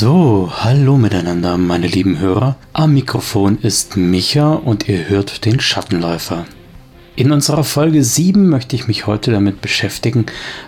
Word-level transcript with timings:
So, 0.00 0.50
hallo 0.50 0.96
miteinander, 0.96 1.58
meine 1.58 1.86
lieben 1.86 2.20
Hörer. 2.20 2.56
Am 2.72 2.94
Mikrofon 2.94 3.58
ist 3.60 3.98
Micha 3.98 4.54
und 4.54 4.88
ihr 4.88 5.10
hört 5.10 5.44
den 5.44 5.60
Schattenläufer. 5.60 6.46
In 7.16 7.32
unserer 7.32 7.64
Folge 7.64 8.02
7 8.02 8.48
möchte 8.48 8.74
ich 8.76 8.88
mich 8.88 9.06
heute 9.06 9.30
damit 9.30 9.60
beschäftigen, 9.60 10.24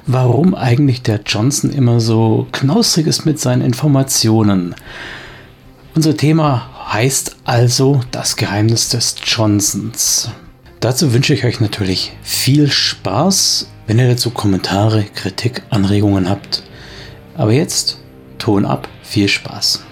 warum 0.07 0.55
eigentlich 0.55 1.01
der 1.01 1.23
Johnson 1.25 1.71
immer 1.71 1.99
so 1.99 2.47
knausrig 2.53 3.07
ist 3.07 3.25
mit 3.25 3.41
seinen 3.41 3.63
Informationen. 3.63 4.75
Unser 5.95 6.15
Thema 6.15 6.69
heißt 6.93 7.37
also 7.45 8.03
das 8.11 8.37
Geheimnis 8.37 8.91
des 8.91 9.15
Johnsons. 9.25 10.29
Dazu 10.81 11.15
wünsche 11.15 11.33
ich 11.33 11.47
euch 11.47 11.59
natürlich 11.59 12.13
viel 12.23 12.71
Spaß, 12.71 13.71
wenn 13.87 13.99
ihr 13.99 14.11
dazu 14.11 14.29
Kommentare, 14.29 15.05
Kritik, 15.15 15.63
Anregungen 15.71 16.29
habt. 16.29 16.65
Aber 17.35 17.53
jetzt 17.53 17.97
Ton 18.43 18.67
ab, 18.67 18.89
viel 19.13 19.29
Spaß. 19.29 19.85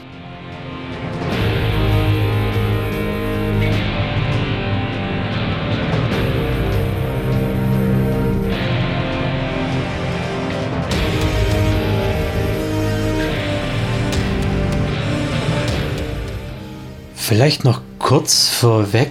Vielleicht 17.15 17.65
noch 17.65 17.83
kurz 17.99 18.49
vorweg, 18.49 19.11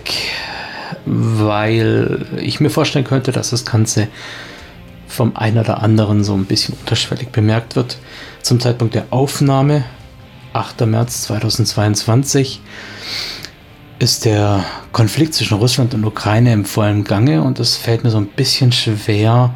weil 1.05 2.25
ich 2.41 2.59
mir 2.59 2.71
vorstellen 2.71 3.05
könnte, 3.05 3.31
dass 3.31 3.51
das 3.51 3.63
Ganze 3.63 4.07
vom 5.07 5.37
einen 5.37 5.59
oder 5.59 5.83
anderen 5.83 6.23
so 6.23 6.33
ein 6.33 6.45
bisschen 6.45 6.75
unterschwellig 6.79 7.29
bemerkt 7.29 7.75
wird. 7.75 7.97
Zum 8.41 8.59
Zeitpunkt 8.59 8.95
der 8.95 9.05
Aufnahme, 9.11 9.85
8. 10.59 10.85
März 10.85 11.23
2022, 11.23 12.59
ist 13.97 14.25
der 14.25 14.65
Konflikt 14.91 15.33
zwischen 15.33 15.57
Russland 15.57 15.93
und 15.93 16.03
Ukraine 16.05 16.51
im 16.51 16.65
vollen 16.65 17.05
Gange 17.05 17.43
und 17.43 17.59
es 17.59 17.77
fällt 17.77 18.03
mir 18.03 18.09
so 18.09 18.17
ein 18.17 18.27
bisschen 18.27 18.73
schwer, 18.73 19.55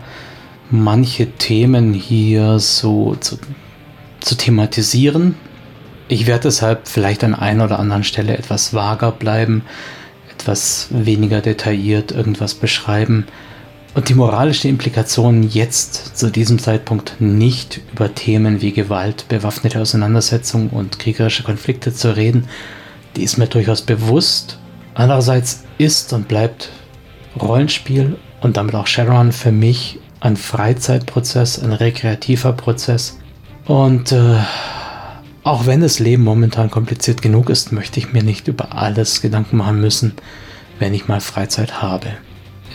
manche 0.71 1.29
Themen 1.31 1.93
hier 1.93 2.59
so 2.59 3.15
zu, 3.15 3.37
zu 4.21 4.35
thematisieren. 4.35 5.35
Ich 6.07 6.25
werde 6.25 6.43
deshalb 6.43 6.87
vielleicht 6.87 7.23
an 7.25 7.35
einer 7.35 7.65
oder 7.65 7.79
anderen 7.79 8.05
Stelle 8.05 8.37
etwas 8.37 8.73
vager 8.73 9.11
bleiben, 9.11 9.63
etwas 10.33 10.87
weniger 10.89 11.41
detailliert 11.41 12.11
irgendwas 12.11 12.53
beschreiben 12.53 13.27
und 13.93 14.09
die 14.09 14.15
moralische 14.15 14.67
Implikation 14.67 15.43
jetzt 15.43 16.17
zu 16.17 16.31
diesem 16.31 16.57
Zeitpunkt 16.57 17.15
nicht 17.19 17.81
über 17.91 18.13
Themen 18.13 18.61
wie 18.61 18.71
Gewalt, 18.71 19.27
bewaffnete 19.27 19.79
Auseinandersetzung 19.79 20.69
und 20.69 20.97
kriegerische 20.97 21.43
Konflikte 21.43 21.93
zu 21.93 22.15
reden, 22.15 22.47
die 23.15 23.23
ist 23.23 23.37
mir 23.37 23.47
durchaus 23.47 23.83
bewusst. 23.83 24.57
Andererseits 24.95 25.63
ist 25.77 26.11
und 26.13 26.27
bleibt 26.27 26.69
Rollenspiel 27.39 28.17
und 28.41 28.57
damit 28.57 28.75
auch 28.75 28.87
Shadowrun 28.87 29.31
für 29.31 29.51
mich 29.51 29.99
ein 30.19 30.37
Freizeitprozess, 30.37 31.59
ein 31.59 31.73
rekreativer 31.73 32.53
Prozess. 32.53 33.19
Und 33.65 34.11
äh, 34.11 34.37
auch 35.43 35.65
wenn 35.65 35.81
das 35.81 35.99
Leben 35.99 36.23
momentan 36.23 36.71
kompliziert 36.71 37.21
genug 37.21 37.49
ist, 37.49 37.71
möchte 37.71 37.99
ich 37.99 38.13
mir 38.13 38.23
nicht 38.23 38.47
über 38.47 38.75
alles 38.75 39.21
Gedanken 39.21 39.57
machen 39.57 39.81
müssen, 39.81 40.13
wenn 40.79 40.93
ich 40.93 41.07
mal 41.07 41.21
Freizeit 41.21 41.81
habe. 41.81 42.07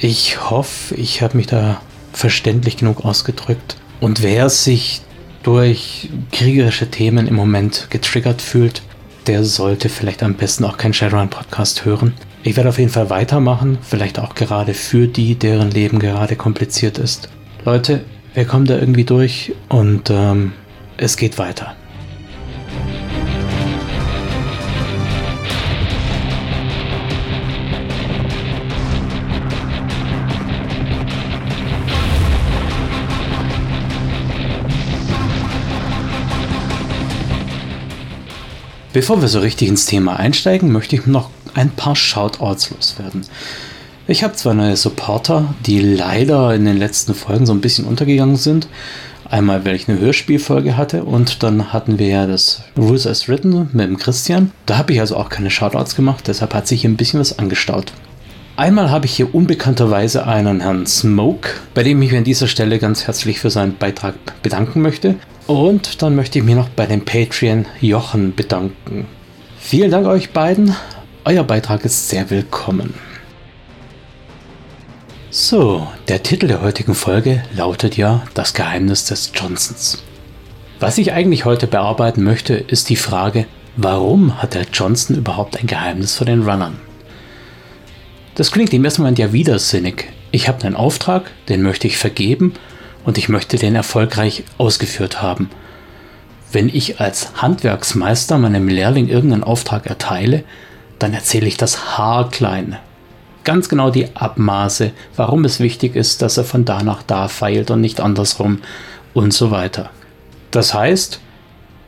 Ich 0.00 0.50
hoffe, 0.50 0.94
ich 0.94 1.22
habe 1.22 1.36
mich 1.36 1.48
da 1.48 1.80
verständlich 2.12 2.76
genug 2.76 3.04
ausgedrückt. 3.04 3.76
Und 4.00 4.22
wer 4.22 4.48
sich 4.48 5.00
durch 5.42 6.08
kriegerische 6.30 6.88
Themen 6.88 7.26
im 7.26 7.34
Moment 7.34 7.88
getriggert 7.90 8.40
fühlt, 8.40 8.82
der 9.26 9.44
sollte 9.44 9.88
vielleicht 9.88 10.22
am 10.22 10.34
besten 10.34 10.64
auch 10.64 10.76
keinen 10.76 10.94
Shadowrun-Podcast 10.94 11.84
hören. 11.84 12.14
Ich 12.44 12.56
werde 12.56 12.68
auf 12.68 12.78
jeden 12.78 12.90
Fall 12.90 13.10
weitermachen, 13.10 13.78
vielleicht 13.82 14.20
auch 14.20 14.36
gerade 14.36 14.72
für 14.72 15.08
die, 15.08 15.34
deren 15.34 15.72
Leben 15.72 15.98
gerade 15.98 16.36
kompliziert 16.36 16.98
ist. 16.98 17.28
Leute, 17.64 18.04
wir 18.34 18.44
kommen 18.44 18.66
da 18.66 18.78
irgendwie 18.78 19.04
durch 19.04 19.52
und 19.68 20.10
ähm, 20.10 20.52
es 20.96 21.16
geht 21.16 21.38
weiter. 21.38 21.74
Bevor 38.92 39.20
wir 39.20 39.28
so 39.28 39.40
richtig 39.40 39.68
ins 39.68 39.84
Thema 39.84 40.16
einsteigen, 40.16 40.72
möchte 40.72 40.96
ich 40.96 41.06
noch 41.06 41.28
ein 41.52 41.70
paar 41.70 41.94
Shoutouts 41.94 42.70
loswerden. 42.70 43.26
Ich 44.06 44.24
habe 44.24 44.32
zwei 44.32 44.54
neue 44.54 44.76
Supporter, 44.76 45.54
die 45.66 45.80
leider 45.80 46.54
in 46.54 46.64
den 46.64 46.78
letzten 46.78 47.14
Folgen 47.14 47.44
so 47.44 47.52
ein 47.52 47.60
bisschen 47.60 47.84
untergegangen 47.84 48.36
sind. 48.36 48.66
Einmal, 49.28 49.66
weil 49.66 49.76
ich 49.76 49.90
eine 49.90 50.00
Hörspielfolge 50.00 50.78
hatte 50.78 51.04
und 51.04 51.42
dann 51.42 51.74
hatten 51.74 51.98
wir 51.98 52.06
ja 52.06 52.26
das 52.26 52.62
Rules 52.78 53.06
as 53.06 53.28
Written 53.28 53.68
mit 53.74 53.86
dem 53.86 53.98
Christian. 53.98 54.52
Da 54.64 54.78
habe 54.78 54.94
ich 54.94 55.00
also 55.00 55.18
auch 55.18 55.28
keine 55.28 55.50
Shoutouts 55.50 55.94
gemacht, 55.94 56.24
deshalb 56.26 56.54
hat 56.54 56.66
sich 56.66 56.80
hier 56.80 56.88
ein 56.88 56.96
bisschen 56.96 57.20
was 57.20 57.38
angestaut. 57.38 57.92
Einmal 58.56 58.90
habe 58.90 59.04
ich 59.04 59.12
hier 59.12 59.34
unbekannterweise 59.34 60.26
einen 60.26 60.60
Herrn 60.60 60.86
Smoke, 60.86 61.50
bei 61.74 61.82
dem 61.82 62.00
ich 62.00 62.10
mich 62.10 62.18
an 62.18 62.24
dieser 62.24 62.48
Stelle 62.48 62.78
ganz 62.78 63.06
herzlich 63.06 63.38
für 63.38 63.50
seinen 63.50 63.76
Beitrag 63.76 64.14
bedanken 64.42 64.80
möchte. 64.80 65.16
Und 65.48 66.02
dann 66.02 66.14
möchte 66.14 66.38
ich 66.38 66.44
mich 66.44 66.54
noch 66.54 66.68
bei 66.68 66.84
dem 66.84 67.06
Patreon 67.06 67.64
Jochen 67.80 68.34
bedanken. 68.34 69.06
Vielen 69.58 69.90
Dank 69.90 70.06
euch 70.06 70.32
beiden. 70.32 70.76
Euer 71.24 71.42
Beitrag 71.42 71.86
ist 71.86 72.10
sehr 72.10 72.28
willkommen. 72.28 72.92
So, 75.30 75.88
der 76.06 76.22
Titel 76.22 76.48
der 76.48 76.60
heutigen 76.60 76.94
Folge 76.94 77.42
lautet 77.56 77.96
ja 77.96 78.24
Das 78.34 78.52
Geheimnis 78.52 79.06
des 79.06 79.32
Johnsons. 79.34 80.02
Was 80.80 80.98
ich 80.98 81.14
eigentlich 81.14 81.46
heute 81.46 81.66
bearbeiten 81.66 82.24
möchte, 82.24 82.52
ist 82.52 82.90
die 82.90 82.96
Frage, 82.96 83.46
warum 83.74 84.42
hat 84.42 84.52
der 84.52 84.66
Johnson 84.70 85.16
überhaupt 85.16 85.58
ein 85.58 85.66
Geheimnis 85.66 86.14
vor 86.14 86.26
den 86.26 86.42
Runnern? 86.42 86.78
Das 88.34 88.52
klingt 88.52 88.74
im 88.74 88.84
ersten 88.84 89.00
Moment 89.00 89.18
ja 89.18 89.32
widersinnig. 89.32 90.10
Ich 90.30 90.46
habe 90.46 90.62
einen 90.64 90.76
Auftrag, 90.76 91.30
den 91.48 91.62
möchte 91.62 91.86
ich 91.86 91.96
vergeben 91.96 92.52
und 93.08 93.16
ich 93.16 93.30
möchte 93.30 93.56
den 93.56 93.74
erfolgreich 93.74 94.44
ausgeführt 94.58 95.22
haben. 95.22 95.48
Wenn 96.52 96.68
ich 96.68 97.00
als 97.00 97.40
Handwerksmeister 97.40 98.36
meinem 98.36 98.68
Lehrling 98.68 99.08
irgendeinen 99.08 99.44
Auftrag 99.44 99.86
erteile, 99.86 100.44
dann 100.98 101.14
erzähle 101.14 101.46
ich 101.46 101.56
das 101.56 101.96
haarklein. 101.96 102.76
Ganz 103.44 103.70
genau 103.70 103.88
die 103.88 104.14
Abmaße, 104.14 104.90
warum 105.16 105.46
es 105.46 105.58
wichtig 105.58 105.96
ist, 105.96 106.20
dass 106.20 106.36
er 106.36 106.44
von 106.44 106.66
da 106.66 106.82
nach 106.82 107.02
da 107.02 107.28
feilt 107.28 107.70
und 107.70 107.80
nicht 107.80 107.98
andersrum 108.02 108.60
und 109.14 109.32
so 109.32 109.50
weiter. 109.50 109.88
Das 110.50 110.74
heißt, 110.74 111.18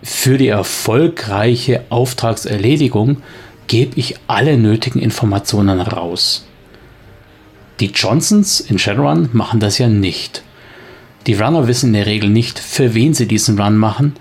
für 0.03 0.39
die 0.39 0.49
erfolgreiche 0.49 1.85
Auftragserledigung 1.91 3.19
gebe 3.67 3.99
ich 3.99 4.15
alle 4.27 4.57
nötigen 4.57 5.03
Informationen 5.03 5.83
raus. 5.83 6.47
Die 7.79 7.91
Johnsons 7.91 8.61
in 8.61 8.79
Shadowrun 8.79 9.29
machen 9.35 9.61
das 9.61 9.77
ja 9.77 9.87
nicht. 9.87 10.45
Die 11.27 11.35
Runner 11.35 11.67
wissen 11.67 11.89
in 11.89 11.93
der 11.95 12.07
Regel 12.07 12.31
nicht, 12.31 12.59
für 12.59 12.95
wen 12.95 13.15
sie 13.15 13.27
diesen 13.27 13.61
Run 13.61 13.77
machen 13.77 14.15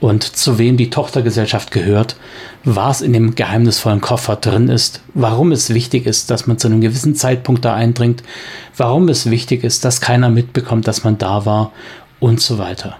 und 0.00 0.22
zu 0.22 0.58
wem 0.58 0.76
die 0.76 0.90
Tochtergesellschaft 0.90 1.70
gehört, 1.70 2.16
was 2.64 3.00
in 3.00 3.12
dem 3.12 3.34
geheimnisvollen 3.34 4.00
Koffer 4.00 4.36
drin 4.36 4.68
ist, 4.68 5.00
warum 5.14 5.52
es 5.52 5.72
wichtig 5.72 6.06
ist, 6.06 6.30
dass 6.30 6.46
man 6.46 6.58
zu 6.58 6.68
einem 6.68 6.80
gewissen 6.80 7.14
Zeitpunkt 7.14 7.64
da 7.64 7.74
eindringt, 7.74 8.22
warum 8.76 9.08
es 9.08 9.30
wichtig 9.30 9.64
ist, 9.64 9.84
dass 9.84 10.00
keiner 10.00 10.28
mitbekommt, 10.28 10.86
dass 10.86 11.04
man 11.04 11.16
da 11.16 11.46
war 11.46 11.72
und 12.20 12.40
so 12.40 12.58
weiter. 12.58 12.96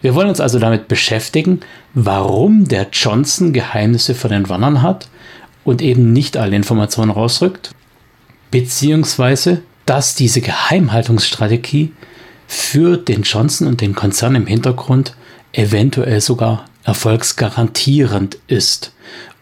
Wir 0.00 0.14
wollen 0.14 0.28
uns 0.28 0.40
also 0.40 0.58
damit 0.58 0.88
beschäftigen, 0.88 1.60
warum 1.94 2.66
der 2.66 2.88
Johnson 2.92 3.52
Geheimnisse 3.52 4.14
vor 4.14 4.30
den 4.30 4.46
Runnern 4.46 4.82
hat 4.82 5.08
und 5.64 5.82
eben 5.82 6.12
nicht 6.12 6.36
alle 6.36 6.56
Informationen 6.56 7.10
rausrückt, 7.10 7.72
beziehungsweise 8.50 9.62
dass 9.86 10.14
diese 10.14 10.40
Geheimhaltungsstrategie 10.40 11.92
für 12.48 12.96
den 12.96 13.22
Johnson 13.22 13.68
und 13.68 13.82
den 13.82 13.94
Konzern 13.94 14.34
im 14.34 14.46
Hintergrund 14.46 15.14
eventuell 15.52 16.20
sogar 16.20 16.64
erfolgsgarantierend 16.82 18.38
ist 18.48 18.92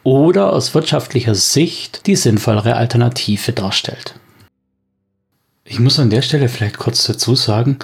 oder 0.03 0.53
aus 0.53 0.75
wirtschaftlicher 0.75 1.35
Sicht 1.35 2.07
die 2.07 2.17
sinnvollere 2.17 2.77
Alternative 2.77 3.53
darstellt. 3.53 4.15
Ich 5.65 5.81
muss 5.81 5.99
an 5.99 6.11
der 6.11 6.23
Stelle 6.23 6.49
vielleicht 6.49 6.79
kurz 6.79 7.05
dazu 7.05 7.35
sagen, 7.35 7.79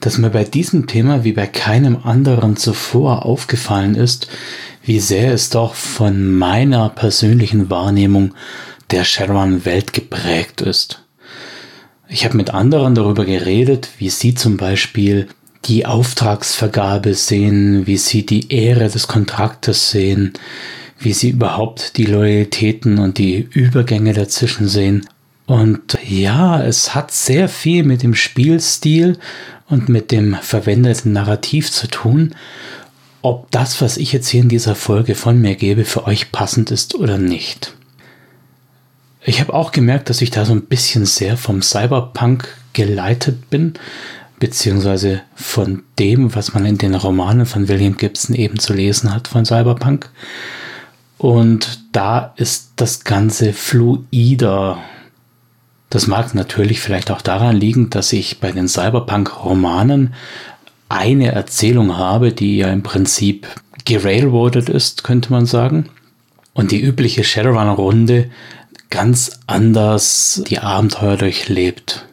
dass 0.00 0.18
mir 0.18 0.30
bei 0.30 0.44
diesem 0.44 0.86
Thema 0.86 1.24
wie 1.24 1.32
bei 1.32 1.46
keinem 1.46 1.98
anderen 2.04 2.56
zuvor 2.56 3.26
aufgefallen 3.26 3.94
ist, 3.94 4.28
wie 4.84 5.00
sehr 5.00 5.32
es 5.32 5.50
doch 5.50 5.74
von 5.74 6.36
meiner 6.36 6.90
persönlichen 6.90 7.70
Wahrnehmung 7.70 8.34
der 8.90 9.04
Shadowrun-Welt 9.04 9.92
geprägt 9.92 10.60
ist. 10.60 11.03
Ich 12.14 12.24
habe 12.24 12.36
mit 12.36 12.50
anderen 12.50 12.94
darüber 12.94 13.24
geredet, 13.24 13.88
wie 13.98 14.08
sie 14.08 14.36
zum 14.36 14.56
Beispiel 14.56 15.26
die 15.64 15.84
Auftragsvergabe 15.84 17.12
sehen, 17.12 17.88
wie 17.88 17.96
sie 17.96 18.24
die 18.24 18.52
Ehre 18.52 18.88
des 18.88 19.08
Kontraktes 19.08 19.90
sehen, 19.90 20.32
wie 21.00 21.12
sie 21.12 21.30
überhaupt 21.30 21.96
die 21.96 22.04
Loyalitäten 22.04 23.00
und 23.00 23.18
die 23.18 23.48
Übergänge 23.52 24.12
dazwischen 24.12 24.68
sehen. 24.68 25.08
Und 25.46 25.98
ja, 26.08 26.62
es 26.62 26.94
hat 26.94 27.10
sehr 27.10 27.48
viel 27.48 27.82
mit 27.82 28.04
dem 28.04 28.14
Spielstil 28.14 29.18
und 29.68 29.88
mit 29.88 30.12
dem 30.12 30.36
verwendeten 30.40 31.10
Narrativ 31.10 31.72
zu 31.72 31.88
tun, 31.88 32.36
ob 33.22 33.50
das, 33.50 33.80
was 33.80 33.96
ich 33.96 34.12
jetzt 34.12 34.28
hier 34.28 34.42
in 34.42 34.48
dieser 34.48 34.76
Folge 34.76 35.16
von 35.16 35.40
mir 35.40 35.56
gebe, 35.56 35.84
für 35.84 36.06
euch 36.06 36.30
passend 36.30 36.70
ist 36.70 36.94
oder 36.94 37.18
nicht. 37.18 37.74
Ich 39.26 39.40
habe 39.40 39.54
auch 39.54 39.72
gemerkt, 39.72 40.10
dass 40.10 40.20
ich 40.20 40.30
da 40.30 40.44
so 40.44 40.52
ein 40.52 40.66
bisschen 40.66 41.06
sehr 41.06 41.38
vom 41.38 41.62
Cyberpunk 41.62 42.46
geleitet 42.74 43.48
bin, 43.48 43.72
beziehungsweise 44.38 45.22
von 45.34 45.82
dem, 45.98 46.34
was 46.34 46.52
man 46.52 46.66
in 46.66 46.76
den 46.76 46.94
Romanen 46.94 47.46
von 47.46 47.68
William 47.68 47.96
Gibson 47.96 48.36
eben 48.36 48.58
zu 48.58 48.74
lesen 48.74 49.14
hat 49.14 49.26
von 49.26 49.46
Cyberpunk. 49.46 50.10
Und 51.16 51.80
da 51.92 52.34
ist 52.36 52.72
das 52.76 53.04
Ganze 53.04 53.54
fluider. 53.54 54.78
Das 55.88 56.06
mag 56.06 56.34
natürlich 56.34 56.80
vielleicht 56.80 57.10
auch 57.10 57.22
daran 57.22 57.56
liegen, 57.56 57.88
dass 57.88 58.12
ich 58.12 58.40
bei 58.40 58.52
den 58.52 58.68
Cyberpunk-Romanen 58.68 60.12
eine 60.90 61.32
Erzählung 61.32 61.96
habe, 61.96 62.32
die 62.32 62.58
ja 62.58 62.68
im 62.68 62.82
Prinzip 62.82 63.46
gerailroadet 63.86 64.68
ist, 64.68 65.02
könnte 65.02 65.32
man 65.32 65.46
sagen. 65.46 65.88
Und 66.52 66.72
die 66.72 66.82
übliche 66.82 67.24
Shadowrun-Runde 67.24 68.30
ganz 68.94 69.40
anders 69.48 70.40
die 70.46 70.60
Abenteuer 70.60 71.16
durchlebt. 71.16 72.06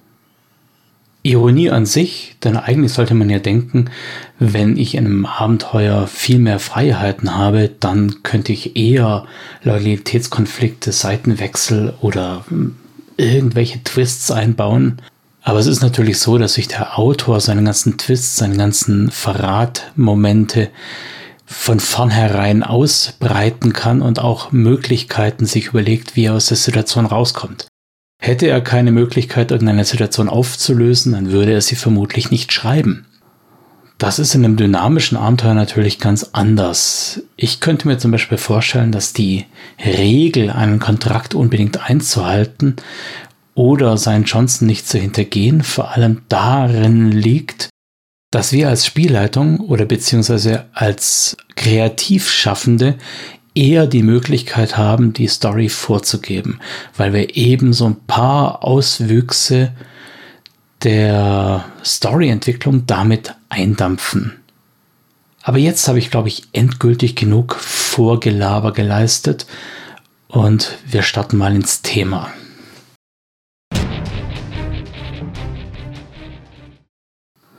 Ironie 1.21 1.69
an 1.69 1.85
sich, 1.85 2.37
denn 2.43 2.57
eigentlich 2.57 2.91
sollte 2.93 3.13
man 3.13 3.29
ja 3.29 3.37
denken, 3.37 3.91
wenn 4.39 4.77
ich 4.77 4.95
in 4.95 5.05
einem 5.05 5.25
Abenteuer 5.27 6.07
viel 6.07 6.39
mehr 6.39 6.57
Freiheiten 6.57 7.35
habe, 7.35 7.69
dann 7.79 8.23
könnte 8.23 8.51
ich 8.51 8.75
eher 8.75 9.25
Loyalitätskonflikte, 9.61 10.91
Seitenwechsel 10.91 11.93
oder 12.01 12.45
hm, 12.47 12.75
irgendwelche 13.15 13.83
Twists 13.83 14.31
einbauen. 14.31 15.03
Aber 15.43 15.59
es 15.59 15.67
ist 15.67 15.83
natürlich 15.83 16.17
so, 16.17 16.39
dass 16.39 16.55
sich 16.55 16.67
der 16.67 16.97
Autor 16.97 17.41
seine 17.41 17.63
ganzen 17.63 17.99
Twists, 17.99 18.37
seine 18.37 18.57
ganzen 18.57 19.11
Verratmomente 19.11 20.69
von 21.51 21.81
vornherein 21.81 22.63
ausbreiten 22.63 23.73
kann 23.73 24.01
und 24.01 24.19
auch 24.19 24.51
Möglichkeiten 24.51 25.45
sich 25.45 25.67
überlegt, 25.67 26.15
wie 26.15 26.25
er 26.25 26.35
aus 26.35 26.47
der 26.47 26.57
Situation 26.57 27.05
rauskommt. 27.05 27.67
Hätte 28.19 28.47
er 28.47 28.61
keine 28.61 28.91
Möglichkeit, 28.91 29.51
irgendeine 29.51 29.83
Situation 29.83 30.29
aufzulösen, 30.29 31.11
dann 31.11 31.31
würde 31.31 31.53
er 31.53 31.61
sie 31.61 31.75
vermutlich 31.75 32.31
nicht 32.31 32.53
schreiben. 32.53 33.05
Das 33.97 34.17
ist 34.17 34.33
in 34.33 34.45
einem 34.45 34.57
dynamischen 34.57 35.17
Abenteuer 35.17 35.53
natürlich 35.53 35.99
ganz 35.99 36.29
anders. 36.31 37.21
Ich 37.35 37.59
könnte 37.59 37.87
mir 37.87 37.97
zum 37.97 38.11
Beispiel 38.11 38.37
vorstellen, 38.37 38.91
dass 38.91 39.13
die 39.13 39.45
Regel, 39.83 40.49
einen 40.49 40.79
Kontrakt 40.79 41.35
unbedingt 41.35 41.87
einzuhalten 41.89 42.77
oder 43.53 43.97
seinen 43.97 44.23
Johnson 44.23 44.67
nicht 44.67 44.87
zu 44.87 44.97
hintergehen, 44.97 45.63
vor 45.63 45.91
allem 45.91 46.21
darin 46.29 47.11
liegt, 47.11 47.69
dass 48.31 48.53
wir 48.53 48.69
als 48.69 48.85
Spielleitung 48.85 49.59
oder 49.59 49.85
beziehungsweise 49.85 50.65
als 50.73 51.37
Kreativschaffende 51.55 52.95
eher 53.53 53.87
die 53.87 54.03
Möglichkeit 54.03 54.77
haben, 54.77 55.11
die 55.11 55.27
Story 55.27 55.67
vorzugeben, 55.67 56.59
weil 56.95 57.11
wir 57.13 57.35
eben 57.35 57.73
so 57.73 57.85
ein 57.85 57.97
paar 58.07 58.63
Auswüchse 58.63 59.73
der 60.83 61.65
Storyentwicklung 61.83 62.87
damit 62.87 63.35
eindampfen. 63.49 64.37
Aber 65.43 65.57
jetzt 65.57 65.87
habe 65.87 65.99
ich, 65.99 66.09
glaube 66.09 66.29
ich, 66.29 66.43
endgültig 66.53 67.15
genug 67.15 67.55
Vorgelaber 67.55 68.71
geleistet 68.71 69.45
und 70.27 70.77
wir 70.85 71.01
starten 71.01 71.37
mal 71.37 71.53
ins 71.53 71.81
Thema. 71.81 72.31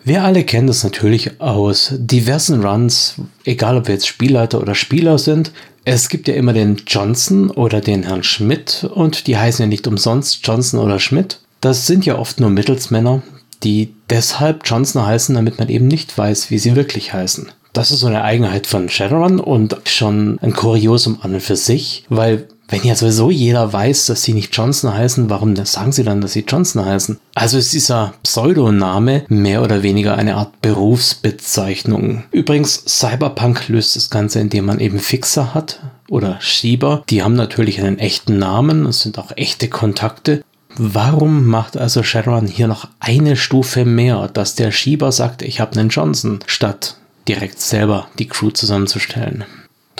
Wir 0.04 0.24
alle 0.24 0.42
kennen 0.42 0.66
das 0.66 0.82
natürlich 0.82 1.40
aus 1.40 1.94
diversen 1.96 2.64
Runs, 2.64 3.14
egal 3.44 3.76
ob 3.76 3.86
wir 3.86 3.94
jetzt 3.94 4.08
Spielleiter 4.08 4.60
oder 4.60 4.74
Spieler 4.74 5.16
sind. 5.16 5.52
Es 5.84 6.08
gibt 6.08 6.26
ja 6.26 6.34
immer 6.34 6.52
den 6.52 6.82
Johnson 6.86 7.50
oder 7.50 7.80
den 7.80 8.02
Herrn 8.02 8.24
Schmidt 8.24 8.88
und 8.92 9.28
die 9.28 9.36
heißen 9.36 9.62
ja 9.62 9.68
nicht 9.68 9.86
umsonst 9.86 10.44
Johnson 10.44 10.80
oder 10.80 10.98
Schmidt. 10.98 11.38
Das 11.60 11.86
sind 11.86 12.04
ja 12.04 12.18
oft 12.18 12.40
nur 12.40 12.50
Mittelsmänner, 12.50 13.22
die 13.62 13.94
deshalb 14.10 14.62
Johnson 14.64 15.06
heißen, 15.06 15.36
damit 15.36 15.58
man 15.58 15.68
eben 15.68 15.86
nicht 15.86 16.16
weiß, 16.18 16.50
wie 16.50 16.58
sie 16.58 16.74
wirklich 16.74 17.12
heißen. 17.12 17.52
Das 17.72 17.92
ist 17.92 18.00
so 18.00 18.08
eine 18.08 18.22
Eigenheit 18.22 18.66
von 18.66 18.88
Shadowrun 18.88 19.38
und 19.38 19.76
schon 19.86 20.38
ein 20.42 20.52
Kuriosum 20.52 21.20
an 21.22 21.34
und 21.34 21.42
für 21.42 21.56
sich, 21.56 22.04
weil 22.08 22.48
wenn 22.72 22.84
ja 22.84 22.94
sowieso 22.94 23.30
jeder 23.30 23.70
weiß, 23.70 24.06
dass 24.06 24.22
sie 24.22 24.32
nicht 24.32 24.56
Johnson 24.56 24.94
heißen, 24.94 25.28
warum 25.28 25.54
sagen 25.66 25.92
sie 25.92 26.04
dann, 26.04 26.22
dass 26.22 26.32
sie 26.32 26.46
Johnson 26.48 26.84
heißen? 26.84 27.18
Also 27.34 27.58
ist 27.58 27.74
dieser 27.74 28.14
Pseudoname 28.22 29.24
mehr 29.28 29.62
oder 29.62 29.82
weniger 29.82 30.16
eine 30.16 30.36
Art 30.36 30.62
Berufsbezeichnung. 30.62 32.24
Übrigens, 32.30 32.82
Cyberpunk 32.88 33.68
löst 33.68 33.94
das 33.94 34.08
Ganze, 34.08 34.40
indem 34.40 34.64
man 34.64 34.80
eben 34.80 35.00
Fixer 35.00 35.52
hat 35.52 35.80
oder 36.08 36.40
Schieber. 36.40 37.04
Die 37.10 37.22
haben 37.22 37.34
natürlich 37.34 37.78
einen 37.78 37.98
echten 37.98 38.38
Namen, 38.38 38.86
es 38.86 39.00
sind 39.00 39.18
auch 39.18 39.32
echte 39.36 39.68
Kontakte. 39.68 40.42
Warum 40.78 41.46
macht 41.46 41.76
also 41.76 42.02
Shadowrun 42.02 42.46
hier 42.46 42.68
noch 42.68 42.88
eine 43.00 43.36
Stufe 43.36 43.84
mehr, 43.84 44.28
dass 44.28 44.54
der 44.54 44.72
Schieber 44.72 45.12
sagt, 45.12 45.42
ich 45.42 45.60
habe 45.60 45.78
einen 45.78 45.90
Johnson, 45.90 46.40
statt 46.46 46.96
direkt 47.28 47.60
selber 47.60 48.08
die 48.18 48.28
Crew 48.28 48.48
zusammenzustellen? 48.48 49.44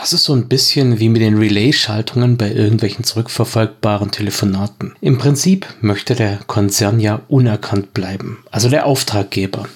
Das 0.03 0.13
ist 0.13 0.25
so 0.25 0.35
ein 0.35 0.49
bisschen 0.49 0.99
wie 0.99 1.09
mit 1.09 1.23
den 1.23 1.39
Relay-Schaltungen 1.39 2.37
bei 2.37 2.51
irgendwelchen 2.51 3.05
zurückverfolgbaren 3.05 4.11
Telefonaten. 4.11 4.97
Im 5.01 5.17
Prinzip 5.17 5.65
möchte 5.81 6.17
der 6.17 6.39
Konzern 6.49 6.99
ja 6.99 7.21
unerkannt 7.29 7.95
bleiben, 7.95 8.39
also 8.51 8.69
der 8.69 8.85
Auftraggeber. 8.87 9.69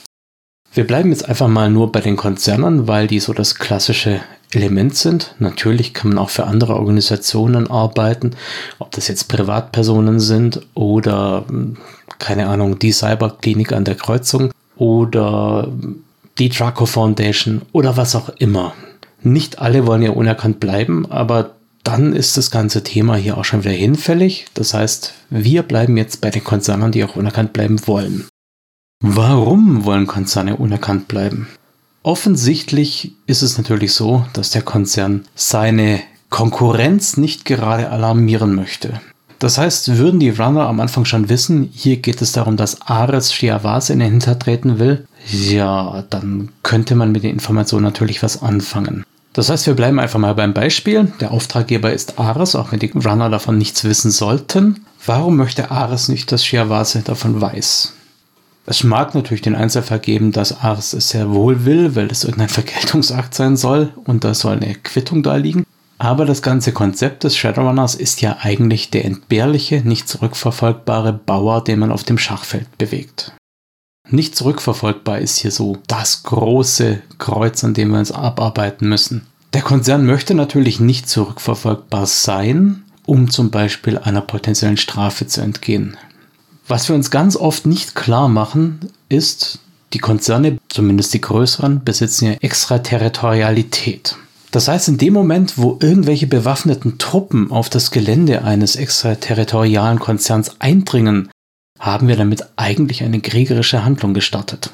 Wir 0.75 0.85
bleiben 0.85 1.11
jetzt 1.11 1.29
einfach 1.29 1.47
mal 1.47 1.71
nur 1.71 1.93
bei 1.93 2.01
den 2.01 2.17
Konzernen, 2.17 2.89
weil 2.89 3.07
die 3.07 3.21
so 3.21 3.33
das 3.35 3.55
klassische 3.55 4.21
Element 4.51 4.97
sind. 4.97 5.37
Natürlich 5.39 5.95
kann 5.95 6.09
man 6.09 6.19
auch 6.19 6.31
für 6.31 6.47
andere 6.47 6.75
Organisationen 6.75 7.71
arbeiten, 7.71 8.33
ob 8.81 8.91
das 8.91 9.07
jetzt 9.07 9.29
Privatpersonen 9.29 10.19
sind 10.19 10.61
oder 10.75 11.45
keine 12.19 12.49
Ahnung, 12.49 12.81
die 12.81 12.91
Cyberklinik 12.91 13.73
an 13.73 13.85
der 13.85 13.95
Kreuzung 13.95 14.51
oder 14.75 15.71
die 16.39 16.49
Draco 16.49 16.85
Foundation 16.85 17.63
oder 17.71 17.97
was 17.97 18.17
auch 18.17 18.31
immer. 18.41 18.75
Nicht 19.27 19.59
alle 19.59 19.89
wollen 19.89 20.03
ja 20.03 20.13
unerkannt 20.13 20.61
bleiben, 20.61 21.05
aber 21.11 21.57
dann 21.83 22.13
ist 22.13 22.37
das 22.37 22.53
ganze 22.53 22.85
Thema 22.85 23.17
hier 23.17 23.37
auch 23.37 23.45
schon 23.45 23.65
wieder 23.65 23.75
hinfällig. 23.75 24.47
Das 24.55 24.73
heißt, 24.73 25.15
wir 25.31 25.65
bleiben 25.65 25.97
jetzt 25.97 26.21
bei 26.21 26.31
den 26.31 26.45
Konzernen, 26.45 26.93
die 26.93 27.03
auch 27.03 27.17
unerkannt 27.17 27.53
bleiben 27.53 27.85
wollen. 27.89 28.29
Warum 29.01 29.85
wollen 29.85 30.07
Konzerne 30.07 30.55
unerkannt 30.55 31.09
bleiben? 31.09 31.49
Offensichtlich 32.05 33.15
ist 33.27 33.43
es 33.43 33.59
natürlich 33.59 33.95
so, 33.95 34.25
dass 34.33 34.51
der 34.51 34.63
Konzern 34.63 35.25
seine 35.35 35.99
Konkurrenz 36.31 37.17
nicht 37.17 37.45
gerade 37.45 37.91
alarmieren 37.91 38.55
möchte. 38.55 39.01
Das 39.41 39.59
heißt, 39.59 39.99
würden 39.99 40.21
die 40.21 40.31
Runner 40.31 40.69
am 40.69 40.79
Anfang 40.81 41.05
schon 41.05 41.29
wissen, 41.29 41.69
hier 41.73 41.97
geht 41.97 42.23
es 42.23 42.31
darum, 42.33 42.57
dass 42.57 42.81
Ares 42.83 43.35
Shiawase 43.35 43.93
in 43.93 43.99
den 43.99 44.13
Hintertreten 44.13 44.79
will, 44.79 45.07
ja, 45.29 46.05
dann 46.09 46.51
könnte 46.63 46.95
man 46.95 47.13
mit 47.13 47.25
den 47.25 47.33
Informationen 47.33 47.85
natürlich 47.85 48.23
was 48.23 48.41
anfangen. 48.41 49.05
Das 49.37 49.51
heißt, 49.51 49.67
wir 49.67 49.75
bleiben 49.75 50.01
einfach 50.01 50.19
mal 50.19 50.35
beim 50.35 50.55
Beispiel. 50.55 51.13
Der 51.21 51.31
Auftraggeber 51.31 51.93
ist 51.93 52.19
Ares, 52.19 52.55
auch 52.55 52.73
wenn 52.73 52.79
die 52.79 52.91
Runner 52.91 53.29
davon 53.29 53.59
nichts 53.59 53.85
wissen 53.85 54.11
sollten. 54.11 54.87
Warum 55.05 55.37
möchte 55.37 55.71
Ares 55.71 56.09
nicht, 56.09 56.33
dass 56.33 56.43
Shiawase 56.43 57.03
davon 57.03 57.39
weiß? 57.39 57.93
Es 58.65 58.83
mag 58.83 59.15
natürlich 59.15 59.43
den 59.43 59.55
Einzelfall 59.55 59.99
geben, 59.99 60.33
dass 60.33 60.63
Ares 60.63 60.95
es 60.95 61.11
sehr 61.11 61.35
wohl 61.35 61.67
will, 61.67 61.95
weil 61.95 62.07
es 62.07 62.25
irgendein 62.25 62.49
Vergeltungsakt 62.49 63.35
sein 63.35 63.59
soll 63.59 63.93
und 64.07 64.25
da 64.25 64.33
soll 64.33 64.57
eine 64.57 64.75
Quittung 64.75 65.23
da 65.23 65.37
liegen. 65.37 65.67
Aber 65.99 66.25
das 66.25 66.41
ganze 66.41 66.73
Konzept 66.73 67.25
des 67.25 67.37
Shadowrunners 67.37 67.95
ist 67.95 68.23
ja 68.23 68.39
eigentlich 68.41 68.91
der 68.91 69.05
entbehrliche, 69.05 69.83
nicht 69.83 70.09
zurückverfolgbare 70.09 71.13
Bauer, 71.13 71.63
den 71.63 71.81
man 71.81 71.93
auf 71.93 72.05
dem 72.05 72.17
Schachfeld 72.17 72.79
bewegt. 72.79 73.33
Nicht 74.09 74.37
zurückverfolgbar 74.37 75.19
ist 75.19 75.39
hier 75.39 75.51
so 75.51 75.79
das 75.89 76.23
große 76.23 77.03
Kreuz, 77.19 77.65
an 77.65 77.75
dem 77.75 77.91
wir 77.91 77.99
uns 77.99 78.13
abarbeiten 78.13 78.89
müssen. 78.89 79.27
Der 79.53 79.63
Konzern 79.63 80.07
möchte 80.07 80.35
natürlich 80.35 80.81
nicht 80.81 81.09
zurückverfolgbar 81.09 82.07
sein, 82.07 82.85
um 83.05 83.31
zum 83.31 83.51
Beispiel 83.51 83.99
einer 83.99 84.21
potenziellen 84.21 84.77
Strafe 84.77 85.27
zu 85.27 85.41
entgehen. 85.41 85.97
Was 86.69 86.89
wir 86.89 86.97
uns 86.97 87.11
ganz 87.11 87.37
oft 87.37 87.67
nicht 87.67 87.95
klar 87.95 88.29
machen, 88.29 88.81
ist, 89.09 89.61
die 89.93 89.99
Konzerne, 89.99 90.59
zumindest 90.69 91.15
die 91.15 91.21
größeren, 91.21 91.85
besitzen 91.85 92.27
ja 92.27 92.33
Extraterritorialität. 92.33 94.17
Das 94.51 94.69
heißt, 94.69 94.89
in 94.89 94.99
dem 94.99 95.13
Moment, 95.13 95.59
wo 95.59 95.79
irgendwelche 95.81 96.27
bewaffneten 96.27 96.99
Truppen 96.99 97.51
auf 97.51 97.69
das 97.69 97.91
Gelände 97.91 98.43
eines 98.43 98.77
extraterritorialen 98.77 99.99
Konzerns 99.99 100.61
eindringen, 100.61 101.29
haben 101.79 102.09
wir 102.09 102.17
damit 102.17 102.45
eigentlich 102.57 103.03
eine 103.03 103.21
kriegerische 103.21 103.85
Handlung 103.85 104.15
gestartet. 104.15 104.71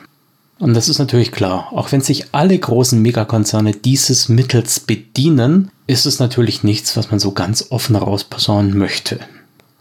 Und 0.58 0.74
das 0.74 0.88
ist 0.88 0.98
natürlich 0.98 1.32
klar. 1.32 1.72
Auch 1.72 1.90
wenn 1.90 2.02
sich 2.02 2.26
alle 2.32 2.56
großen 2.56 3.00
Megakonzerne 3.02 3.72
dieses 3.72 4.28
Mittels 4.28 4.78
bedienen, 4.78 5.72
ist 5.88 6.06
es 6.06 6.20
natürlich 6.20 6.62
nichts, 6.62 6.96
was 6.96 7.10
man 7.10 7.18
so 7.18 7.32
ganz 7.32 7.66
offen 7.70 7.96
rausposaunen 7.96 8.76
möchte. 8.78 9.18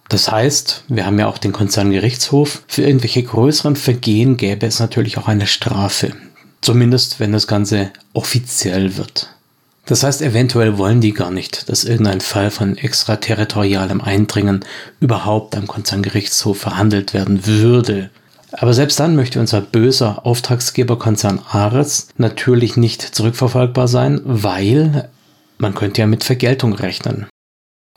Das 0.10 0.32
heißt, 0.32 0.84
wir 0.88 1.06
haben 1.06 1.20
ja 1.20 1.28
auch 1.28 1.38
den 1.38 1.54
Konzerngerichtshof. 1.54 2.64
Für 2.68 2.82
irgendwelche 2.82 3.24
größeren 3.24 3.76
Vergehen 3.76 4.38
gäbe 4.38 4.66
es 4.66 4.80
natürlich 4.80 5.18
auch 5.18 5.28
eine 5.28 5.48
Strafe. 5.48 6.14
Zumindest, 6.62 7.20
wenn 7.20 7.32
das 7.32 7.48
Ganze 7.48 7.92
offiziell 8.14 8.98
wird. 8.98 9.30
Das 9.86 10.04
heißt, 10.04 10.22
eventuell 10.22 10.78
wollen 10.78 11.02
die 11.02 11.14
gar 11.14 11.32
nicht, 11.32 11.70
dass 11.70 11.84
irgendein 11.84 12.22
Fall 12.22 12.52
von 12.52 12.78
extraterritorialem 12.78 14.02
Eindringen 14.02 14.64
überhaupt 15.00 15.56
am 15.56 15.68
Konzerngerichtshof 15.68 16.60
verhandelt 16.60 17.14
werden 17.14 17.46
würde. 17.46 18.10
Aber 18.54 18.74
selbst 18.74 19.00
dann 19.00 19.16
möchte 19.16 19.40
unser 19.40 19.62
böser 19.62 20.26
Auftragsgeberkonzern 20.26 21.40
Ares 21.50 22.10
natürlich 22.18 22.78
nicht 22.78 23.02
zurückverfolgbar 23.02 23.88
sein, 23.88 24.22
weil 24.24 25.10
man 25.58 25.74
könnte 25.74 26.02
ja 26.02 26.08
mit 26.08 26.24
Vergeltung 26.24 26.74
rechnen. 26.74 27.28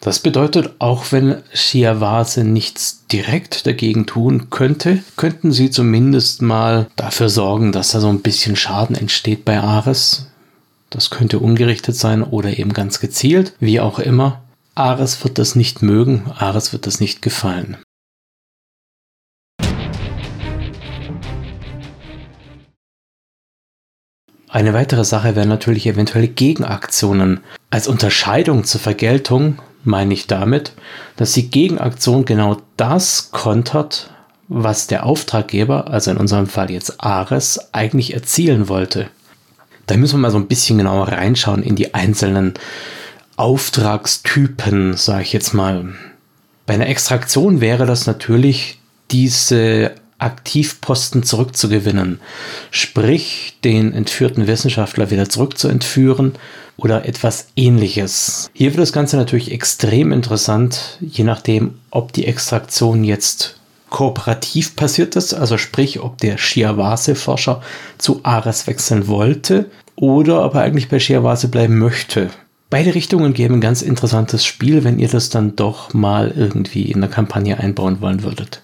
Das 0.00 0.18
bedeutet, 0.18 0.74
auch 0.80 1.12
wenn 1.12 1.42
Shiawase 1.52 2.44
nichts 2.44 3.06
direkt 3.10 3.66
dagegen 3.66 4.06
tun 4.06 4.50
könnte, 4.50 5.02
könnten 5.16 5.50
sie 5.50 5.70
zumindest 5.70 6.42
mal 6.42 6.88
dafür 6.96 7.28
sorgen, 7.30 7.72
dass 7.72 7.92
da 7.92 8.00
so 8.00 8.08
ein 8.08 8.20
bisschen 8.20 8.54
Schaden 8.54 8.96
entsteht 8.96 9.44
bei 9.44 9.58
Ares. 9.58 10.26
Das 10.94 11.10
könnte 11.10 11.40
ungerichtet 11.40 11.96
sein 11.96 12.22
oder 12.22 12.56
eben 12.56 12.72
ganz 12.72 13.00
gezielt, 13.00 13.54
wie 13.58 13.80
auch 13.80 13.98
immer. 13.98 14.44
Ares 14.76 15.24
wird 15.24 15.38
das 15.38 15.56
nicht 15.56 15.82
mögen, 15.82 16.30
Ares 16.38 16.72
wird 16.72 16.86
das 16.86 17.00
nicht 17.00 17.20
gefallen. 17.20 17.76
Eine 24.48 24.72
weitere 24.72 25.04
Sache 25.04 25.34
wären 25.34 25.48
natürlich 25.48 25.88
eventuelle 25.88 26.28
Gegenaktionen. 26.28 27.40
Als 27.70 27.88
Unterscheidung 27.88 28.62
zur 28.62 28.80
Vergeltung 28.80 29.58
meine 29.82 30.14
ich 30.14 30.28
damit, 30.28 30.74
dass 31.16 31.32
die 31.32 31.50
Gegenaktion 31.50 32.24
genau 32.24 32.58
das 32.76 33.32
kontert, 33.32 34.10
was 34.46 34.86
der 34.86 35.06
Auftraggeber, 35.06 35.88
also 35.88 36.12
in 36.12 36.18
unserem 36.18 36.46
Fall 36.46 36.70
jetzt 36.70 37.02
Ares, 37.02 37.74
eigentlich 37.74 38.14
erzielen 38.14 38.68
wollte. 38.68 39.10
Da 39.86 39.96
müssen 39.96 40.14
wir 40.14 40.22
mal 40.22 40.30
so 40.30 40.38
ein 40.38 40.48
bisschen 40.48 40.78
genauer 40.78 41.08
reinschauen 41.08 41.62
in 41.62 41.76
die 41.76 41.94
einzelnen 41.94 42.54
Auftragstypen, 43.36 44.94
sage 44.96 45.22
ich 45.22 45.32
jetzt 45.32 45.54
mal. 45.54 45.94
Bei 46.66 46.74
einer 46.74 46.88
Extraktion 46.88 47.60
wäre 47.60 47.84
das 47.84 48.06
natürlich 48.06 48.78
diese 49.10 49.92
Aktivposten 50.18 51.22
zurückzugewinnen, 51.22 52.20
sprich 52.70 53.58
den 53.64 53.92
entführten 53.92 54.46
Wissenschaftler 54.46 55.10
wieder 55.10 55.28
zurückzuentführen 55.28 56.34
oder 56.76 57.06
etwas 57.06 57.48
ähnliches. 57.56 58.50
Hier 58.54 58.70
wird 58.70 58.80
das 58.80 58.92
Ganze 58.92 59.16
natürlich 59.16 59.52
extrem 59.52 60.12
interessant, 60.12 60.98
je 61.00 61.24
nachdem, 61.24 61.74
ob 61.90 62.12
die 62.12 62.26
Extraktion 62.26 63.04
jetzt 63.04 63.60
kooperativ 63.94 64.74
passiert 64.74 65.14
ist, 65.14 65.34
also 65.34 65.56
sprich, 65.56 66.00
ob 66.00 66.18
der 66.18 66.36
Shiawase-Forscher 66.36 67.62
zu 67.96 68.18
Ares 68.24 68.66
wechseln 68.66 69.06
wollte 69.06 69.70
oder 69.94 70.44
ob 70.44 70.54
er 70.56 70.62
eigentlich 70.62 70.88
bei 70.88 70.98
Shiawase 70.98 71.46
bleiben 71.46 71.78
möchte. 71.78 72.30
Beide 72.70 72.96
Richtungen 72.96 73.34
geben 73.34 73.54
ein 73.54 73.60
ganz 73.60 73.82
interessantes 73.82 74.44
Spiel, 74.44 74.82
wenn 74.82 74.98
ihr 74.98 75.06
das 75.06 75.30
dann 75.30 75.54
doch 75.54 75.94
mal 75.94 76.34
irgendwie 76.36 76.90
in 76.90 77.02
der 77.02 77.08
Kampagne 77.08 77.60
einbauen 77.60 78.00
wollen 78.00 78.24
würdet. 78.24 78.62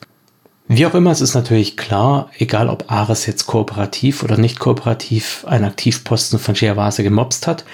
Wie 0.67 0.85
auch 0.85 0.95
immer, 0.95 1.13
es 1.13 1.21
ist 1.21 1.35
natürlich 1.35 1.77
klar, 1.77 2.29
egal 2.37 2.69
ob 2.69 2.91
Ares 2.91 3.25
jetzt 3.27 3.47
kooperativ 3.47 4.25
oder 4.25 4.37
nicht 4.37 4.59
kooperativ 4.59 5.45
einen 5.47 5.67
Aktivposten 5.67 6.41
von 6.41 6.57
Shiawase 6.57 7.05
gemobst 7.05 7.47
hat, 7.47 7.65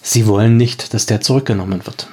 sie 0.00 0.26
wollen 0.26 0.56
nicht, 0.56 0.94
dass 0.94 1.04
der 1.04 1.20
zurückgenommen 1.20 1.84
wird. 1.84 2.08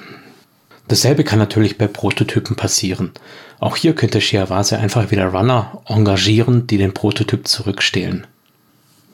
Dasselbe 0.90 1.24
kann 1.24 1.38
natürlich 1.38 1.78
bei 1.78 1.86
Prototypen 1.86 2.56
passieren. 2.56 3.12
Auch 3.58 3.76
hier 3.76 3.94
könnte 3.94 4.20
Shiawase 4.20 4.78
einfach 4.78 5.10
wieder 5.10 5.26
Runner 5.26 5.80
engagieren, 5.86 6.66
die 6.66 6.78
den 6.78 6.92
Prototyp 6.94 7.46
zurückstehlen. 7.48 8.26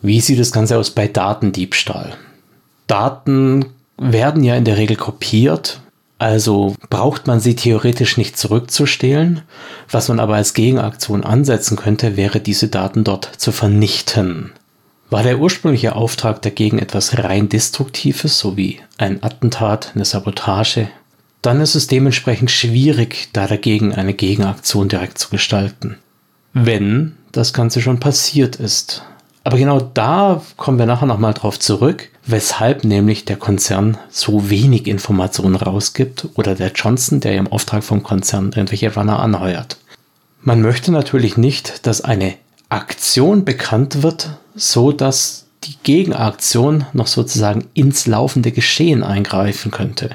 Wie 0.03 0.21
sieht 0.21 0.41
das 0.41 0.53
Ganze 0.53 0.79
aus 0.79 0.91
bei 0.91 1.07
Datendiebstahl? 1.07 2.17
Daten 2.87 3.67
werden 3.99 4.45
ja 4.45 4.57
in 4.57 4.65
der 4.65 4.77
Regel 4.77 4.97
kopiert 4.97 5.81
also 6.19 6.75
braucht 6.89 7.27
man 7.27 7.41
sie 7.41 7.57
theoretisch 7.57 8.17
nicht 8.17 8.39
zurückzustehlen. 8.39 9.43
Was 9.91 10.09
man 10.09 10.19
aber 10.19 10.37
als 10.37 10.55
Gegenaktion 10.55 11.25
ansetzen 11.25 11.77
könnte, 11.77 12.17
wäre 12.17 12.41
diese 12.41 12.69
Daten 12.69 13.05
dort 13.05 13.31
zu 13.37 13.53
vernichten. 13.53 14.53
War 15.11 15.23
der 15.23 15.39
ursprüngliche 15.39 15.95
Auftrag 15.95 16.43
dagegen 16.43 16.79
etwas 16.79 17.19
rein 17.19 17.49
Destruktives, 17.49 18.39
so 18.39 18.57
wie 18.57 18.81
ein 18.97 19.23
Attentat, 19.23 19.93
eine 19.95 20.05
Sabotage, 20.05 20.89
dann 21.43 21.61
ist 21.61 21.75
es 21.75 21.87
dementsprechend 21.87 22.51
schwierig, 22.51 23.29
da 23.33 23.47
dagegen 23.47 23.95
eine 23.95 24.15
Gegenaktion 24.15 24.89
direkt 24.89 25.19
zu 25.19 25.31
gestalten. 25.31 25.99
Wenn 26.53 27.17
das 27.33 27.53
Ganze 27.53 27.81
schon 27.83 28.01
passiert 28.01 28.57
ist. 28.57 29.03
Aber 29.45 29.59
genau 29.59 29.79
da 29.81 30.43
kommen 30.57 30.79
wir 30.79 30.87
nachher 30.87 31.07
nochmal 31.07 31.35
drauf 31.35 31.61
zurück, 31.61 32.09
weshalb 32.27 32.83
nämlich 32.83 33.25
der 33.25 33.37
Konzern 33.37 33.97
so 34.11 34.51
wenig 34.51 34.89
Informationen 34.89 35.55
rausgibt 35.55 36.29
oder 36.35 36.57
der 36.57 36.73
Johnson, 36.73 37.21
der 37.21 37.37
im 37.37 37.47
Auftrag 37.47 37.85
vom 37.85 38.03
Konzern 38.03 38.47
irgendwelche 38.47 38.93
Runner 38.93 39.21
anheuert. 39.21 39.77
Man 40.41 40.63
möchte 40.63 40.91
natürlich 40.91 41.37
nicht, 41.37 41.87
dass 41.87 42.01
eine 42.01 42.35
Aktion 42.69 43.45
bekannt 43.45 44.03
wird, 44.03 44.31
so 44.57 44.91
dass 44.91 45.47
die 45.65 45.77
Gegenaktion 45.83 46.87
noch 46.93 47.07
sozusagen 47.07 47.67
ins 47.75 48.07
laufende 48.07 48.51
Geschehen 48.53 49.05
eingreifen 49.05 49.71
könnte. 49.71 50.11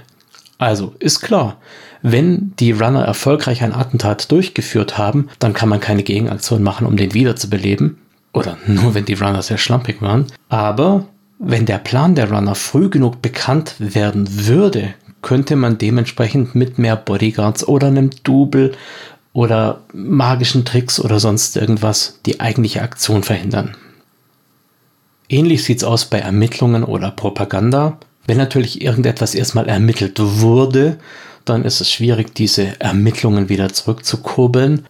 Also 0.62 0.94
ist 1.00 1.22
klar, 1.22 1.58
wenn 2.04 2.54
die 2.60 2.72
Runner 2.72 3.04
erfolgreich 3.04 3.64
ein 3.64 3.74
Attentat 3.74 4.32
durchgeführt 4.32 4.96
haben, 4.96 5.28
dann 5.40 5.54
kann 5.54 5.70
man 5.70 5.80
keine 5.80 6.04
Gegenaktion 6.04 6.62
machen, 6.62 6.86
um 6.86 6.98
den 6.98 7.16
wiederzubeleben. 7.16 7.98
Oder 8.32 8.60
nur 8.68 8.94
wenn 8.94 9.06
die 9.06 9.16
Runner 9.16 9.42
sehr 9.42 9.58
schlampig 9.58 10.04
waren. 10.04 10.28
Aber 10.50 11.08
wenn 11.40 11.66
der 11.66 11.80
Plan 11.80 12.14
der 12.14 12.32
Runner 12.32 12.54
früh 12.54 12.90
genug 12.90 13.24
bekannt 13.24 13.74
werden 13.80 14.46
würde, 14.46 14.94
könnte 15.24 15.56
man 15.56 15.80
dementsprechend 15.80 16.54
mit 16.54 16.78
mehr 16.78 16.96
Bodyguards 16.96 17.68
oder 17.68 17.88
einem 17.88 18.12
Double 18.24 18.74
oder 19.34 19.82
magischen 19.94 20.64
Tricks 20.64 21.00
oder 21.00 21.20
sonst 21.20 21.58
irgendwas 21.58 22.20
die 22.28 22.40
eigentliche 22.40 22.84
Aktion 22.84 23.24
verhindern. 23.24 23.76
Ähnlich 25.28 25.64
sieht 25.64 25.78
es 25.80 25.84
aus 25.84 26.06
bei 26.06 26.20
Ermittlungen 26.20 26.84
oder 26.84 27.10
Propaganda. 27.10 27.98
Wenn 28.28 28.38
natürlich 28.38 28.82
irgendetwas 28.82 29.36
erstmal 29.36 29.68
ermittelt 29.68 30.20
wurde, 30.20 30.98
dann 31.46 31.66
ist 31.66 31.82
es 31.82 31.92
schwierig, 31.92 32.36
diese 32.36 32.80
Ermittlungen 32.80 33.50
wieder 33.50 33.74
zurückzukurbeln. 33.74 34.86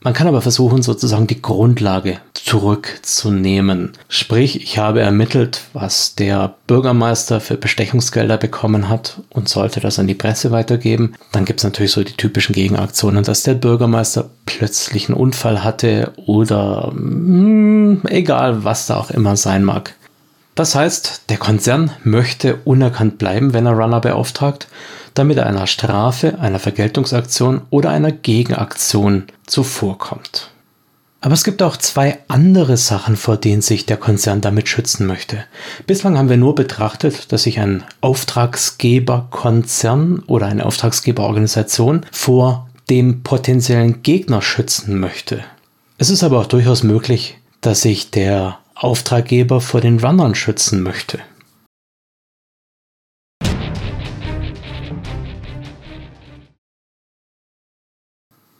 Man 0.00 0.14
kann 0.14 0.28
aber 0.28 0.40
versuchen, 0.40 0.82
sozusagen 0.82 1.26
die 1.26 1.42
Grundlage 1.42 2.18
zurückzunehmen. 2.34 3.92
Sprich, 4.08 4.62
ich 4.62 4.78
habe 4.78 5.00
ermittelt, 5.00 5.62
was 5.72 6.14
der 6.14 6.54
Bürgermeister 6.68 7.40
für 7.40 7.56
Bestechungsgelder 7.56 8.36
bekommen 8.36 8.88
hat 8.88 9.20
und 9.30 9.48
sollte 9.48 9.80
das 9.80 9.98
an 9.98 10.06
die 10.06 10.14
Presse 10.14 10.52
weitergeben. 10.52 11.14
Dann 11.32 11.44
gibt 11.44 11.58
es 11.60 11.64
natürlich 11.64 11.90
so 11.90 12.04
die 12.04 12.12
typischen 12.12 12.54
Gegenaktionen, 12.54 13.24
dass 13.24 13.42
der 13.42 13.54
Bürgermeister 13.54 14.30
plötzlich 14.44 15.08
einen 15.08 15.18
Unfall 15.18 15.64
hatte 15.64 16.12
oder 16.26 16.92
mh, 16.94 17.00
hm, 17.00 18.02
egal, 18.08 18.62
was 18.62 18.86
da 18.86 18.98
auch 18.98 19.10
immer 19.10 19.36
sein 19.36 19.64
mag. 19.64 19.96
Das 20.56 20.74
heißt, 20.74 21.24
der 21.28 21.36
Konzern 21.36 21.92
möchte 22.02 22.56
unerkannt 22.64 23.18
bleiben, 23.18 23.52
wenn 23.52 23.66
er 23.66 23.74
Runner 23.74 24.00
beauftragt 24.00 24.66
damit 25.16 25.38
er 25.38 25.46
einer 25.46 25.66
Strafe, 25.66 26.38
einer 26.38 26.58
Vergeltungsaktion 26.58 27.62
oder 27.70 27.88
einer 27.90 28.12
Gegenaktion 28.12 29.24
zuvorkommt. 29.46 30.50
Aber 31.22 31.32
es 31.32 31.42
gibt 31.42 31.62
auch 31.62 31.78
zwei 31.78 32.18
andere 32.28 32.76
Sachen, 32.76 33.16
vor 33.16 33.38
denen 33.38 33.62
sich 33.62 33.86
der 33.86 33.96
Konzern 33.96 34.42
damit 34.42 34.68
schützen 34.68 35.06
möchte. 35.06 35.44
Bislang 35.86 36.18
haben 36.18 36.28
wir 36.28 36.36
nur 36.36 36.54
betrachtet, 36.54 37.32
dass 37.32 37.44
sich 37.44 37.58
ein 37.58 37.82
Auftragsgeberkonzern 38.02 40.24
oder 40.26 40.44
eine 40.46 40.66
Auftragsgeberorganisation 40.66 42.04
vor 42.12 42.68
dem 42.90 43.22
potenziellen 43.22 44.02
Gegner 44.02 44.42
schützen 44.42 45.00
möchte. 45.00 45.42
Es 45.98 46.10
ist 46.10 46.22
aber 46.22 46.38
auch 46.38 46.46
durchaus 46.46 46.82
möglich, 46.82 47.38
dass 47.62 47.80
sich 47.80 48.10
der 48.10 48.58
Auftraggeber 48.78 49.62
vor 49.62 49.80
den 49.80 49.98
Runnern 49.98 50.34
schützen 50.34 50.82
möchte. 50.82 51.18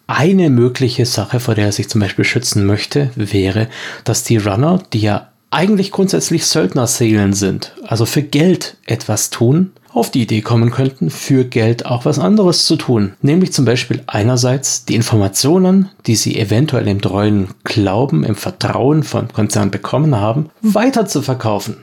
Eine 0.07 0.49
mögliche 0.49 1.05
Sache, 1.05 1.39
vor 1.39 1.55
der 1.55 1.67
er 1.67 1.73
sich 1.73 1.91
zum 1.91 2.01
Beispiel 2.01 2.25
schützen 2.25 2.65
möchte, 2.65 3.11
wäre, 3.15 3.69
dass 4.05 4.25
die 4.25 4.39
Runner, 4.39 4.83
die 4.95 5.01
ja 5.01 5.33
eigentlich 5.51 5.91
grundsätzlich 5.91 6.47
Söldnerseelen 6.47 7.35
sind, 7.35 7.75
also 7.85 8.07
für 8.07 8.23
Geld 8.23 8.79
etwas 8.87 9.29
tun, 9.29 9.73
auf 9.97 10.11
die 10.11 10.23
Idee 10.23 10.43
kommen 10.43 10.71
könnten, 10.71 11.09
für 11.09 11.45
Geld 11.45 11.87
auch 11.87 12.05
was 12.05 12.19
anderes 12.19 12.67
zu 12.67 12.77
tun. 12.77 13.15
Nämlich 13.23 13.53
zum 13.53 13.65
Beispiel 13.65 14.03
einerseits 14.07 14.85
die 14.85 14.95
Informationen, 14.95 15.89
die 16.07 16.17
sie 16.17 16.39
eventuell 16.39 16.87
im 16.87 17.01
treuen 17.01 17.49
Glauben, 17.65 18.23
im 18.23 18.35
Vertrauen 18.35 19.03
von 19.03 19.29
Konzernen 19.33 19.71
bekommen 19.71 20.17
haben, 20.17 20.51
weiter 20.61 21.07
zu 21.07 21.23
verkaufen. 21.23 21.79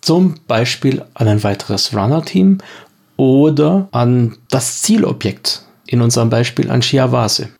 Zum 0.00 0.34
Beispiel 0.48 1.04
an 1.14 1.28
ein 1.28 1.44
weiteres 1.44 1.94
Runner-Team 1.94 2.58
oder 3.16 3.88
an 3.92 4.36
das 4.50 4.82
Zielobjekt, 4.82 5.64
in 5.86 6.02
unserem 6.02 6.30
Beispiel 6.30 6.68
an 6.68 6.82
Shiawase. 6.82 7.50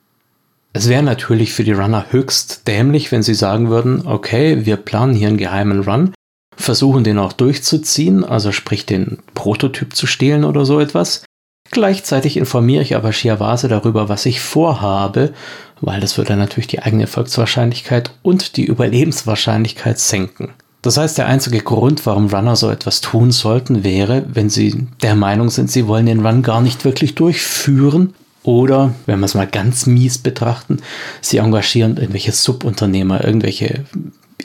Es 0.72 0.88
wäre 0.88 1.02
natürlich 1.02 1.52
für 1.52 1.64
die 1.64 1.72
Runner 1.72 2.06
höchst 2.10 2.66
dämlich, 2.66 3.12
wenn 3.12 3.22
sie 3.22 3.34
sagen 3.34 3.68
würden, 3.70 4.06
okay, 4.06 4.64
wir 4.64 4.78
planen 4.78 5.14
hier 5.14 5.28
einen 5.28 5.36
geheimen 5.36 5.80
Run, 5.80 6.12
versuchen 6.56 7.04
den 7.04 7.18
auch 7.18 7.32
durchzuziehen, 7.32 8.24
also 8.24 8.52
sprich 8.52 8.86
den 8.86 9.18
Prototyp 9.34 9.96
zu 9.96 10.06
stehlen 10.06 10.44
oder 10.44 10.64
so 10.64 10.80
etwas. 10.80 11.24
Gleichzeitig 11.70 12.36
informiere 12.36 12.82
ich 12.82 12.96
aber 12.96 13.12
Shiawase 13.12 13.68
darüber, 13.68 14.08
was 14.08 14.26
ich 14.26 14.40
vorhabe, 14.40 15.32
weil 15.80 16.00
das 16.00 16.18
würde 16.18 16.36
natürlich 16.36 16.66
die 16.66 16.82
eigene 16.82 17.04
Erfolgswahrscheinlichkeit 17.04 18.10
und 18.22 18.56
die 18.56 18.66
Überlebenswahrscheinlichkeit 18.66 19.98
senken. 19.98 20.50
Das 20.82 20.96
heißt, 20.96 21.16
der 21.16 21.26
einzige 21.26 21.60
Grund, 21.60 22.04
warum 22.06 22.26
Runner 22.26 22.56
so 22.56 22.68
etwas 22.68 23.00
tun 23.00 23.30
sollten, 23.30 23.84
wäre, 23.84 24.24
wenn 24.28 24.50
sie 24.50 24.88
der 25.00 25.14
Meinung 25.14 25.48
sind, 25.48 25.70
sie 25.70 25.86
wollen 25.86 26.06
den 26.06 26.26
Run 26.26 26.42
gar 26.42 26.60
nicht 26.60 26.84
wirklich 26.84 27.14
durchführen. 27.14 28.14
Oder, 28.42 28.92
wenn 29.06 29.20
wir 29.20 29.26
es 29.26 29.34
mal 29.34 29.46
ganz 29.46 29.86
mies 29.86 30.18
betrachten, 30.18 30.78
sie 31.20 31.38
engagieren 31.38 31.96
irgendwelche 31.96 32.32
Subunternehmer, 32.32 33.24
irgendwelche 33.24 33.84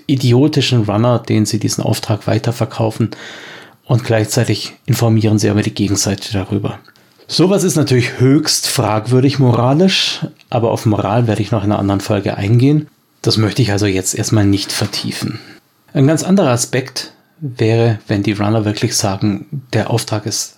idiotischen 0.08 0.84
Runner, 0.84 1.20
denen 1.20 1.46
sie 1.46 1.60
diesen 1.60 1.84
Auftrag 1.84 2.28
weiterverkaufen 2.28 3.12
und 3.86 4.04
gleichzeitig 4.04 4.74
informieren 4.86 5.40
sie 5.40 5.50
aber 5.50 5.62
die 5.62 5.74
Gegenseite 5.74 6.34
darüber. 6.34 6.80
Sowas 7.28 7.64
ist 7.64 7.76
natürlich 7.76 8.20
höchst 8.20 8.68
fragwürdig 8.68 9.38
moralisch, 9.38 10.26
aber 10.50 10.72
auf 10.72 10.86
Moral 10.86 11.28
werde 11.28 11.42
ich 11.42 11.52
noch 11.52 11.64
in 11.64 11.72
einer 11.72 11.80
anderen 11.80 12.00
Folge 12.00 12.38
eingehen. 12.38 12.88
Das 13.22 13.38
möchte 13.38 13.62
ich 13.62 13.72
also 13.72 13.86
jetzt 13.86 14.16
erstmal 14.16 14.46
nicht 14.46 14.72
vertiefen. 14.72 15.40
Ein 15.94 16.08
ganz 16.08 16.24
anderer 16.24 16.52
Aspekt 16.52 17.12
wäre, 17.40 18.00
wenn 18.08 18.24
die 18.24 18.32
Runner 18.32 18.64
wirklich 18.64 18.96
sagen, 18.96 19.64
der 19.74 19.90
Auftrag 19.90 20.26
ist 20.26 20.58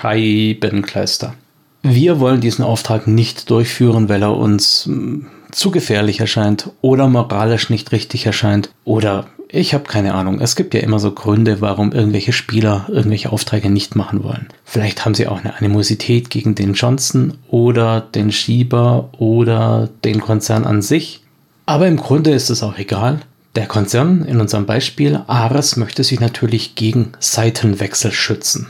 Scheibenkleister. 0.00 1.34
Wir 1.82 2.20
wollen 2.20 2.40
diesen 2.40 2.64
Auftrag 2.64 3.06
nicht 3.06 3.48
durchführen, 3.48 4.08
weil 4.08 4.22
er 4.22 4.36
uns 4.36 4.86
hm, 4.86 5.26
zu 5.52 5.70
gefährlich 5.70 6.20
erscheint 6.20 6.70
oder 6.80 7.08
moralisch 7.08 7.70
nicht 7.70 7.92
richtig 7.92 8.26
erscheint 8.26 8.70
oder 8.84 9.26
ich 9.52 9.74
habe 9.74 9.84
keine 9.84 10.14
Ahnung. 10.14 10.40
Es 10.40 10.54
gibt 10.54 10.74
ja 10.74 10.80
immer 10.80 11.00
so 11.00 11.10
Gründe, 11.10 11.60
warum 11.60 11.90
irgendwelche 11.90 12.32
Spieler 12.32 12.86
irgendwelche 12.88 13.32
Aufträge 13.32 13.68
nicht 13.68 13.96
machen 13.96 14.22
wollen. 14.22 14.48
Vielleicht 14.64 15.04
haben 15.04 15.14
sie 15.14 15.26
auch 15.26 15.40
eine 15.40 15.56
Animosität 15.56 16.30
gegen 16.30 16.54
den 16.54 16.74
Johnson 16.74 17.34
oder 17.48 18.00
den 18.00 18.30
Schieber 18.30 19.10
oder 19.18 19.88
den 20.04 20.20
Konzern 20.20 20.64
an 20.64 20.82
sich. 20.82 21.22
Aber 21.66 21.88
im 21.88 21.96
Grunde 21.96 22.30
ist 22.30 22.50
es 22.50 22.62
auch 22.62 22.78
egal. 22.78 23.20
Der 23.56 23.66
Konzern, 23.66 24.24
in 24.24 24.40
unserem 24.40 24.66
Beispiel 24.66 25.20
Ares, 25.26 25.76
möchte 25.76 26.04
sich 26.04 26.20
natürlich 26.20 26.76
gegen 26.76 27.12
Seitenwechsel 27.18 28.12
schützen. 28.12 28.68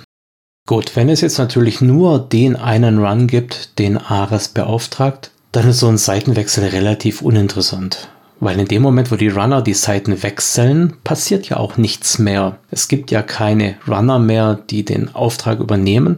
Gut, 0.67 0.97
wenn 0.97 1.11
es 1.11 1.21
jetzt 1.21 1.39
natürlich 1.39 1.83
nur 1.83 2.19
den 2.19 2.57
einen 2.57 3.05
Run 3.05 3.27
gibt, 3.27 3.79
den 3.79 3.99
Ares 3.99 4.49
beauftragt, 4.49 5.31
dann 5.53 5.69
ist 5.69 5.81
so 5.81 5.89
ein 5.89 5.99
Seitenwechsel 5.99 6.65
relativ 6.69 7.23
uninteressant. 7.23 8.09
Weil 8.39 8.59
in 8.59 8.69
dem 8.69 8.83
Moment, 8.83 9.13
wo 9.13 9.17
die 9.17 9.29
Runner 9.29 9.61
die 9.61 9.75
Seiten 9.75 10.23
wechseln, 10.23 10.95
passiert 11.05 11.49
ja 11.49 11.59
auch 11.59 11.77
nichts 11.77 12.19
mehr. 12.19 12.57
Es 12.71 12.89
gibt 12.89 13.11
ja 13.11 13.23
keine 13.23 13.77
Runner 13.87 14.19
mehr, 14.19 14.59
die 14.71 14.85
den 14.85 15.15
Auftrag 15.15 15.61
übernehmen. 15.61 16.17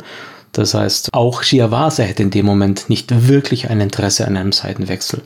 Das 0.53 0.75
heißt, 0.75 1.09
auch 1.13 1.43
Shiawase 1.43 2.05
hätte 2.05 2.23
in 2.23 2.31
dem 2.31 2.47
Moment 2.47 2.89
nicht 2.89 3.29
wirklich 3.29 3.71
ein 3.71 3.81
Interesse 3.81 4.27
an 4.27 4.37
einem 4.37 4.53
Seitenwechsel. 4.53 5.23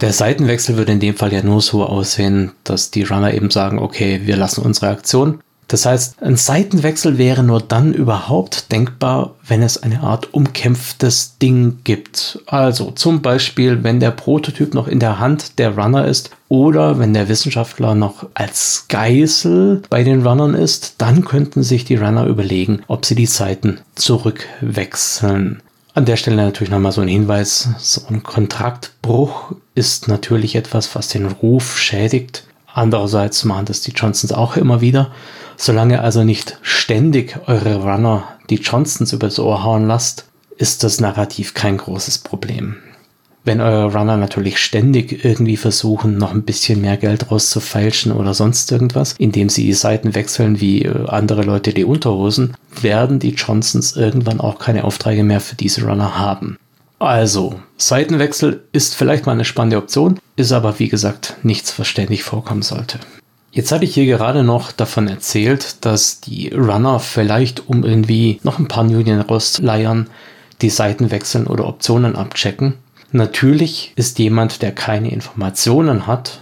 Der 0.00 0.12
Seitenwechsel 0.12 0.76
würde 0.76 0.92
in 0.92 1.00
dem 1.00 1.16
Fall 1.16 1.32
ja 1.32 1.42
nur 1.42 1.60
so 1.60 1.84
aussehen, 1.84 2.52
dass 2.62 2.92
die 2.92 3.02
Runner 3.02 3.34
eben 3.34 3.50
sagen, 3.50 3.80
okay, 3.80 4.20
wir 4.24 4.36
lassen 4.36 4.62
unsere 4.62 4.90
Aktion. 4.90 5.40
Das 5.68 5.84
heißt, 5.84 6.22
ein 6.22 6.36
Seitenwechsel 6.36 7.18
wäre 7.18 7.42
nur 7.42 7.60
dann 7.60 7.92
überhaupt 7.92 8.72
denkbar, 8.72 9.34
wenn 9.46 9.62
es 9.62 9.82
eine 9.82 10.00
Art 10.00 10.32
umkämpftes 10.32 11.36
Ding 11.38 11.80
gibt. 11.84 12.40
Also 12.46 12.90
zum 12.90 13.20
Beispiel, 13.20 13.84
wenn 13.84 14.00
der 14.00 14.10
Prototyp 14.10 14.72
noch 14.72 14.88
in 14.88 14.98
der 14.98 15.18
Hand 15.18 15.58
der 15.58 15.76
Runner 15.76 16.06
ist 16.06 16.30
oder 16.48 16.98
wenn 16.98 17.12
der 17.12 17.28
Wissenschaftler 17.28 17.94
noch 17.94 18.26
als 18.32 18.86
Geisel 18.88 19.82
bei 19.90 20.04
den 20.04 20.26
Runnern 20.26 20.54
ist, 20.54 20.94
dann 20.98 21.22
könnten 21.22 21.62
sich 21.62 21.84
die 21.84 21.96
Runner 21.96 22.24
überlegen, 22.24 22.80
ob 22.88 23.04
sie 23.04 23.14
die 23.14 23.26
Seiten 23.26 23.80
zurückwechseln. 23.94 25.62
An 25.92 26.06
der 26.06 26.16
Stelle 26.16 26.36
natürlich 26.36 26.70
nochmal 26.70 26.92
so 26.92 27.02
ein 27.02 27.08
Hinweis, 27.08 27.68
so 27.78 28.02
ein 28.08 28.22
Kontraktbruch 28.22 29.52
ist 29.74 30.08
natürlich 30.08 30.54
etwas, 30.54 30.94
was 30.94 31.08
den 31.08 31.26
Ruf 31.26 31.76
schädigt. 31.76 32.44
Andererseits 32.72 33.44
machen 33.44 33.66
das 33.66 33.80
die 33.82 33.90
Johnsons 33.90 34.32
auch 34.32 34.56
immer 34.56 34.80
wieder. 34.80 35.10
Solange 35.60 36.00
also 36.02 36.22
nicht 36.22 36.56
ständig 36.62 37.36
eure 37.46 37.82
Runner 37.82 38.22
die 38.48 38.60
Johnsons 38.60 39.12
übers 39.12 39.40
Ohr 39.40 39.64
hauen 39.64 39.88
lasst, 39.88 40.24
ist 40.56 40.84
das 40.84 41.00
Narrativ 41.00 41.52
kein 41.52 41.76
großes 41.76 42.18
Problem. 42.18 42.76
Wenn 43.44 43.60
eure 43.60 43.92
Runner 43.92 44.16
natürlich 44.16 44.58
ständig 44.58 45.24
irgendwie 45.24 45.56
versuchen, 45.56 46.16
noch 46.16 46.32
ein 46.32 46.44
bisschen 46.44 46.80
mehr 46.80 46.96
Geld 46.96 47.30
rauszufeilschen 47.30 48.12
oder 48.12 48.34
sonst 48.34 48.70
irgendwas, 48.70 49.16
indem 49.18 49.48
sie 49.48 49.64
die 49.64 49.72
Seiten 49.72 50.14
wechseln 50.14 50.60
wie 50.60 50.82
äh, 50.82 51.06
andere 51.08 51.42
Leute 51.42 51.74
die 51.74 51.84
Unterhosen, 51.84 52.54
werden 52.80 53.18
die 53.18 53.34
Johnsons 53.34 53.96
irgendwann 53.96 54.40
auch 54.40 54.60
keine 54.60 54.84
Aufträge 54.84 55.24
mehr 55.24 55.40
für 55.40 55.56
diese 55.56 55.84
Runner 55.84 56.18
haben. 56.18 56.56
Also, 57.00 57.58
Seitenwechsel 57.76 58.62
ist 58.72 58.94
vielleicht 58.94 59.26
mal 59.26 59.32
eine 59.32 59.44
spannende 59.44 59.78
Option, 59.78 60.20
ist 60.36 60.52
aber 60.52 60.78
wie 60.78 60.88
gesagt 60.88 61.36
nichts, 61.42 61.78
was 61.78 61.88
ständig 61.88 62.22
vorkommen 62.22 62.62
sollte. 62.62 63.00
Jetzt 63.50 63.72
hatte 63.72 63.84
ich 63.84 63.94
hier 63.94 64.06
gerade 64.06 64.44
noch 64.44 64.72
davon 64.72 65.08
erzählt, 65.08 65.84
dass 65.84 66.20
die 66.20 66.48
Runner 66.48 67.00
vielleicht 67.00 67.68
um 67.68 67.84
irgendwie 67.84 68.40
noch 68.42 68.58
ein 68.58 68.68
paar 68.68 68.84
Union 68.84 69.20
rausleiern, 69.20 70.08
die 70.60 70.70
Seiten 70.70 71.10
wechseln 71.10 71.46
oder 71.46 71.66
Optionen 71.66 72.14
abchecken. 72.14 72.74
Natürlich 73.10 73.92
ist 73.96 74.18
jemand, 74.18 74.60
der 74.60 74.72
keine 74.72 75.10
Informationen 75.10 76.06
hat, 76.06 76.40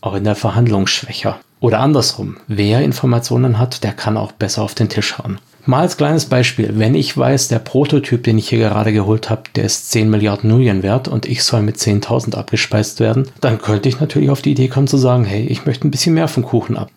auch 0.00 0.14
in 0.14 0.24
der 0.24 0.34
Verhandlung 0.34 0.86
schwächer. 0.86 1.38
Oder 1.60 1.80
andersrum, 1.80 2.38
wer 2.48 2.80
Informationen 2.82 3.58
hat, 3.58 3.84
der 3.84 3.92
kann 3.92 4.16
auch 4.16 4.32
besser 4.32 4.62
auf 4.62 4.74
den 4.74 4.88
Tisch 4.88 5.18
hauen. 5.18 5.38
Mal 5.68 5.80
als 5.80 5.96
kleines 5.96 6.26
Beispiel, 6.26 6.78
wenn 6.78 6.94
ich 6.94 7.18
weiß, 7.18 7.48
der 7.48 7.58
Prototyp, 7.58 8.22
den 8.22 8.38
ich 8.38 8.48
hier 8.48 8.60
gerade 8.60 8.92
geholt 8.92 9.30
habe, 9.30 9.42
der 9.56 9.64
ist 9.64 9.90
10 9.90 10.08
Milliarden 10.08 10.48
Nuyen 10.48 10.84
wert 10.84 11.08
und 11.08 11.26
ich 11.26 11.42
soll 11.42 11.62
mit 11.62 11.76
10.000 11.76 12.36
abgespeist 12.36 13.00
werden, 13.00 13.28
dann 13.40 13.60
könnte 13.60 13.88
ich 13.88 13.98
natürlich 13.98 14.30
auf 14.30 14.42
die 14.42 14.52
Idee 14.52 14.68
kommen 14.68 14.86
zu 14.86 14.96
sagen, 14.96 15.24
hey, 15.24 15.44
ich 15.44 15.66
möchte 15.66 15.86
ein 15.86 15.90
bisschen 15.90 16.14
mehr 16.14 16.28
vom 16.28 16.44
Kuchen 16.44 16.76
ab. 16.76 16.90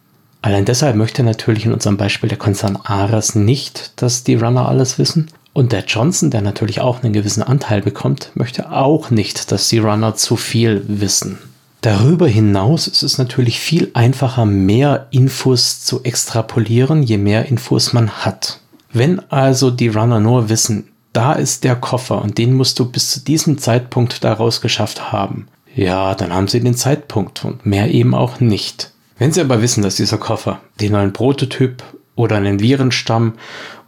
Allein 0.43 0.65
deshalb 0.65 0.95
möchte 0.95 1.23
natürlich 1.23 1.65
in 1.65 1.73
unserem 1.73 1.97
Beispiel 1.97 2.29
der 2.29 2.37
Konzern 2.37 2.77
Ares 2.83 3.33
nicht, 3.33 3.91
dass 3.95 4.23
die 4.23 4.35
Runner 4.35 4.69
alles 4.69 4.99
wissen. 4.99 5.31
Und 5.51 5.71
der 5.71 5.85
Johnson, 5.85 6.29
der 6.29 6.41
natürlich 6.41 6.79
auch 6.79 7.01
einen 7.01 7.11
gewissen 7.11 7.41
Anteil 7.41 7.81
bekommt, 7.81 8.29
möchte 8.35 8.71
auch 8.71 9.09
nicht, 9.09 9.51
dass 9.51 9.67
die 9.67 9.79
Runner 9.79 10.13
zu 10.13 10.35
viel 10.35 10.83
wissen. 10.87 11.39
Darüber 11.81 12.27
hinaus 12.27 12.87
ist 12.87 13.03
es 13.03 13.17
natürlich 13.17 13.59
viel 13.59 13.91
einfacher, 13.93 14.45
mehr 14.45 15.07
Infos 15.11 15.79
zu 15.81 16.03
extrapolieren, 16.03 17.03
je 17.03 17.17
mehr 17.17 17.45
Infos 17.45 17.93
man 17.93 18.09
hat. 18.09 18.59
Wenn 18.91 19.19
also 19.31 19.71
die 19.71 19.87
Runner 19.87 20.19
nur 20.19 20.49
wissen, 20.49 20.89
da 21.13 21.33
ist 21.33 21.63
der 21.63 21.75
Koffer 21.75 22.21
und 22.21 22.37
den 22.37 22.53
musst 22.53 22.79
du 22.79 22.85
bis 22.85 23.11
zu 23.11 23.21
diesem 23.21 23.57
Zeitpunkt 23.57 24.23
daraus 24.23 24.59
geschafft 24.61 25.11
haben, 25.11 25.47
ja, 25.73 26.15
dann 26.15 26.33
haben 26.33 26.47
sie 26.47 26.59
den 26.59 26.75
Zeitpunkt 26.75 27.45
und 27.45 27.65
mehr 27.65 27.89
eben 27.91 28.13
auch 28.13 28.41
nicht. 28.41 28.91
Wenn 29.17 29.31
sie 29.31 29.41
aber 29.41 29.61
wissen, 29.61 29.81
dass 29.81 29.95
dieser 29.95 30.17
Koffer 30.17 30.59
den 30.81 30.91
neuen 30.91 31.13
Prototyp 31.13 31.83
oder 32.15 32.35
einen 32.35 32.59
Virenstamm 32.59 33.33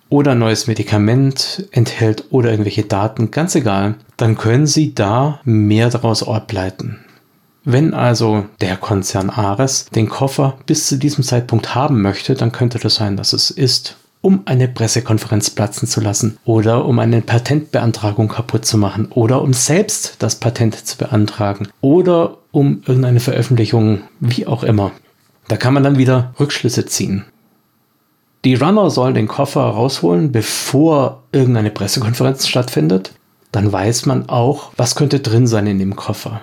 oder 0.07 0.31
ein 0.31 0.39
neues 0.39 0.67
Medikament 0.67 1.67
enthält 1.71 2.25
oder 2.29 2.51
irgendwelche 2.51 2.83
Daten, 2.83 3.31
ganz 3.31 3.55
egal, 3.55 3.95
dann 4.17 4.37
können 4.37 4.67
Sie 4.67 4.93
da 4.93 5.39
mehr 5.43 5.89
daraus 5.89 6.21
ableiten. 6.27 6.99
Wenn 7.63 7.93
also 7.93 8.45
der 8.59 8.75
Konzern 8.75 9.29
Ares 9.29 9.85
den 9.93 10.09
Koffer 10.09 10.57
bis 10.65 10.87
zu 10.87 10.97
diesem 10.97 11.23
Zeitpunkt 11.23 11.75
haben 11.75 12.01
möchte, 12.01 12.33
dann 12.33 12.51
könnte 12.51 12.79
das 12.79 12.95
sein, 12.95 13.17
dass 13.17 13.33
es 13.33 13.51
ist, 13.51 13.97
um 14.21 14.41
eine 14.45 14.67
Pressekonferenz 14.67 15.51
platzen 15.51 15.87
zu 15.87 16.01
lassen 16.01 16.37
oder 16.43 16.85
um 16.85 16.97
eine 16.97 17.21
Patentbeantragung 17.21 18.29
kaputt 18.29 18.65
zu 18.65 18.77
machen 18.77 19.07
oder 19.11 19.41
um 19.41 19.53
selbst 19.53 20.15
das 20.19 20.35
Patent 20.35 20.75
zu 20.75 20.97
beantragen 20.97 21.67
oder 21.81 22.37
um 22.51 22.81
irgendeine 22.85 23.19
Veröffentlichung, 23.19 24.03
wie 24.19 24.47
auch 24.47 24.63
immer. 24.63 24.91
Da 25.47 25.57
kann 25.57 25.73
man 25.73 25.83
dann 25.83 25.97
wieder 25.97 26.33
Rückschlüsse 26.39 26.85
ziehen. 26.85 27.25
Die 28.43 28.55
Runner 28.55 28.89
sollen 28.89 29.13
den 29.13 29.27
Koffer 29.27 29.61
rausholen, 29.61 30.31
bevor 30.31 31.23
irgendeine 31.31 31.69
Pressekonferenz 31.69 32.47
stattfindet. 32.47 33.11
Dann 33.51 33.71
weiß 33.71 34.07
man 34.07 34.29
auch, 34.29 34.71
was 34.77 34.95
könnte 34.95 35.19
drin 35.19 35.45
sein 35.45 35.67
in 35.67 35.77
dem 35.77 35.95
Koffer. 35.95 36.41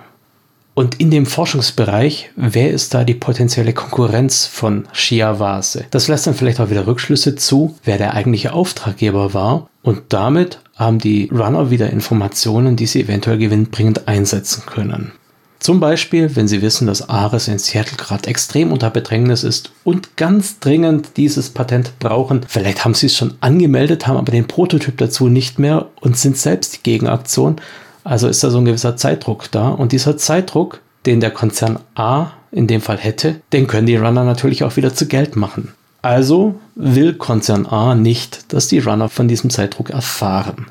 Und 0.79 1.01
in 1.01 1.11
dem 1.11 1.27
Forschungsbereich, 1.27 2.31
wer 2.37 2.71
ist 2.71 2.95
da 2.95 3.03
die 3.03 3.15
potenzielle 3.15 3.73
Konkurrenz 3.73 4.47
von 4.47 4.87
Shiawase? 4.93 5.87
Das 5.91 6.07
lässt 6.07 6.29
dann 6.29 6.35
vielleicht 6.35 6.61
auch 6.61 6.71
wieder 6.71 6.87
Rückschlüsse 6.87 7.35
zu, 7.35 7.77
wer 7.83 7.99
der 7.99 8.15
eigentliche 8.15 8.53
Auftraggeber 8.53 9.35
war. 9.35 9.69
Und 9.83 10.03
damit 10.11 10.61
haben 10.77 11.01
die 11.01 11.31
Runner 11.33 11.73
wieder 11.73 11.91
Informationen, 11.91 12.77
die 12.77 12.87
sie 12.87 13.03
eventuell 13.03 13.39
gewinnbringend 13.39 14.07
einsetzen 14.07 14.63
können. 14.67 15.11
Zum 15.59 15.81
Beispiel, 15.81 16.37
wenn 16.37 16.47
Sie 16.47 16.63
wissen, 16.63 16.87
dass 16.87 17.09
Ares 17.09 17.49
in 17.49 17.59
Seattle 17.59 17.97
gerade 17.97 18.29
extrem 18.29 18.71
unter 18.71 18.91
Bedrängnis 18.91 19.43
ist 19.43 19.73
und 19.83 20.17
ganz 20.17 20.61
dringend 20.61 21.17
dieses 21.17 21.51
Patent 21.51 21.99
brauchen. 21.99 22.43
Vielleicht 22.47 22.85
haben 22.85 22.95
Sie 22.95 23.07
es 23.07 23.17
schon 23.17 23.35
angemeldet, 23.41 24.07
haben 24.07 24.17
aber 24.17 24.31
den 24.31 24.47
Prototyp 24.47 24.97
dazu 24.99 25.27
nicht 25.27 25.59
mehr 25.59 25.89
und 26.01 26.17
sind 26.17 26.37
selbst 26.37 26.77
die 26.77 26.83
Gegenaktion. 26.85 27.57
Also 28.05 28.29
ist 28.29 28.43
da 28.43 28.51
so 28.51 28.59
ein 28.59 28.65
gewisser 28.65 28.97
Zeitdruck 28.97 29.51
da. 29.51 29.69
Und 29.69 29.93
dieser 29.93 30.17
Zeitdruck, 30.17 30.81
den 31.07 31.21
der 31.21 31.31
Konzern 31.31 31.79
A 31.95 32.33
in 32.51 32.67
dem 32.67 32.81
Fall 32.81 32.99
hätte, 32.99 33.41
den 33.53 33.67
können 33.67 33.87
die 33.87 33.97
Runner 33.97 34.25
natürlich 34.25 34.65
auch 34.65 34.77
wieder 34.77 34.95
zu 34.95 35.07
Geld 35.07 35.37
machen. 35.37 35.75
Also 36.01 36.55
will 36.75 37.15
Konzern 37.15 37.67
A 37.67 37.95
nicht, 37.95 38.53
dass 38.53 38.69
die 38.69 38.79
Runner 38.79 39.09
von 39.09 39.29
diesem 39.29 39.51
Zeitdruck 39.51 39.91
erfahren. 39.91 40.67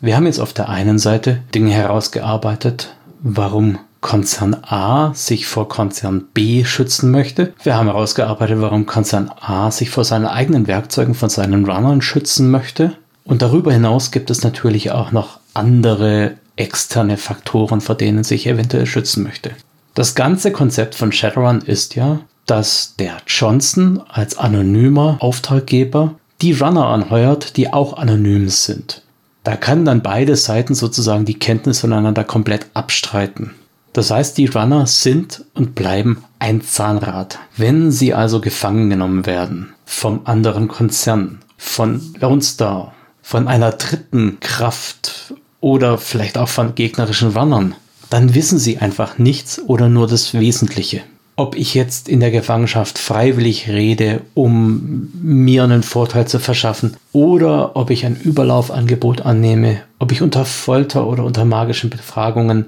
Wir 0.00 0.16
haben 0.16 0.26
jetzt 0.26 0.40
auf 0.40 0.54
der 0.54 0.70
einen 0.70 0.98
Seite 0.98 1.42
Dinge 1.54 1.72
herausgearbeitet, 1.72 2.94
warum 3.20 3.78
Konzern 4.00 4.54
A 4.62 5.12
sich 5.14 5.46
vor 5.46 5.68
Konzern 5.68 6.24
B 6.32 6.64
schützen 6.64 7.10
möchte. 7.10 7.52
Wir 7.62 7.76
haben 7.76 7.86
herausgearbeitet, 7.86 8.60
warum 8.60 8.86
Konzern 8.86 9.30
A 9.40 9.70
sich 9.70 9.90
vor 9.90 10.04
seinen 10.04 10.26
eigenen 10.26 10.66
Werkzeugen 10.66 11.14
von 11.14 11.28
seinen 11.28 11.64
Runnern 11.64 12.00
schützen 12.00 12.50
möchte. 12.50 12.92
Und 13.24 13.42
darüber 13.42 13.72
hinaus 13.72 14.10
gibt 14.10 14.30
es 14.30 14.42
natürlich 14.42 14.90
auch 14.90 15.12
noch 15.12 15.38
andere 15.54 16.34
externe 16.56 17.16
Faktoren, 17.16 17.80
vor 17.80 17.94
denen 17.94 18.24
sich 18.24 18.46
eventuell 18.46 18.86
schützen 18.86 19.22
möchte. 19.22 19.50
Das 19.94 20.14
ganze 20.14 20.52
Konzept 20.52 20.94
von 20.94 21.12
Shadowrun 21.12 21.60
ist 21.60 21.94
ja, 21.94 22.20
dass 22.46 22.94
der 22.98 23.18
Johnson 23.26 24.02
als 24.08 24.38
anonymer 24.38 25.18
Auftraggeber 25.20 26.14
die 26.40 26.52
Runner 26.52 26.86
anheuert, 26.86 27.56
die 27.56 27.72
auch 27.72 27.98
anonym 27.98 28.48
sind. 28.48 29.02
Da 29.44 29.56
kann 29.56 29.84
dann 29.84 30.02
beide 30.02 30.36
Seiten 30.36 30.74
sozusagen 30.74 31.24
die 31.24 31.38
Kenntnis 31.38 31.80
voneinander 31.80 32.24
komplett 32.24 32.66
abstreiten. 32.74 33.52
Das 33.92 34.10
heißt, 34.10 34.38
die 34.38 34.46
Runner 34.46 34.86
sind 34.86 35.44
und 35.54 35.74
bleiben 35.74 36.24
ein 36.38 36.62
Zahnrad. 36.62 37.38
Wenn 37.56 37.90
sie 37.90 38.14
also 38.14 38.40
gefangen 38.40 38.90
genommen 38.90 39.26
werden 39.26 39.74
vom 39.84 40.20
anderen 40.24 40.68
Konzern, 40.68 41.40
von 41.56 42.14
Lone 42.20 42.42
Star, 42.42 42.94
von 43.22 43.48
einer 43.48 43.72
dritten 43.72 44.38
Kraft 44.40 45.34
oder 45.60 45.98
vielleicht 45.98 46.38
auch 46.38 46.48
von 46.48 46.74
gegnerischen 46.74 47.36
Runnern, 47.36 47.74
dann 48.08 48.34
wissen 48.34 48.58
sie 48.58 48.78
einfach 48.78 49.18
nichts 49.18 49.60
oder 49.60 49.88
nur 49.88 50.06
das 50.06 50.34
Wesentliche 50.34 51.02
ob 51.40 51.56
ich 51.56 51.72
jetzt 51.72 52.10
in 52.10 52.20
der 52.20 52.30
Gefangenschaft 52.30 52.98
freiwillig 52.98 53.70
rede, 53.70 54.20
um 54.34 55.10
mir 55.22 55.64
einen 55.64 55.82
Vorteil 55.82 56.28
zu 56.28 56.38
verschaffen, 56.38 56.98
oder 57.12 57.76
ob 57.76 57.88
ich 57.88 58.04
ein 58.04 58.20
Überlaufangebot 58.20 59.22
annehme, 59.22 59.80
ob 59.98 60.12
ich 60.12 60.20
unter 60.20 60.44
Folter 60.44 61.06
oder 61.06 61.24
unter 61.24 61.46
magischen 61.46 61.88
Befragungen 61.88 62.66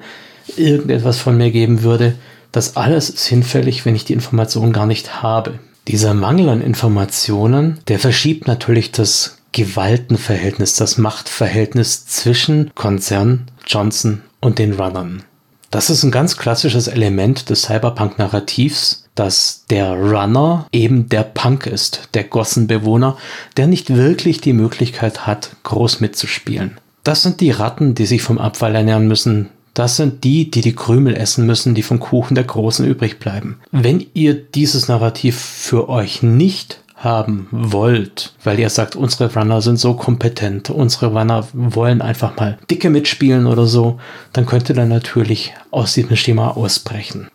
irgendetwas 0.57 1.18
von 1.18 1.37
mir 1.37 1.50
geben 1.50 1.83
würde, 1.83 2.14
das 2.52 2.76
alles 2.76 3.09
ist 3.09 3.26
hinfällig, 3.26 3.85
wenn 3.85 3.96
ich 3.96 4.05
die 4.05 4.12
Information 4.12 4.72
gar 4.72 4.87
nicht 4.87 5.22
habe. 5.22 5.59
Dieser 5.88 6.14
Mangel 6.14 6.48
an 6.48 6.61
Informationen, 6.61 7.78
der 7.88 7.98
verschiebt 7.98 8.46
natürlich 8.46 8.92
das 8.92 9.38
Gewaltenverhältnis, 9.52 10.76
das 10.76 10.98
Machtverhältnis 10.98 12.07
zwischen 12.07 12.70
Konzern, 12.74 13.46
Johnson 13.66 14.22
und 14.40 14.59
den 14.59 14.74
Runnern. 14.74 15.24
Das 15.70 15.88
ist 15.88 16.02
ein 16.02 16.11
ganz 16.11 16.37
klassisches 16.37 16.87
Element 16.87 17.48
des 17.48 17.62
Cyberpunk-Narrativs, 17.62 19.09
dass 19.14 19.64
der 19.70 19.92
Runner 19.94 20.66
eben 20.72 21.09
der 21.09 21.22
Punk 21.22 21.66
ist, 21.66 22.11
der 22.14 22.24
Gossenbewohner, 22.24 23.16
der 23.57 23.66
nicht 23.66 23.94
wirklich 23.94 24.40
die 24.40 24.52
Möglichkeit 24.52 25.26
hat, 25.26 25.57
groß 25.64 26.00
mitzuspielen. 26.00 26.78
Das 27.05 27.22
sind 27.22 27.40
die 27.40 27.50
Ratten, 27.50 27.94
die 27.94 28.07
sich 28.07 28.22
vom 28.22 28.38
Abfall 28.38 28.74
ernähren 28.74 29.09
müssen. 29.09 29.48
Das 29.74 29.96
sind 29.96 30.24
die, 30.24 30.50
die 30.50 30.61
die 30.61 30.74
Krümel 30.74 31.16
essen 31.16 31.46
müssen, 31.46 31.74
die 31.74 31.82
vom 31.82 31.98
Kuchen 31.98 32.35
der 32.35 32.44
Großen 32.44 32.87
übrig 32.87 33.18
bleiben. 33.18 33.58
Wenn 33.70 34.06
ihr 34.12 34.35
dieses 34.35 34.88
Narrativ 34.88 35.38
für 35.38 35.88
euch 35.88 36.22
nicht 36.22 36.80
haben 36.96 37.48
wollt, 37.50 38.35
weil 38.44 38.58
ihr 38.61 38.70
sagt, 38.70 38.94
unsere 38.94 39.32
Runner 39.35 39.61
sind 39.61 39.78
so 39.78 39.94
kompetent, 39.94 40.70
unsere 40.70 41.06
Runner 41.06 41.46
wollen 41.52 42.00
einfach 42.00 42.37
mal 42.37 42.58
dicke 42.70 42.90
mitspielen 42.90 43.46
oder 43.46 43.66
so, 43.66 43.98
dann 44.32 44.46
könnt 44.46 44.68
ihr 44.68 44.74
dann 44.74 44.88
natürlich 44.88 45.52
aus 45.70 45.94
diesem 45.94 46.16
Schema 46.16 46.50
ausbrechen. 46.50 47.28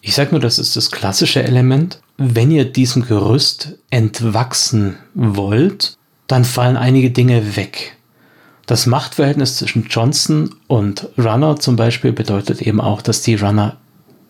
Ich 0.00 0.14
sage 0.14 0.30
nur, 0.30 0.40
das 0.40 0.58
ist 0.58 0.76
das 0.76 0.90
klassische 0.90 1.42
Element. 1.42 2.00
Wenn 2.16 2.50
ihr 2.50 2.64
diesem 2.64 3.04
Gerüst 3.04 3.76
entwachsen 3.90 4.96
wollt, 5.14 5.98
dann 6.26 6.44
fallen 6.44 6.76
einige 6.76 7.10
Dinge 7.10 7.56
weg. 7.56 7.96
Das 8.70 8.86
Machtverhältnis 8.86 9.56
zwischen 9.56 9.86
Johnson 9.90 10.54
und 10.68 11.08
Runner 11.18 11.58
zum 11.58 11.74
Beispiel 11.74 12.12
bedeutet 12.12 12.62
eben 12.62 12.80
auch, 12.80 13.02
dass 13.02 13.20
die 13.20 13.34
Runner 13.34 13.78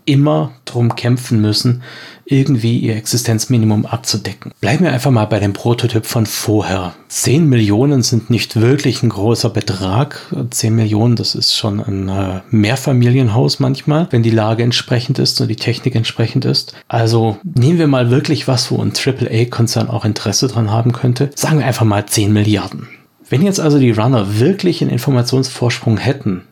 immer 0.07 0.53
drum 0.65 0.97
kämpfen 0.97 1.43
müssen, 1.43 1.83
irgendwie 2.25 2.79
ihr 2.79 2.97
Existenzminimum 2.97 3.85
abzudecken. 3.85 4.53
Bleiben 4.63 4.85
wir 4.85 4.95
einfach 4.95 5.11
mal 5.11 5.27
bei 5.27 5.41
dem 5.41 5.53
Prototyp 5.53 6.07
von 6.07 6.25
vorher. 6.25 6.95
10 7.09 7.51
Millionen 7.51 8.03
sind 8.03 8.31
nicht 8.31 8.59
wirklich 8.59 9.03
ein 9.03 9.11
großer 9.11 9.51
Betrag. 9.51 10.35
10 10.49 10.75
Millionen, 10.75 11.17
das 11.17 11.35
ist 11.35 11.55
schon 11.55 11.79
ein 11.79 12.09
äh, 12.09 12.41
Mehrfamilienhaus 12.49 13.61
manchmal, 13.61 14.07
wenn 14.09 14.23
die 14.23 14.31
Lage 14.31 14.63
entsprechend 14.63 15.19
ist 15.19 15.39
und 15.43 15.49
die 15.49 15.57
Technik 15.57 15.95
entsprechend 15.95 16.47
ist. 16.47 16.73
Also 16.89 17.37
nehmen 17.43 17.79
wir 17.79 17.89
mal 17.89 18.11
wirklich 18.11 18.49
was, 18.49 18.71
wo 18.71 18.81
ein 18.81 18.95
AAA-Konzern 18.97 19.91
auch 19.91 20.07
Interesse 20.07 20.49
dran 20.49 20.71
haben 20.71 20.93
könnte. 20.93 21.31
Sagen 21.35 21.59
wir 21.59 21.67
einfach 21.67 21.85
mal 21.85 22.07
10 22.07 22.33
Milliarden. 22.33 22.89
Wenn 23.31 23.43
jetzt 23.43 23.61
also 23.61 23.79
die 23.79 23.93
Runner 23.93 24.39
wirklich 24.39 24.83
einen 24.83 24.91
Informationsvorsprung 24.91 25.97
hätten, 25.97 26.43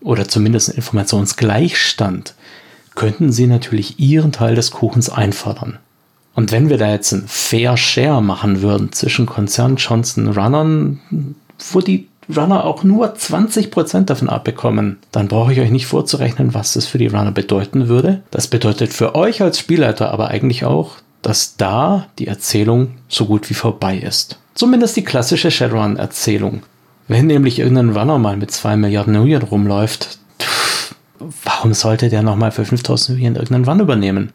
oder 0.00 0.28
zumindest 0.28 0.68
einen 0.68 0.76
Informationsgleichstand, 0.76 2.34
könnten 2.94 3.32
sie 3.32 3.46
natürlich 3.46 3.98
ihren 3.98 4.32
Teil 4.32 4.54
des 4.54 4.70
Kuchens 4.70 5.08
einfordern. 5.08 5.78
Und 6.34 6.52
wenn 6.52 6.68
wir 6.68 6.78
da 6.78 6.90
jetzt 6.90 7.12
ein 7.12 7.24
Fair 7.26 7.76
Share 7.76 8.22
machen 8.22 8.62
würden 8.62 8.92
zwischen 8.92 9.26
Konzern 9.26 9.76
Johnson 9.76 10.28
Runnern, 10.28 11.00
wo 11.72 11.80
die 11.80 12.08
Runner 12.34 12.64
auch 12.64 12.82
nur 12.82 13.14
20% 13.14 14.04
davon 14.04 14.28
abbekommen, 14.28 14.98
dann 15.12 15.28
brauche 15.28 15.52
ich 15.52 15.60
euch 15.60 15.70
nicht 15.70 15.86
vorzurechnen, 15.86 16.54
was 16.54 16.72
das 16.72 16.86
für 16.86 16.98
die 16.98 17.06
Runner 17.06 17.32
bedeuten 17.32 17.88
würde. 17.88 18.22
Das 18.30 18.48
bedeutet 18.48 18.92
für 18.92 19.14
euch 19.14 19.42
als 19.42 19.58
Spielleiter 19.58 20.10
aber 20.10 20.28
eigentlich 20.28 20.64
auch, 20.64 20.96
dass 21.22 21.56
da 21.56 22.08
die 22.18 22.26
Erzählung 22.26 22.92
so 23.08 23.26
gut 23.26 23.48
wie 23.48 23.54
vorbei 23.54 23.96
ist. 23.96 24.38
Zumindest 24.56 24.96
die 24.96 25.04
klassische 25.04 25.50
Shadowrun-Erzählung. 25.50 26.62
Wenn 27.08 27.26
nämlich 27.26 27.58
irgendein 27.58 27.90
Runner 27.90 28.18
mal 28.18 28.38
mit 28.38 28.50
2 28.50 28.78
Milliarden 28.78 29.12
Nuyen 29.12 29.42
rumläuft, 29.42 30.18
warum 31.44 31.74
sollte 31.74 32.08
der 32.08 32.22
nochmal 32.22 32.52
für 32.52 32.64
5000 32.64 33.18
Nuyen 33.18 33.34
irgendeinen 33.34 33.66
Run 33.66 33.80
übernehmen? 33.80 34.32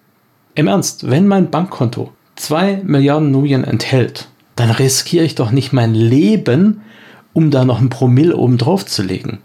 Im 0.53 0.67
Ernst, 0.67 1.09
wenn 1.09 1.27
mein 1.27 1.49
Bankkonto 1.49 2.11
2 2.35 2.83
Milliarden 2.83 3.31
Nuyen 3.31 3.63
enthält, 3.63 4.27
dann 4.55 4.69
riskiere 4.69 5.25
ich 5.25 5.33
doch 5.33 5.49
nicht 5.49 5.73
mein 5.73 5.95
Leben, 5.95 6.81
um 7.33 7.49
da 7.49 7.65
noch 7.65 7.81
ein 7.81 7.89
Promille 7.89 8.37
oben 8.37 8.59
drauf 8.59 8.85
zu 8.85 9.01
legen. 9.01 9.39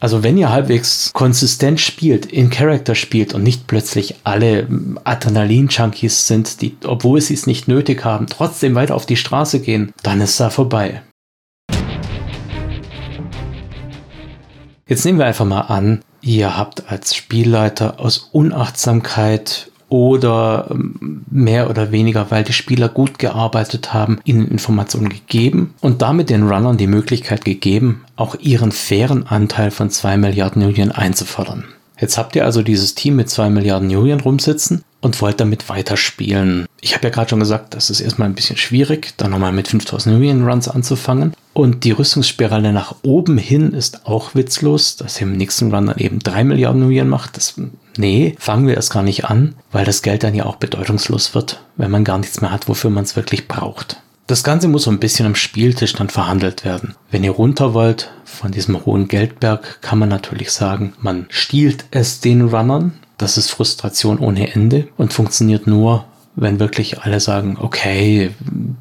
Also 0.00 0.22
wenn 0.22 0.38
ihr 0.38 0.50
halbwegs 0.50 1.12
konsistent 1.12 1.80
spielt, 1.80 2.26
in 2.26 2.50
Character 2.50 2.94
spielt 2.94 3.34
und 3.34 3.42
nicht 3.42 3.66
plötzlich 3.66 4.14
alle 4.22 4.68
Adrenalin-Junkies 5.02 6.28
sind, 6.28 6.62
die, 6.62 6.76
obwohl 6.84 7.20
sie 7.20 7.34
es 7.34 7.48
nicht 7.48 7.66
nötig 7.66 8.04
haben, 8.04 8.28
trotzdem 8.28 8.76
weiter 8.76 8.94
auf 8.94 9.06
die 9.06 9.16
Straße 9.16 9.58
gehen, 9.60 9.92
dann 10.04 10.20
ist 10.20 10.38
da 10.38 10.50
vorbei. 10.50 11.02
Jetzt 14.86 15.04
nehmen 15.04 15.18
wir 15.18 15.26
einfach 15.26 15.44
mal 15.44 15.62
an, 15.62 16.02
ihr 16.20 16.56
habt 16.56 16.90
als 16.90 17.16
Spielleiter 17.16 17.98
aus 17.98 18.28
Unachtsamkeit 18.30 19.72
oder 19.88 20.68
ähm, 20.70 21.24
mehr 21.30 21.70
oder 21.70 21.92
weniger, 21.92 22.30
weil 22.30 22.44
die 22.44 22.52
Spieler 22.52 22.88
gut 22.88 23.18
gearbeitet 23.18 23.92
haben, 23.92 24.20
ihnen 24.24 24.48
Informationen 24.48 25.08
gegeben 25.08 25.74
und 25.80 26.02
damit 26.02 26.30
den 26.30 26.48
Runnern 26.48 26.76
die 26.76 26.86
Möglichkeit 26.86 27.44
gegeben, 27.44 28.04
auch 28.16 28.36
ihren 28.40 28.72
fairen 28.72 29.26
Anteil 29.26 29.70
von 29.70 29.90
2 29.90 30.16
Milliarden 30.16 30.62
Union 30.62 30.92
einzufordern. 30.92 31.64
Jetzt 32.00 32.16
habt 32.16 32.36
ihr 32.36 32.44
also 32.44 32.62
dieses 32.62 32.94
Team 32.94 33.16
mit 33.16 33.28
2 33.28 33.50
Milliarden 33.50 33.88
Union 33.94 34.20
rumsitzen 34.20 34.82
und 35.00 35.20
wollt 35.20 35.40
damit 35.40 35.68
weiterspielen. 35.68 36.66
Ich 36.80 36.94
habe 36.94 37.04
ja 37.04 37.10
gerade 37.10 37.30
schon 37.30 37.40
gesagt, 37.40 37.74
das 37.74 37.90
ist 37.90 38.00
erstmal 38.00 38.28
ein 38.28 38.34
bisschen 38.34 38.56
schwierig, 38.56 39.14
dann 39.16 39.32
nochmal 39.32 39.52
mit 39.52 39.68
5000 39.68 40.14
Union 40.14 40.48
Runs 40.48 40.68
anzufangen. 40.68 41.34
Und 41.52 41.82
die 41.82 41.90
Rüstungsspirale 41.90 42.72
nach 42.72 42.94
oben 43.02 43.36
hin 43.36 43.72
ist 43.72 44.06
auch 44.06 44.36
witzlos, 44.36 44.96
dass 44.96 45.20
ihr 45.20 45.26
im 45.26 45.36
nächsten 45.36 45.74
Run 45.74 45.86
dann 45.86 45.98
eben 45.98 46.20
3 46.20 46.44
Milliarden 46.44 46.82
Nuyen 46.82 47.08
macht. 47.08 47.36
Das, 47.36 47.54
nee, 47.96 48.36
fangen 48.38 48.68
wir 48.68 48.74
erst 48.74 48.92
gar 48.92 49.02
nicht 49.02 49.24
an, 49.24 49.54
weil 49.72 49.84
das 49.84 50.02
Geld 50.02 50.22
dann 50.22 50.36
ja 50.36 50.46
auch 50.46 50.56
bedeutungslos 50.56 51.34
wird, 51.34 51.60
wenn 51.76 51.90
man 51.90 52.04
gar 52.04 52.18
nichts 52.18 52.40
mehr 52.40 52.52
hat, 52.52 52.68
wofür 52.68 52.90
man 52.90 53.02
es 53.02 53.16
wirklich 53.16 53.48
braucht. 53.48 54.00
Das 54.28 54.44
Ganze 54.44 54.68
muss 54.68 54.82
so 54.82 54.90
ein 54.90 55.00
bisschen 55.00 55.24
am 55.24 55.34
Spieltisch 55.34 55.94
dann 55.94 56.10
verhandelt 56.10 56.64
werden. 56.64 56.94
Wenn 57.10 57.24
ihr 57.24 57.30
runter 57.30 57.72
wollt 57.72 58.12
von 58.24 58.52
diesem 58.52 58.84
hohen 58.84 59.08
Geldberg, 59.08 59.80
kann 59.80 59.98
man 59.98 60.10
natürlich 60.10 60.52
sagen, 60.52 60.92
man 61.00 61.26
stiehlt 61.30 61.86
es 61.90 62.20
den 62.20 62.42
Runnern. 62.42 62.92
Das 63.16 63.38
ist 63.38 63.50
Frustration 63.50 64.18
ohne 64.18 64.52
Ende 64.52 64.86
und 64.98 65.14
funktioniert 65.14 65.66
nur, 65.66 66.04
wenn 66.40 66.60
wirklich 66.60 67.00
alle 67.02 67.20
sagen, 67.20 67.58
okay, 67.60 68.30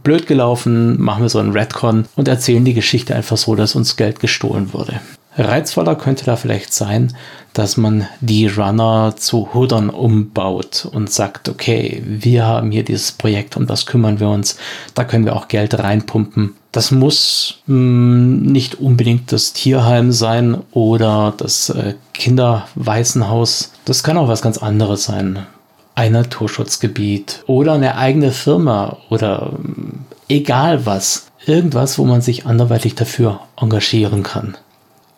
blöd 0.04 0.28
gelaufen, 0.28 1.02
machen 1.02 1.24
wir 1.24 1.30
so 1.30 1.40
einen 1.40 1.52
Redcon 1.52 2.06
und 2.16 2.28
erzählen 2.28 2.66
die 2.66 2.74
Geschichte 2.74 3.16
einfach 3.16 3.38
so, 3.38 3.56
dass 3.56 3.76
uns 3.76 3.96
Geld 3.96 4.20
gestohlen 4.20 4.74
wurde. 4.74 5.00
Reizvoller 5.38 5.96
könnte 5.96 6.26
da 6.26 6.36
vielleicht 6.36 6.74
sein, 6.74 7.14
dass 7.54 7.78
man 7.78 8.08
die 8.22 8.48
Runner 8.48 9.16
zu 9.16 9.54
Hoodern 9.54 9.90
umbaut 9.90 10.88
und 10.92 11.12
sagt, 11.12 11.50
okay, 11.50 12.02
wir 12.06 12.46
haben 12.46 12.72
hier 12.72 12.84
dieses 12.84 13.12
Projekt, 13.12 13.56
um 13.56 13.68
das 13.68 13.86
kümmern 13.86 14.20
wir 14.20 14.30
uns, 14.30 14.58
da 14.96 15.04
können 15.04 15.26
wir 15.26 15.36
auch 15.36 15.48
Geld 15.48 15.78
reinpumpen. 15.78 16.56
Das 16.72 16.92
muss 16.92 17.60
mh, 17.68 17.76
hm, 17.76 18.42
nicht 18.44 18.76
unbedingt 18.76 19.32
das 19.32 19.54
Tierheim 19.54 20.12
sein 20.12 20.58
oder 20.72 21.34
das 21.38 21.70
äh, 21.70 21.96
Kinderwaisenhaus. 22.14 23.72
Das 23.86 24.04
kann 24.04 24.18
auch 24.18 24.28
was 24.28 24.42
ganz 24.42 24.58
anderes 24.58 25.04
sein. 25.04 25.46
Ein 25.98 26.12
Naturschutzgebiet 26.12 27.44
oder 27.48 27.74
eine 27.74 27.98
eigene 27.98 28.32
Firma 28.32 28.98
oder 29.10 29.54
mh, 29.54 29.58
hm, 29.58 30.06
egal 30.30 30.86
was. 30.86 31.32
Irgendwas, 31.44 31.98
wo 31.98 32.06
man 32.06 32.22
sich 32.22 32.46
anderweitig 32.46 32.94
dafür 32.94 33.40
engagieren 33.60 34.22
kann. 34.22 34.56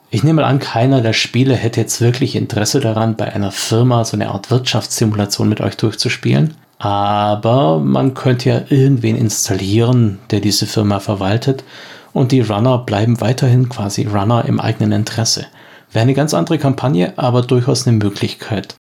Ich 0.09 0.23
nehme 0.23 0.41
mal 0.41 0.47
an, 0.47 0.59
keiner 0.59 1.01
der 1.01 1.11
Spiele 1.11 1.55
hätte 1.55 1.81
jetzt 1.81 1.99
wirklich 1.99 2.37
Interesse 2.37 2.79
daran, 2.79 3.17
bei 3.17 3.33
einer 3.33 3.51
Firma 3.51 4.05
so 4.05 4.15
eine 4.15 4.29
Art 4.29 4.51
Wirtschaftssimulation 4.51 5.49
mit 5.49 5.59
euch 5.59 5.75
durchzuspielen. 5.75 6.55
Aber 6.77 7.79
man 7.79 8.13
könnte 8.13 8.47
ja 8.47 8.61
irgendwen 8.69 9.17
installieren, 9.17 10.19
der 10.31 10.39
diese 10.39 10.65
Firma 10.65 11.01
verwaltet 11.01 11.65
und 12.13 12.31
die 12.31 12.39
Runner 12.39 12.77
bleiben 12.77 13.19
weiterhin 13.19 13.67
quasi 13.67 14.07
Runner 14.07 14.45
im 14.45 14.61
eigenen 14.61 14.93
Interesse. 14.93 15.45
Wäre 15.91 16.03
eine 16.03 16.13
ganz 16.13 16.33
andere 16.33 16.57
Kampagne, 16.57 17.11
aber 17.17 17.41
durchaus 17.41 17.85
eine 17.85 17.97
Möglichkeit. 17.97 18.75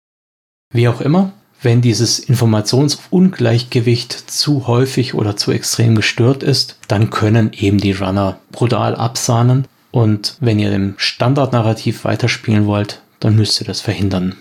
Wie 0.71 0.87
auch 0.87 1.01
immer, 1.01 1.31
wenn 1.61 1.81
dieses 1.81 2.19
Informationsungleichgewicht 2.19 4.13
zu 4.13 4.67
häufig 4.67 5.13
oder 5.15 5.35
zu 5.35 5.51
extrem 5.51 5.95
gestört 5.95 6.43
ist, 6.43 6.77
dann 6.87 7.09
können 7.09 7.51
eben 7.53 7.79
die 7.79 7.93
Runner 7.93 8.39
brutal 8.51 8.95
absahnen 8.95 9.67
und 9.91 10.37
wenn 10.39 10.59
ihr 10.59 10.71
im 10.71 10.93
Standardnarrativ 10.97 12.05
weiterspielen 12.05 12.67
wollt, 12.67 13.01
dann 13.19 13.35
müsst 13.35 13.59
ihr 13.59 13.65
das 13.65 13.81
verhindern. 13.81 14.35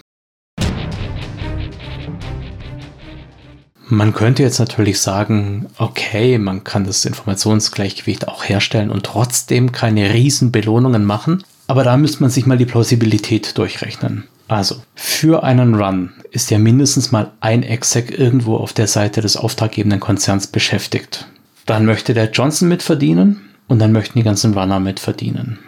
Man 3.89 4.13
könnte 4.13 4.43
jetzt 4.43 4.59
natürlich 4.59 5.01
sagen, 5.01 5.67
okay, 5.79 6.39
man 6.39 6.65
kann 6.65 6.85
das 6.85 7.05
Informationsgleichgewicht 7.05 8.27
auch 8.27 8.45
herstellen 8.45 8.91
und 8.91 9.05
trotzdem 9.05 9.71
keine 9.71 10.13
Riesenbelohnungen 10.13 11.05
machen, 11.05 11.45
aber 11.69 11.85
da 11.85 11.97
müsste 11.97 12.23
man 12.23 12.31
sich 12.31 12.47
mal 12.47 12.59
die 12.59 12.67
Plausibilität 12.67 13.57
durchrechnen. 13.57 14.25
Also, 14.49 14.83
für 14.95 15.43
einen 15.43 15.75
Run 15.75 16.13
ist 16.31 16.51
ja 16.51 16.59
mindestens 16.59 17.13
mal 17.13 17.33
ein 17.41 17.63
Exec 17.63 18.17
irgendwo 18.17 18.57
auf 18.57 18.73
der 18.73 18.87
Seite 18.87 19.21
des 19.21 19.37
auftraggebenden 19.37 20.01
Konzerns 20.01 20.47
beschäftigt. 20.47 21.27
Dann 21.67 21.85
möchte 21.85 22.15
der 22.15 22.31
Johnson 22.31 22.69
mitverdienen, 22.69 23.47
und 23.69 23.79
dann 23.79 23.93
möchten 23.93 24.19
die 24.19 24.25
ganzen 24.25 24.55
Runner 24.55 24.81
mit 24.81 25.01
verdienen. 25.01 25.59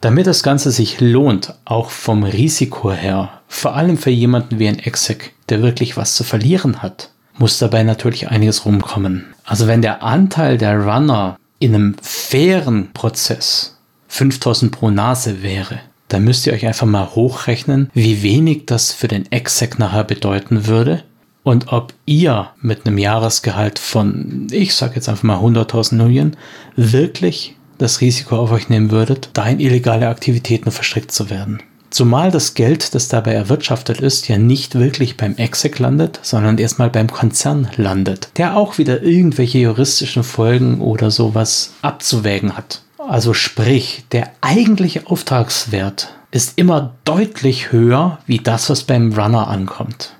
Damit 0.00 0.26
das 0.26 0.42
Ganze 0.42 0.70
sich 0.70 1.00
lohnt, 1.00 1.54
auch 1.64 1.90
vom 1.90 2.22
Risiko 2.22 2.92
her, 2.92 3.40
vor 3.48 3.74
allem 3.74 3.98
für 3.98 4.10
jemanden 4.10 4.58
wie 4.58 4.68
ein 4.68 4.78
Exec, 4.78 5.32
der 5.48 5.62
wirklich 5.62 5.96
was 5.96 6.14
zu 6.14 6.24
verlieren 6.24 6.82
hat, 6.82 7.10
muss 7.38 7.58
dabei 7.58 7.82
natürlich 7.82 8.28
einiges 8.28 8.64
rumkommen. 8.64 9.26
Also 9.44 9.66
wenn 9.66 9.82
der 9.82 10.02
Anteil 10.02 10.58
der 10.58 10.78
Runner 10.78 11.36
in 11.58 11.74
einem 11.74 11.96
fairen 12.00 12.92
Prozess 12.92 13.76
5000 14.08 14.72
pro 14.72 14.90
Nase 14.90 15.42
wäre, 15.42 15.80
dann 16.08 16.24
müsst 16.24 16.46
ihr 16.46 16.52
euch 16.52 16.66
einfach 16.66 16.86
mal 16.86 17.14
hochrechnen, 17.14 17.90
wie 17.94 18.22
wenig 18.22 18.66
das 18.66 18.92
für 18.92 19.08
den 19.08 19.30
Exec 19.32 19.78
nachher 19.78 20.04
bedeuten 20.04 20.66
würde 20.66 21.02
und 21.46 21.72
ob 21.72 21.94
ihr 22.06 22.48
mit 22.60 22.86
einem 22.86 22.98
Jahresgehalt 22.98 23.78
von, 23.78 24.48
ich 24.50 24.74
sag 24.74 24.96
jetzt 24.96 25.08
einfach 25.08 25.22
mal 25.22 25.38
100.000 25.38 25.94
Nuyen, 25.94 26.36
wirklich 26.74 27.54
das 27.78 28.00
Risiko 28.00 28.36
auf 28.36 28.50
euch 28.50 28.68
nehmen 28.68 28.90
würdet, 28.90 29.30
da 29.32 29.46
in 29.46 29.60
illegale 29.60 30.08
Aktivitäten 30.08 30.72
verstrickt 30.72 31.12
zu 31.12 31.30
werden. 31.30 31.62
Zumal 31.90 32.32
das 32.32 32.54
Geld, 32.54 32.96
das 32.96 33.06
dabei 33.06 33.32
erwirtschaftet 33.32 34.00
ist, 34.00 34.26
ja 34.26 34.38
nicht 34.38 34.74
wirklich 34.74 35.16
beim 35.16 35.36
Exec 35.36 35.78
landet, 35.78 36.18
sondern 36.22 36.58
erstmal 36.58 36.90
beim 36.90 37.10
Konzern 37.10 37.68
landet, 37.76 38.30
der 38.38 38.56
auch 38.56 38.78
wieder 38.78 39.02
irgendwelche 39.02 39.58
juristischen 39.58 40.24
Folgen 40.24 40.80
oder 40.80 41.12
sowas 41.12 41.74
abzuwägen 41.80 42.56
hat. 42.56 42.82
Also 43.08 43.34
sprich, 43.34 44.04
der 44.10 44.32
eigentliche 44.40 45.06
Auftragswert 45.06 46.12
ist 46.32 46.58
immer 46.58 46.96
deutlich 47.04 47.70
höher 47.70 48.18
wie 48.26 48.38
das, 48.38 48.68
was 48.68 48.82
beim 48.82 49.12
Runner 49.12 49.46
ankommt. 49.46 50.16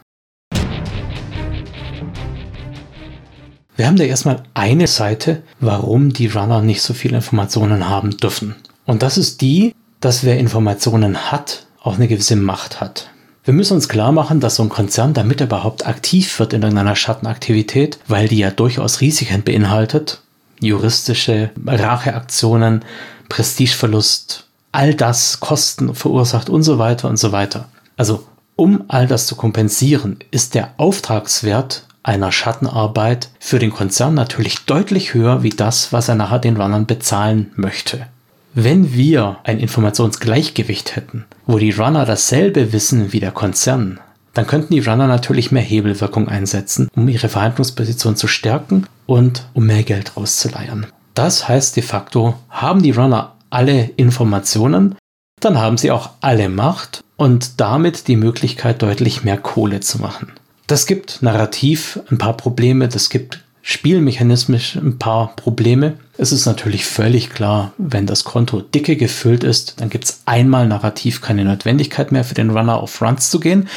Wir 3.74 3.88
haben 3.88 3.96
da 3.96 4.04
erstmal 4.04 4.44
eine 4.54 4.86
Seite, 4.86 5.42
warum 5.58 6.12
die 6.12 6.28
Runner 6.28 6.62
nicht 6.62 6.80
so 6.80 6.94
viele 6.94 7.16
Informationen 7.16 7.88
haben 7.88 8.16
dürfen. 8.18 8.54
Und 8.84 9.02
das 9.02 9.18
ist 9.18 9.40
die, 9.40 9.74
dass 9.98 10.22
wer 10.22 10.38
Informationen 10.38 11.32
hat, 11.32 11.66
auch 11.82 11.96
eine 11.96 12.06
gewisse 12.06 12.36
Macht 12.36 12.80
hat. 12.80 13.10
Wir 13.42 13.52
müssen 13.52 13.74
uns 13.74 13.88
klar 13.88 14.12
machen, 14.12 14.38
dass 14.38 14.56
so 14.56 14.62
ein 14.62 14.68
Konzern 14.68 15.12
damit 15.12 15.40
überhaupt 15.40 15.86
aktiv 15.86 16.38
wird 16.38 16.52
in 16.52 16.62
irgendeiner 16.62 16.96
Schattenaktivität, 16.96 17.98
weil 18.06 18.28
die 18.28 18.38
ja 18.38 18.52
durchaus 18.52 19.00
Risiken 19.00 19.42
beinhaltet, 19.42 20.22
juristische 20.60 21.50
Racheaktionen, 21.66 22.84
Prestigeverlust, 23.28 24.46
all 24.72 24.94
das 24.94 25.40
Kosten 25.40 25.94
verursacht 25.94 26.48
und 26.48 26.62
so 26.62 26.78
weiter 26.78 27.08
und 27.08 27.16
so 27.16 27.32
weiter. 27.32 27.68
Also 27.96 28.24
um 28.56 28.84
all 28.88 29.06
das 29.06 29.26
zu 29.26 29.36
kompensieren, 29.36 30.18
ist 30.30 30.54
der 30.54 30.70
Auftragswert 30.78 31.84
einer 32.02 32.32
Schattenarbeit 32.32 33.28
für 33.38 33.58
den 33.58 33.70
Konzern 33.70 34.14
natürlich 34.14 34.64
deutlich 34.64 35.12
höher 35.12 35.42
wie 35.42 35.50
das, 35.50 35.92
was 35.92 36.08
er 36.08 36.14
nachher 36.14 36.38
den 36.38 36.56
Runnern 36.56 36.86
bezahlen 36.86 37.52
möchte. 37.56 38.06
Wenn 38.54 38.94
wir 38.94 39.38
ein 39.44 39.58
Informationsgleichgewicht 39.58 40.96
hätten, 40.96 41.26
wo 41.46 41.58
die 41.58 41.72
Runner 41.72 42.06
dasselbe 42.06 42.72
wissen 42.72 43.12
wie 43.12 43.20
der 43.20 43.32
Konzern, 43.32 44.00
dann 44.36 44.46
könnten 44.46 44.74
die 44.74 44.80
Runner 44.80 45.06
natürlich 45.06 45.50
mehr 45.50 45.62
Hebelwirkung 45.62 46.28
einsetzen, 46.28 46.88
um 46.94 47.08
ihre 47.08 47.30
Verhandlungsposition 47.30 48.16
zu 48.16 48.26
stärken 48.26 48.86
und 49.06 49.46
um 49.54 49.64
mehr 49.66 49.82
Geld 49.82 50.16
rauszuleiern. 50.16 50.86
Das 51.14 51.48
heißt 51.48 51.74
de 51.76 51.82
facto, 51.82 52.34
haben 52.50 52.82
die 52.82 52.90
Runner 52.90 53.34
alle 53.48 53.90
Informationen, 53.96 54.94
dann 55.40 55.58
haben 55.58 55.78
sie 55.78 55.90
auch 55.90 56.10
alle 56.20 56.50
Macht 56.50 57.02
und 57.16 57.60
damit 57.60 58.08
die 58.08 58.16
Möglichkeit, 58.16 58.82
deutlich 58.82 59.24
mehr 59.24 59.38
Kohle 59.38 59.80
zu 59.80 60.02
machen. 60.02 60.32
Das 60.66 60.86
gibt 60.86 61.22
narrativ 61.22 62.00
ein 62.10 62.18
paar 62.18 62.36
Probleme, 62.36 62.88
das 62.88 63.08
gibt 63.08 63.40
spielmechanismisch 63.62 64.76
ein 64.76 64.96
paar 64.96 65.34
Probleme. 65.34 65.94
Es 66.18 66.30
ist 66.30 66.46
natürlich 66.46 66.86
völlig 66.86 67.30
klar, 67.30 67.72
wenn 67.78 68.06
das 68.06 68.22
Konto 68.22 68.60
dicke 68.60 68.96
gefüllt 68.96 69.42
ist, 69.42 69.80
dann 69.80 69.90
gibt 69.90 70.04
es 70.04 70.22
einmal 70.24 70.68
narrativ 70.68 71.20
keine 71.20 71.44
Notwendigkeit 71.44 72.12
mehr 72.12 72.22
für 72.22 72.34
den 72.34 72.50
Runner 72.50 72.76
auf 72.76 73.02
Runs 73.02 73.28
zu 73.28 73.40
gehen. 73.40 73.68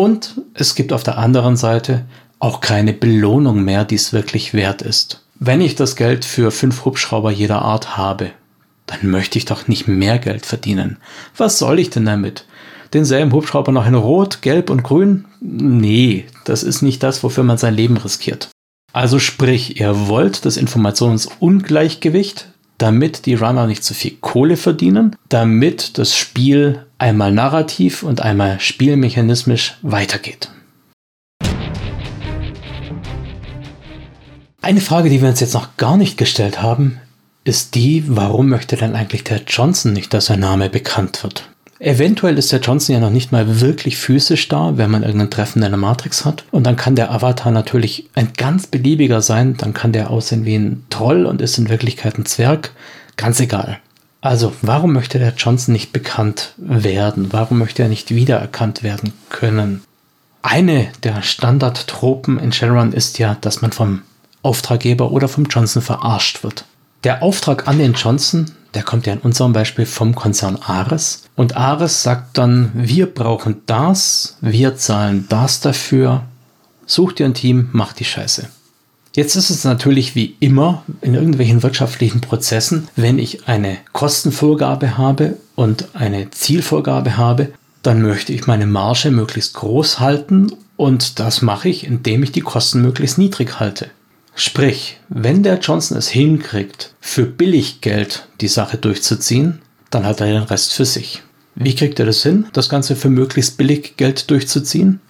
Und 0.00 0.40
es 0.54 0.74
gibt 0.74 0.94
auf 0.94 1.02
der 1.02 1.18
anderen 1.18 1.58
Seite 1.58 2.06
auch 2.38 2.62
keine 2.62 2.94
Belohnung 2.94 3.64
mehr, 3.64 3.84
die 3.84 3.96
es 3.96 4.14
wirklich 4.14 4.54
wert 4.54 4.80
ist. 4.80 5.26
Wenn 5.38 5.60
ich 5.60 5.74
das 5.74 5.94
Geld 5.94 6.24
für 6.24 6.50
fünf 6.50 6.86
Hubschrauber 6.86 7.30
jeder 7.30 7.60
Art 7.60 7.98
habe, 7.98 8.30
dann 8.86 9.10
möchte 9.10 9.36
ich 9.36 9.44
doch 9.44 9.68
nicht 9.68 9.88
mehr 9.88 10.18
Geld 10.18 10.46
verdienen. 10.46 10.96
Was 11.36 11.58
soll 11.58 11.78
ich 11.78 11.90
denn 11.90 12.06
damit? 12.06 12.46
denselben 12.94 13.30
Hubschrauber 13.30 13.72
noch 13.72 13.86
in 13.86 13.94
Rot, 13.94 14.40
Gelb 14.40 14.70
und 14.70 14.84
Grün? 14.84 15.26
Nee, 15.42 16.24
das 16.46 16.62
ist 16.62 16.80
nicht 16.80 17.02
das, 17.02 17.22
wofür 17.22 17.44
man 17.44 17.58
sein 17.58 17.74
Leben 17.74 17.98
riskiert. 17.98 18.48
Also 18.94 19.18
sprich, 19.18 19.80
ihr 19.80 20.08
wollt 20.08 20.46
das 20.46 20.56
Informationsungleichgewicht, 20.56 22.48
damit 22.78 23.26
die 23.26 23.34
Runner 23.34 23.66
nicht 23.66 23.84
zu 23.84 23.92
viel 23.92 24.16
Kohle 24.22 24.56
verdienen, 24.56 25.14
damit 25.28 25.98
das 25.98 26.16
Spiel 26.16 26.86
einmal 27.00 27.32
narrativ 27.32 28.02
und 28.02 28.20
einmal 28.20 28.60
spielmechanismisch 28.60 29.76
weitergeht. 29.82 30.50
Eine 34.62 34.82
Frage, 34.82 35.08
die 35.08 35.22
wir 35.22 35.28
uns 35.30 35.40
jetzt 35.40 35.54
noch 35.54 35.78
gar 35.78 35.96
nicht 35.96 36.18
gestellt 36.18 36.60
haben, 36.60 36.98
ist 37.44 37.74
die, 37.74 38.04
warum 38.06 38.50
möchte 38.50 38.76
denn 38.76 38.94
eigentlich 38.94 39.24
der 39.24 39.40
Johnson 39.46 39.94
nicht, 39.94 40.12
dass 40.12 40.26
sein 40.26 40.40
Name 40.40 40.68
bekannt 40.68 41.22
wird? 41.22 41.48
Eventuell 41.78 42.36
ist 42.36 42.52
der 42.52 42.60
Johnson 42.60 42.94
ja 42.94 43.00
noch 43.00 43.10
nicht 43.10 43.32
mal 43.32 43.62
wirklich 43.62 43.96
physisch 43.96 44.48
da, 44.48 44.76
wenn 44.76 44.90
man 44.90 45.02
irgendein 45.02 45.30
Treffen 45.30 45.62
in 45.62 45.70
der 45.70 45.78
Matrix 45.78 46.26
hat. 46.26 46.44
Und 46.50 46.64
dann 46.64 46.76
kann 46.76 46.94
der 46.94 47.10
Avatar 47.10 47.50
natürlich 47.50 48.10
ein 48.14 48.34
ganz 48.36 48.66
beliebiger 48.66 49.22
sein. 49.22 49.56
Dann 49.56 49.72
kann 49.72 49.92
der 49.92 50.10
aussehen 50.10 50.44
wie 50.44 50.56
ein 50.56 50.84
Troll 50.90 51.24
und 51.24 51.40
ist 51.40 51.56
in 51.56 51.70
Wirklichkeit 51.70 52.18
ein 52.18 52.26
Zwerg. 52.26 52.72
Ganz 53.16 53.40
egal. 53.40 53.80
Also, 54.22 54.52
warum 54.60 54.92
möchte 54.92 55.18
der 55.18 55.34
Johnson 55.34 55.72
nicht 55.72 55.92
bekannt 55.92 56.52
werden? 56.56 57.32
Warum 57.32 57.58
möchte 57.58 57.82
er 57.82 57.88
nicht 57.88 58.14
wiedererkannt 58.14 58.82
werden 58.82 59.14
können? 59.30 59.82
Eine 60.42 60.88
der 61.02 61.22
Standardtropen 61.22 62.38
in 62.38 62.52
Shadowrun 62.52 62.92
ist 62.92 63.18
ja, 63.18 63.36
dass 63.40 63.62
man 63.62 63.72
vom 63.72 64.02
Auftraggeber 64.42 65.10
oder 65.10 65.28
vom 65.28 65.44
Johnson 65.44 65.82
verarscht 65.82 66.42
wird. 66.42 66.64
Der 67.04 67.22
Auftrag 67.22 67.66
an 67.66 67.78
den 67.78 67.94
Johnson, 67.94 68.50
der 68.74 68.82
kommt 68.82 69.06
ja 69.06 69.14
in 69.14 69.20
unserem 69.20 69.52
Beispiel 69.52 69.86
vom 69.86 70.14
Konzern 70.14 70.56
Ares. 70.56 71.24
Und 71.34 71.56
Ares 71.56 72.02
sagt 72.02 72.36
dann, 72.36 72.72
wir 72.74 73.06
brauchen 73.06 73.62
das, 73.66 74.36
wir 74.40 74.76
zahlen 74.76 75.26
das 75.28 75.60
dafür, 75.60 76.24
such 76.86 77.12
dir 77.12 77.26
ein 77.26 77.34
Team, 77.34 77.70
mach 77.72 77.94
die 77.94 78.04
Scheiße. 78.04 78.48
Jetzt 79.12 79.34
ist 79.34 79.50
es 79.50 79.64
natürlich 79.64 80.14
wie 80.14 80.36
immer 80.38 80.84
in 81.00 81.14
irgendwelchen 81.14 81.62
wirtschaftlichen 81.64 82.20
Prozessen, 82.20 82.88
wenn 82.94 83.18
ich 83.18 83.48
eine 83.48 83.78
Kostenvorgabe 83.92 84.98
habe 84.98 85.36
und 85.56 85.88
eine 85.94 86.30
Zielvorgabe 86.30 87.16
habe, 87.16 87.52
dann 87.82 88.02
möchte 88.02 88.32
ich 88.32 88.46
meine 88.46 88.66
Marge 88.66 89.10
möglichst 89.10 89.54
groß 89.54 89.98
halten 89.98 90.52
und 90.76 91.18
das 91.18 91.42
mache 91.42 91.68
ich, 91.68 91.84
indem 91.84 92.22
ich 92.22 92.30
die 92.30 92.40
Kosten 92.40 92.82
möglichst 92.82 93.18
niedrig 93.18 93.58
halte. 93.58 93.90
Sprich, 94.36 94.98
wenn 95.08 95.42
der 95.42 95.58
Johnson 95.58 95.98
es 95.98 96.08
hinkriegt, 96.08 96.94
für 97.00 97.26
Billiggeld 97.26 98.28
die 98.40 98.48
Sache 98.48 98.78
durchzuziehen, 98.78 99.60
dann 99.90 100.06
hat 100.06 100.20
er 100.20 100.28
den 100.28 100.42
Rest 100.44 100.72
für 100.72 100.84
sich. 100.84 101.22
Wie 101.56 101.74
kriegt 101.74 101.98
er 101.98 102.06
das 102.06 102.22
hin, 102.22 102.46
das 102.52 102.68
Ganze 102.68 102.94
für 102.94 103.10
möglichst 103.10 103.56
billig 103.56 103.96
Geld 103.96 104.30
durchzuziehen? 104.30 105.00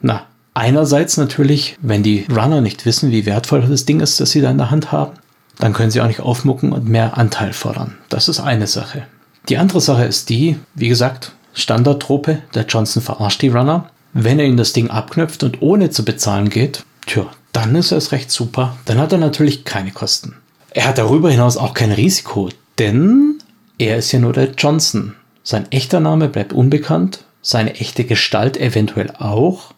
Na, 0.00 0.26
Einerseits 0.58 1.16
natürlich, 1.16 1.76
wenn 1.80 2.02
die 2.02 2.26
Runner 2.28 2.60
nicht 2.60 2.84
wissen, 2.84 3.12
wie 3.12 3.26
wertvoll 3.26 3.60
das 3.60 3.84
Ding 3.84 4.00
ist, 4.00 4.18
das 4.18 4.32
sie 4.32 4.40
da 4.40 4.50
in 4.50 4.58
der 4.58 4.72
Hand 4.72 4.90
haben, 4.90 5.12
dann 5.60 5.72
können 5.72 5.92
sie 5.92 6.00
auch 6.00 6.08
nicht 6.08 6.18
aufmucken 6.18 6.72
und 6.72 6.88
mehr 6.88 7.16
Anteil 7.16 7.52
fordern. 7.52 7.96
Das 8.08 8.28
ist 8.28 8.40
eine 8.40 8.66
Sache. 8.66 9.06
Die 9.48 9.56
andere 9.56 9.80
Sache 9.80 10.04
ist 10.04 10.30
die, 10.30 10.58
wie 10.74 10.88
gesagt, 10.88 11.30
Standardtrope, 11.54 12.42
der 12.56 12.66
Johnson 12.66 13.00
verarscht 13.00 13.40
die 13.42 13.50
Runner. 13.50 13.88
Wenn 14.14 14.40
er 14.40 14.46
ihnen 14.46 14.56
das 14.56 14.72
Ding 14.72 14.90
abknöpft 14.90 15.44
und 15.44 15.62
ohne 15.62 15.90
zu 15.90 16.04
bezahlen 16.04 16.50
geht, 16.50 16.84
tja, 17.06 17.26
dann 17.52 17.76
ist 17.76 17.92
es 17.92 18.10
recht 18.10 18.32
super. 18.32 18.76
Dann 18.84 18.98
hat 18.98 19.12
er 19.12 19.18
natürlich 19.18 19.64
keine 19.64 19.92
Kosten. 19.92 20.34
Er 20.70 20.88
hat 20.88 20.98
darüber 20.98 21.30
hinaus 21.30 21.56
auch 21.56 21.72
kein 21.72 21.92
Risiko, 21.92 22.48
denn 22.80 23.38
er 23.78 23.98
ist 23.98 24.10
ja 24.10 24.18
nur 24.18 24.32
der 24.32 24.54
Johnson. 24.58 25.14
Sein 25.44 25.70
echter 25.70 26.00
Name 26.00 26.26
bleibt 26.28 26.52
unbekannt, 26.52 27.20
seine 27.42 27.76
echte 27.76 28.02
Gestalt 28.02 28.56
eventuell 28.56 29.12
auch. 29.16 29.72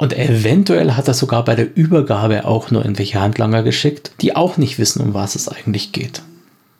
Und 0.00 0.16
eventuell 0.16 0.92
hat 0.92 1.08
er 1.08 1.14
sogar 1.14 1.44
bei 1.44 1.54
der 1.54 1.76
Übergabe 1.76 2.46
auch 2.46 2.70
nur 2.70 2.82
irgendwelche 2.82 3.20
Handlanger 3.20 3.62
geschickt, 3.62 4.12
die 4.22 4.34
auch 4.34 4.56
nicht 4.56 4.78
wissen, 4.78 5.02
um 5.02 5.12
was 5.12 5.34
es 5.34 5.46
eigentlich 5.46 5.92
geht. 5.92 6.22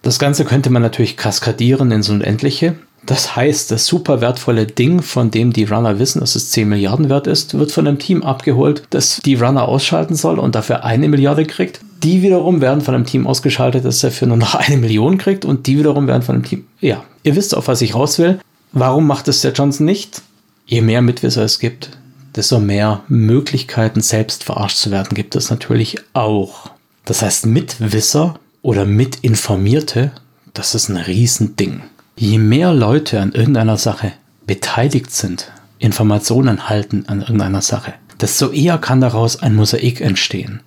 Das 0.00 0.18
Ganze 0.18 0.46
könnte 0.46 0.70
man 0.70 0.80
natürlich 0.80 1.18
kaskadieren 1.18 1.90
ins 1.90 2.08
Unendliche. 2.08 2.76
Das 3.04 3.36
heißt, 3.36 3.70
das 3.70 3.84
super 3.84 4.22
wertvolle 4.22 4.64
Ding, 4.64 5.02
von 5.02 5.30
dem 5.30 5.52
die 5.52 5.64
Runner 5.64 5.98
wissen, 5.98 6.20
dass 6.20 6.34
es 6.34 6.50
10 6.52 6.66
Milliarden 6.66 7.10
wert 7.10 7.26
ist, 7.26 7.58
wird 7.58 7.72
von 7.72 7.86
einem 7.86 7.98
Team 7.98 8.22
abgeholt, 8.22 8.84
das 8.88 9.20
die 9.22 9.34
Runner 9.34 9.68
ausschalten 9.68 10.14
soll 10.14 10.38
und 10.38 10.54
dafür 10.54 10.84
eine 10.84 11.06
Milliarde 11.06 11.44
kriegt. 11.44 11.80
Die 12.02 12.22
wiederum 12.22 12.62
werden 12.62 12.80
von 12.80 12.94
einem 12.94 13.04
Team 13.04 13.26
ausgeschaltet, 13.26 13.84
das 13.84 14.00
dafür 14.00 14.28
nur 14.28 14.38
noch 14.38 14.54
eine 14.54 14.78
Million 14.78 15.18
kriegt 15.18 15.44
und 15.44 15.66
die 15.66 15.78
wiederum 15.78 16.06
werden 16.06 16.22
von 16.22 16.36
einem 16.36 16.44
Team. 16.44 16.64
Ja, 16.80 17.04
ihr 17.22 17.36
wisst, 17.36 17.54
auf 17.54 17.68
was 17.68 17.82
ich 17.82 17.94
raus 17.94 18.18
will. 18.18 18.40
Warum 18.72 19.06
macht 19.06 19.28
es 19.28 19.42
der 19.42 19.52
Johnson 19.52 19.84
nicht? 19.84 20.22
Je 20.64 20.80
mehr 20.80 21.02
Mitwisser 21.02 21.42
es 21.42 21.58
gibt, 21.58 21.90
desto 22.36 22.60
mehr 22.60 23.02
Möglichkeiten, 23.08 24.00
selbst 24.00 24.44
verarscht 24.44 24.78
zu 24.78 24.90
werden, 24.90 25.14
gibt 25.14 25.36
es 25.36 25.50
natürlich 25.50 25.96
auch. 26.12 26.70
Das 27.04 27.22
heißt, 27.22 27.46
Mitwisser 27.46 28.38
oder 28.62 28.84
Mitinformierte, 28.84 30.12
das 30.54 30.74
ist 30.74 30.88
ein 30.88 30.96
Riesending. 30.96 31.82
Je 32.16 32.38
mehr 32.38 32.72
Leute 32.72 33.20
an 33.20 33.32
irgendeiner 33.32 33.76
Sache 33.76 34.12
beteiligt 34.46 35.10
sind, 35.10 35.50
Informationen 35.78 36.68
halten 36.68 37.04
an 37.06 37.20
irgendeiner 37.20 37.62
Sache, 37.62 37.94
desto 38.20 38.50
eher 38.50 38.78
kann 38.78 39.00
daraus 39.00 39.42
ein 39.42 39.54
Mosaik 39.54 40.00
entstehen. 40.00 40.60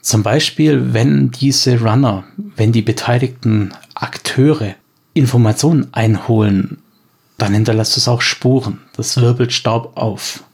Zum 0.00 0.22
Beispiel, 0.22 0.94
wenn 0.94 1.30
diese 1.30 1.80
Runner, 1.80 2.24
wenn 2.36 2.72
die 2.72 2.82
beteiligten 2.82 3.74
Akteure 3.94 4.74
Informationen 5.14 5.88
einholen, 5.92 6.78
dann 7.38 7.52
hinterlässt 7.52 7.96
es 7.96 8.08
auch 8.08 8.20
Spuren. 8.20 8.78
Das 8.96 9.20
wirbelt 9.20 9.52
Staub 9.52 9.96
auf. 9.96 10.44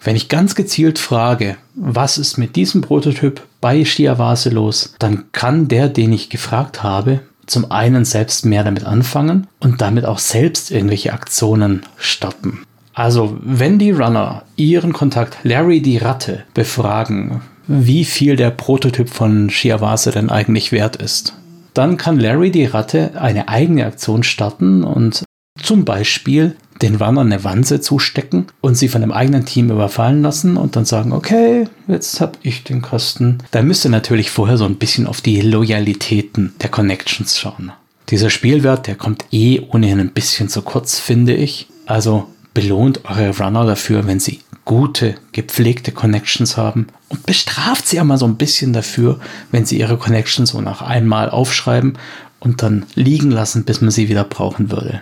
Wenn 0.00 0.16
ich 0.16 0.28
ganz 0.28 0.54
gezielt 0.54 0.98
frage, 0.98 1.56
was 1.74 2.18
ist 2.18 2.38
mit 2.38 2.56
diesem 2.56 2.82
Prototyp 2.82 3.42
bei 3.60 3.84
Shiawase 3.84 4.50
los, 4.50 4.94
dann 4.98 5.32
kann 5.32 5.68
der, 5.68 5.88
den 5.88 6.12
ich 6.12 6.30
gefragt 6.30 6.82
habe, 6.82 7.20
zum 7.46 7.70
einen 7.70 8.04
selbst 8.04 8.44
mehr 8.44 8.62
damit 8.62 8.84
anfangen 8.84 9.46
und 9.60 9.80
damit 9.80 10.04
auch 10.04 10.18
selbst 10.18 10.70
irgendwelche 10.70 11.12
Aktionen 11.12 11.82
starten. 11.96 12.60
Also, 12.92 13.38
wenn 13.42 13.78
die 13.78 13.92
Runner 13.92 14.42
ihren 14.56 14.92
Kontakt 14.92 15.38
Larry 15.44 15.80
die 15.80 15.98
Ratte 15.98 16.44
befragen, 16.52 17.42
wie 17.66 18.04
viel 18.04 18.36
der 18.36 18.50
Prototyp 18.50 19.08
von 19.08 19.50
Shiawase 19.50 20.10
denn 20.10 20.30
eigentlich 20.30 20.72
wert 20.72 20.96
ist, 20.96 21.34
dann 21.74 21.96
kann 21.96 22.18
Larry 22.18 22.50
die 22.50 22.64
Ratte 22.64 23.12
eine 23.20 23.48
eigene 23.48 23.86
Aktion 23.86 24.22
starten 24.22 24.82
und 24.82 25.22
zum 25.62 25.84
Beispiel 25.84 26.56
den 26.82 26.96
Runnern 26.96 27.32
eine 27.32 27.44
Wanze 27.44 27.80
zustecken 27.80 28.46
und 28.60 28.76
sie 28.76 28.88
von 28.88 29.00
dem 29.00 29.12
eigenen 29.12 29.44
Team 29.44 29.70
überfallen 29.70 30.22
lassen 30.22 30.56
und 30.56 30.76
dann 30.76 30.84
sagen, 30.84 31.12
okay, 31.12 31.68
jetzt 31.86 32.20
hab 32.20 32.38
ich 32.42 32.64
den 32.64 32.82
Kosten. 32.82 33.38
Da 33.50 33.62
müsst 33.62 33.84
ihr 33.84 33.90
natürlich 33.90 34.30
vorher 34.30 34.56
so 34.56 34.64
ein 34.64 34.76
bisschen 34.76 35.06
auf 35.06 35.20
die 35.20 35.40
Loyalitäten 35.40 36.54
der 36.62 36.70
Connections 36.70 37.38
schauen. 37.38 37.72
Dieser 38.10 38.30
Spielwert, 38.30 38.86
der 38.86 38.94
kommt 38.94 39.26
eh 39.32 39.60
ohnehin 39.70 40.00
ein 40.00 40.12
bisschen 40.12 40.48
zu 40.48 40.62
kurz, 40.62 40.98
finde 40.98 41.34
ich. 41.34 41.68
Also 41.86 42.28
belohnt 42.54 43.04
eure 43.04 43.36
Runner 43.36 43.66
dafür, 43.66 44.06
wenn 44.06 44.20
sie 44.20 44.40
gute, 44.64 45.14
gepflegte 45.32 45.92
Connections 45.92 46.56
haben 46.56 46.88
und 47.08 47.24
bestraft 47.24 47.86
sie 47.88 47.96
ja 47.96 48.04
mal 48.04 48.18
so 48.18 48.26
ein 48.26 48.36
bisschen 48.36 48.72
dafür, 48.72 49.18
wenn 49.50 49.64
sie 49.64 49.78
ihre 49.78 49.96
Connections 49.96 50.50
so 50.50 50.60
nach 50.60 50.82
einmal 50.82 51.30
aufschreiben 51.30 51.96
und 52.40 52.62
dann 52.62 52.84
liegen 52.94 53.30
lassen, 53.30 53.64
bis 53.64 53.80
man 53.80 53.90
sie 53.90 54.08
wieder 54.08 54.24
brauchen 54.24 54.70
würde. 54.70 55.00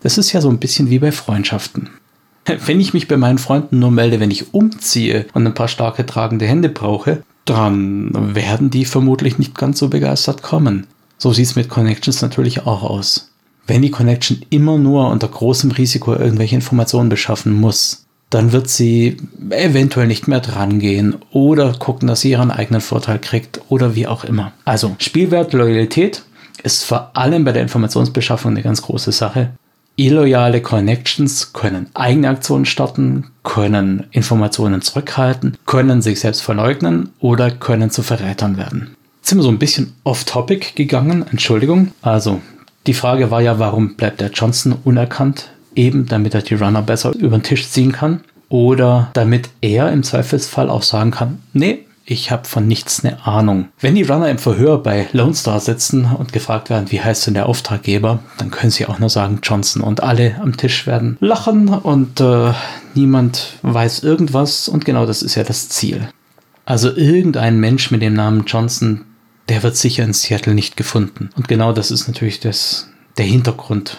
Das 0.00 0.18
ist 0.18 0.32
ja 0.32 0.40
so 0.40 0.48
ein 0.48 0.58
bisschen 0.58 0.90
wie 0.90 0.98
bei 0.98 1.12
Freundschaften. 1.12 1.90
Wenn 2.66 2.80
ich 2.80 2.94
mich 2.94 3.08
bei 3.08 3.16
meinen 3.16 3.38
Freunden 3.38 3.78
nur 3.78 3.90
melde, 3.90 4.20
wenn 4.20 4.30
ich 4.30 4.54
umziehe 4.54 5.26
und 5.34 5.46
ein 5.46 5.54
paar 5.54 5.68
starke 5.68 6.06
tragende 6.06 6.46
Hände 6.46 6.68
brauche, 6.68 7.22
dann 7.44 8.34
werden 8.34 8.70
die 8.70 8.84
vermutlich 8.84 9.38
nicht 9.38 9.54
ganz 9.54 9.78
so 9.78 9.88
begeistert 9.88 10.42
kommen. 10.42 10.86
So 11.18 11.32
sieht 11.32 11.46
es 11.46 11.56
mit 11.56 11.68
Connections 11.68 12.22
natürlich 12.22 12.66
auch 12.66 12.82
aus. 12.82 13.32
Wenn 13.66 13.82
die 13.82 13.90
Connection 13.90 14.40
immer 14.50 14.78
nur 14.78 15.10
unter 15.10 15.28
großem 15.28 15.72
Risiko 15.72 16.14
irgendwelche 16.14 16.54
Informationen 16.54 17.10
beschaffen 17.10 17.52
muss, 17.52 18.06
dann 18.30 18.52
wird 18.52 18.68
sie 18.68 19.16
eventuell 19.50 20.06
nicht 20.06 20.28
mehr 20.28 20.40
drangehen 20.40 21.16
oder 21.30 21.72
gucken, 21.72 22.08
dass 22.08 22.20
sie 22.20 22.30
ihren 22.30 22.50
eigenen 22.50 22.80
Vorteil 22.80 23.18
kriegt 23.18 23.60
oder 23.68 23.94
wie 23.94 24.06
auch 24.06 24.24
immer. 24.24 24.52
Also 24.64 24.96
Spielwert, 24.98 25.52
Loyalität 25.52 26.22
ist 26.62 26.84
vor 26.84 27.10
allem 27.14 27.44
bei 27.44 27.52
der 27.52 27.62
Informationsbeschaffung 27.62 28.52
eine 28.52 28.62
ganz 28.62 28.82
große 28.82 29.12
Sache. 29.12 29.50
Illoyale 29.98 30.60
Connections 30.60 31.52
können 31.52 31.88
eigene 31.92 32.28
Aktionen 32.28 32.66
starten, 32.66 33.24
können 33.42 34.06
Informationen 34.12 34.80
zurückhalten, 34.80 35.56
können 35.66 36.02
sich 36.02 36.20
selbst 36.20 36.40
verleugnen 36.40 37.08
oder 37.18 37.50
können 37.50 37.90
zu 37.90 38.04
Verrätern 38.04 38.56
werden. 38.56 38.94
Jetzt 39.16 39.30
sind 39.30 39.38
wir 39.38 39.42
so 39.42 39.48
ein 39.48 39.58
bisschen 39.58 39.94
off-topic 40.04 40.76
gegangen, 40.76 41.26
Entschuldigung. 41.28 41.90
Also, 42.00 42.40
die 42.86 42.94
Frage 42.94 43.32
war 43.32 43.40
ja, 43.40 43.58
warum 43.58 43.96
bleibt 43.96 44.20
der 44.20 44.30
Johnson 44.30 44.76
unerkannt? 44.84 45.48
Eben 45.74 46.06
damit 46.06 46.32
er 46.32 46.42
die 46.42 46.54
Runner 46.54 46.82
besser 46.82 47.12
über 47.16 47.36
den 47.36 47.42
Tisch 47.42 47.68
ziehen 47.68 47.90
kann. 47.90 48.20
Oder 48.48 49.10
damit 49.14 49.50
er 49.60 49.90
im 49.90 50.04
Zweifelsfall 50.04 50.70
auch 50.70 50.84
sagen 50.84 51.10
kann, 51.10 51.40
nee, 51.52 51.86
ich 52.10 52.30
habe 52.30 52.48
von 52.48 52.66
nichts 52.66 53.04
eine 53.04 53.26
Ahnung. 53.26 53.68
Wenn 53.78 53.94
die 53.94 54.02
Runner 54.02 54.30
im 54.30 54.38
Verhör 54.38 54.82
bei 54.82 55.08
Lone 55.12 55.34
Star 55.34 55.60
sitzen 55.60 56.06
und 56.06 56.32
gefragt 56.32 56.70
werden, 56.70 56.90
wie 56.90 57.02
heißt 57.02 57.26
denn 57.26 57.34
der 57.34 57.46
Auftraggeber, 57.46 58.20
dann 58.38 58.50
können 58.50 58.70
sie 58.70 58.86
auch 58.86 58.98
nur 58.98 59.10
sagen 59.10 59.40
Johnson 59.42 59.82
und 59.82 60.02
alle 60.02 60.36
am 60.40 60.56
Tisch 60.56 60.86
werden 60.86 61.18
lachen 61.20 61.68
und 61.68 62.20
äh, 62.20 62.52
niemand 62.94 63.58
weiß 63.60 64.02
irgendwas 64.04 64.68
und 64.68 64.86
genau 64.86 65.04
das 65.04 65.20
ist 65.20 65.34
ja 65.34 65.44
das 65.44 65.68
Ziel. 65.68 66.08
Also 66.64 66.94
irgendein 66.96 67.60
Mensch 67.60 67.90
mit 67.90 68.00
dem 68.00 68.14
Namen 68.14 68.44
Johnson, 68.46 69.04
der 69.50 69.62
wird 69.62 69.76
sicher 69.76 70.04
in 70.04 70.14
Seattle 70.14 70.54
nicht 70.54 70.78
gefunden. 70.78 71.28
Und 71.36 71.46
genau 71.46 71.72
das 71.72 71.90
ist 71.90 72.08
natürlich 72.08 72.40
das, 72.40 72.88
der 73.18 73.26
Hintergrund. 73.26 73.98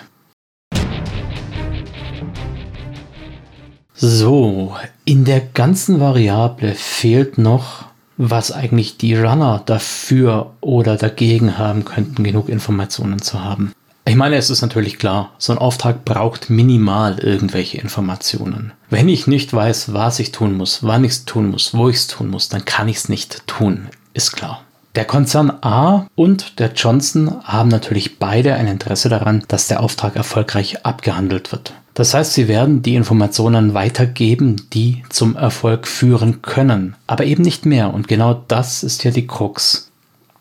So, 3.93 4.75
in 5.05 5.25
der 5.25 5.41
ganzen 5.41 5.99
Variable 5.99 6.73
fehlt 6.73 7.37
noch 7.37 7.88
was 8.21 8.51
eigentlich 8.51 8.97
die 8.97 9.15
Runner 9.15 9.63
dafür 9.65 10.51
oder 10.59 10.97
dagegen 10.97 11.57
haben 11.57 11.85
könnten, 11.85 12.23
genug 12.23 12.49
Informationen 12.49 13.21
zu 13.21 13.43
haben. 13.43 13.71
Ich 14.03 14.15
meine, 14.15 14.35
es 14.35 14.49
ist 14.49 14.61
natürlich 14.61 14.99
klar, 14.99 15.31
so 15.37 15.53
ein 15.53 15.57
Auftrag 15.57 16.03
braucht 16.03 16.49
minimal 16.49 17.19
irgendwelche 17.19 17.77
Informationen. 17.77 18.73
Wenn 18.89 19.07
ich 19.07 19.27
nicht 19.27 19.53
weiß, 19.53 19.93
was 19.93 20.19
ich 20.19 20.33
tun 20.33 20.57
muss, 20.57 20.83
wann 20.83 21.05
ich 21.05 21.11
es 21.11 21.25
tun 21.25 21.49
muss, 21.49 21.73
wo 21.73 21.87
ich 21.87 21.95
es 21.95 22.07
tun 22.07 22.29
muss, 22.29 22.49
dann 22.49 22.65
kann 22.65 22.89
ich 22.89 22.97
es 22.97 23.07
nicht 23.07 23.47
tun, 23.47 23.87
ist 24.13 24.33
klar. 24.33 24.63
Der 24.99 25.05
Konzern 25.05 25.49
A 25.61 26.07
und 26.15 26.59
der 26.59 26.73
Johnson 26.73 27.41
haben 27.45 27.69
natürlich 27.69 28.19
beide 28.19 28.55
ein 28.55 28.67
Interesse 28.67 29.07
daran, 29.07 29.45
dass 29.47 29.69
der 29.69 29.81
Auftrag 29.81 30.17
erfolgreich 30.17 30.85
abgehandelt 30.85 31.53
wird. 31.53 31.71
Das 31.93 32.13
heißt, 32.13 32.33
sie 32.33 32.49
werden 32.49 32.81
die 32.81 32.95
Informationen 32.95 33.73
weitergeben, 33.73 34.67
die 34.73 35.03
zum 35.07 35.37
Erfolg 35.37 35.87
führen 35.87 36.41
können, 36.41 36.97
aber 37.07 37.23
eben 37.23 37.43
nicht 37.43 37.65
mehr. 37.65 37.93
Und 37.93 38.09
genau 38.09 38.43
das 38.49 38.83
ist 38.83 39.05
ja 39.05 39.11
die 39.11 39.25
Krux. 39.25 39.89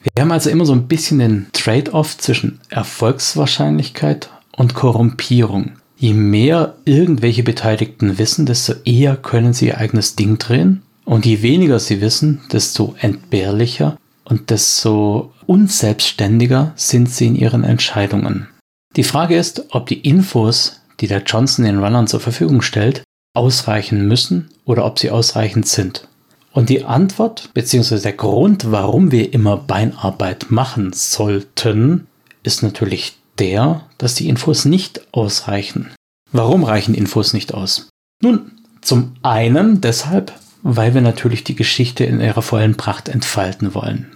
Wir 0.00 0.24
haben 0.24 0.32
also 0.32 0.50
immer 0.50 0.66
so 0.66 0.72
ein 0.72 0.88
bisschen 0.88 1.20
den 1.20 1.46
Trade-off 1.52 2.18
zwischen 2.18 2.58
Erfolgswahrscheinlichkeit 2.68 4.28
und 4.56 4.74
Korrumpierung. 4.74 5.74
Je 5.98 6.14
mehr 6.14 6.74
irgendwelche 6.84 7.44
Beteiligten 7.44 8.18
wissen, 8.18 8.44
desto 8.44 8.72
eher 8.84 9.14
können 9.14 9.52
sie 9.52 9.68
ihr 9.68 9.78
eigenes 9.78 10.16
Ding 10.16 10.38
drehen. 10.38 10.82
Und 11.04 11.26
je 11.26 11.42
weniger 11.42 11.78
sie 11.78 12.00
wissen, 12.00 12.40
desto 12.50 12.96
entbehrlicher 12.98 13.96
und 14.28 14.50
desto 14.50 15.32
unselbstständiger 15.46 16.72
sind 16.76 17.10
sie 17.10 17.26
in 17.28 17.34
ihren 17.34 17.64
Entscheidungen. 17.64 18.48
Die 18.96 19.04
Frage 19.04 19.36
ist, 19.36 19.66
ob 19.70 19.86
die 19.86 20.00
Infos, 20.00 20.80
die 21.00 21.06
der 21.06 21.22
Johnson 21.22 21.64
den 21.64 21.78
Runnern 21.78 22.06
zur 22.06 22.20
Verfügung 22.20 22.62
stellt, 22.62 23.02
ausreichen 23.34 24.06
müssen 24.06 24.50
oder 24.64 24.84
ob 24.84 24.98
sie 24.98 25.10
ausreichend 25.10 25.66
sind. 25.66 26.08
Und 26.52 26.68
die 26.68 26.84
Antwort 26.84 27.50
bzw. 27.54 28.00
der 28.00 28.14
Grund, 28.14 28.70
warum 28.70 29.12
wir 29.12 29.32
immer 29.32 29.56
Beinarbeit 29.56 30.50
machen 30.50 30.92
sollten, 30.92 32.06
ist 32.42 32.62
natürlich 32.62 33.16
der, 33.38 33.82
dass 33.98 34.14
die 34.14 34.28
Infos 34.28 34.64
nicht 34.64 35.12
ausreichen. 35.12 35.90
Warum 36.32 36.64
reichen 36.64 36.94
Infos 36.94 37.32
nicht 37.32 37.54
aus? 37.54 37.88
Nun, 38.22 38.52
zum 38.82 39.14
einen 39.22 39.80
deshalb, 39.80 40.32
weil 40.62 40.94
wir 40.94 41.00
natürlich 41.00 41.44
die 41.44 41.56
Geschichte 41.56 42.04
in 42.04 42.20
ihrer 42.20 42.42
vollen 42.42 42.76
Pracht 42.76 43.08
entfalten 43.08 43.74
wollen. 43.74 44.08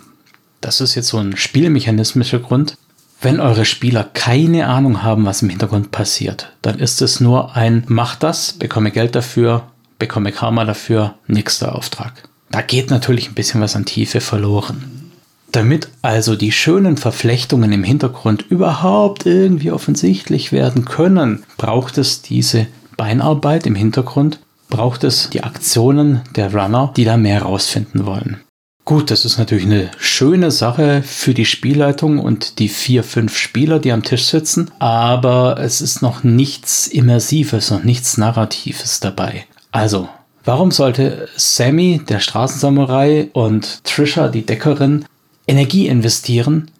Das 0.63 0.81
ist 0.81 0.95
jetzt 0.95 1.09
so 1.09 1.19
ein 1.19 1.37
spielmechanismischer 1.37 2.39
Grund. 2.39 2.79
Wenn 3.21 3.41
eure 3.41 3.65
Spieler 3.65 4.05
keine 4.15 4.69
Ahnung 4.69 5.03
haben, 5.03 5.27
was 5.27 5.43
im 5.43 5.51
Hintergrund 5.51 5.91
passiert, 5.91 6.53
dann 6.63 6.79
ist 6.79 7.03
es 7.03 7.21
nur 7.21 7.55
ein 7.57 7.85
Mach 7.89 8.15
das, 8.17 8.53
bekomme 8.53 8.91
Geld 8.91 9.15
dafür, 9.15 9.65
bekomme 9.99 10.33
Karma 10.33 10.65
dafür, 10.65 11.15
nächster 11.27 11.75
Auftrag. 11.75 12.29
Da 12.51 12.63
geht 12.63 12.91
natürlich 12.91 13.29
ein 13.29 13.35
bisschen 13.35 13.61
was 13.61 13.77
an 13.77 13.85
Tiefe 13.85 14.21
verloren. 14.21 15.11
Damit 15.51 15.89
also 16.01 16.37
die 16.37 16.53
schönen 16.53 16.97
Verflechtungen 16.97 17.73
im 17.73 17.85
Hintergrund 17.85 18.47
überhaupt 18.49 19.27
irgendwie 19.27 19.73
offensichtlich 19.73 20.53
werden 20.53 20.85
können, 20.85 21.43
braucht 21.59 21.99
es 21.99 22.23
diese 22.23 22.67
Beinarbeit 22.97 23.67
im 23.67 23.75
Hintergrund, 23.75 24.39
braucht 24.71 25.03
es 25.03 25.29
die 25.31 25.43
Aktionen 25.43 26.23
der 26.37 26.55
Runner, 26.55 26.93
die 26.97 27.05
da 27.05 27.17
mehr 27.17 27.43
rausfinden 27.43 28.07
wollen. 28.07 28.42
Gut, 28.85 29.13
das 29.13 29.25
ist 29.25 29.39
natürlich 29.39 29.65
eine 29.65 29.91
schöne 29.99 30.51
Sache 30.51 31.03
für 31.03 31.35
die 31.35 31.45
Spielleitung 31.45 32.19
und 32.19 32.59
die 32.59 32.69
vier, 32.69 33.05
fünf 33.05 33.37
Spieler, 33.37 33.79
die 33.79 33.93
am 33.93 34.03
Tisch 34.03 34.25
sitzen, 34.25 34.73
aber 34.81 35.59
es 35.61 35.81
ist 35.81 36.03
noch 36.03 36.25
nichts 36.25 36.89
Immersives, 36.89 37.71
noch 37.71 37.85
nichts 37.85 38.19
Narratives 38.19 38.99
dabei. 38.99 39.47
Also, 39.71 40.09
warum 40.45 40.73
sollte 40.73 41.29
Sammy, 41.37 42.01
der 42.09 42.19
Straßensamurai, 42.19 43.29
und 43.33 43.85
Trisha, 43.85 44.29
die 44.29 44.45
Deckerin, 44.45 45.05
Energie 45.47 45.87
investieren, 45.87 46.71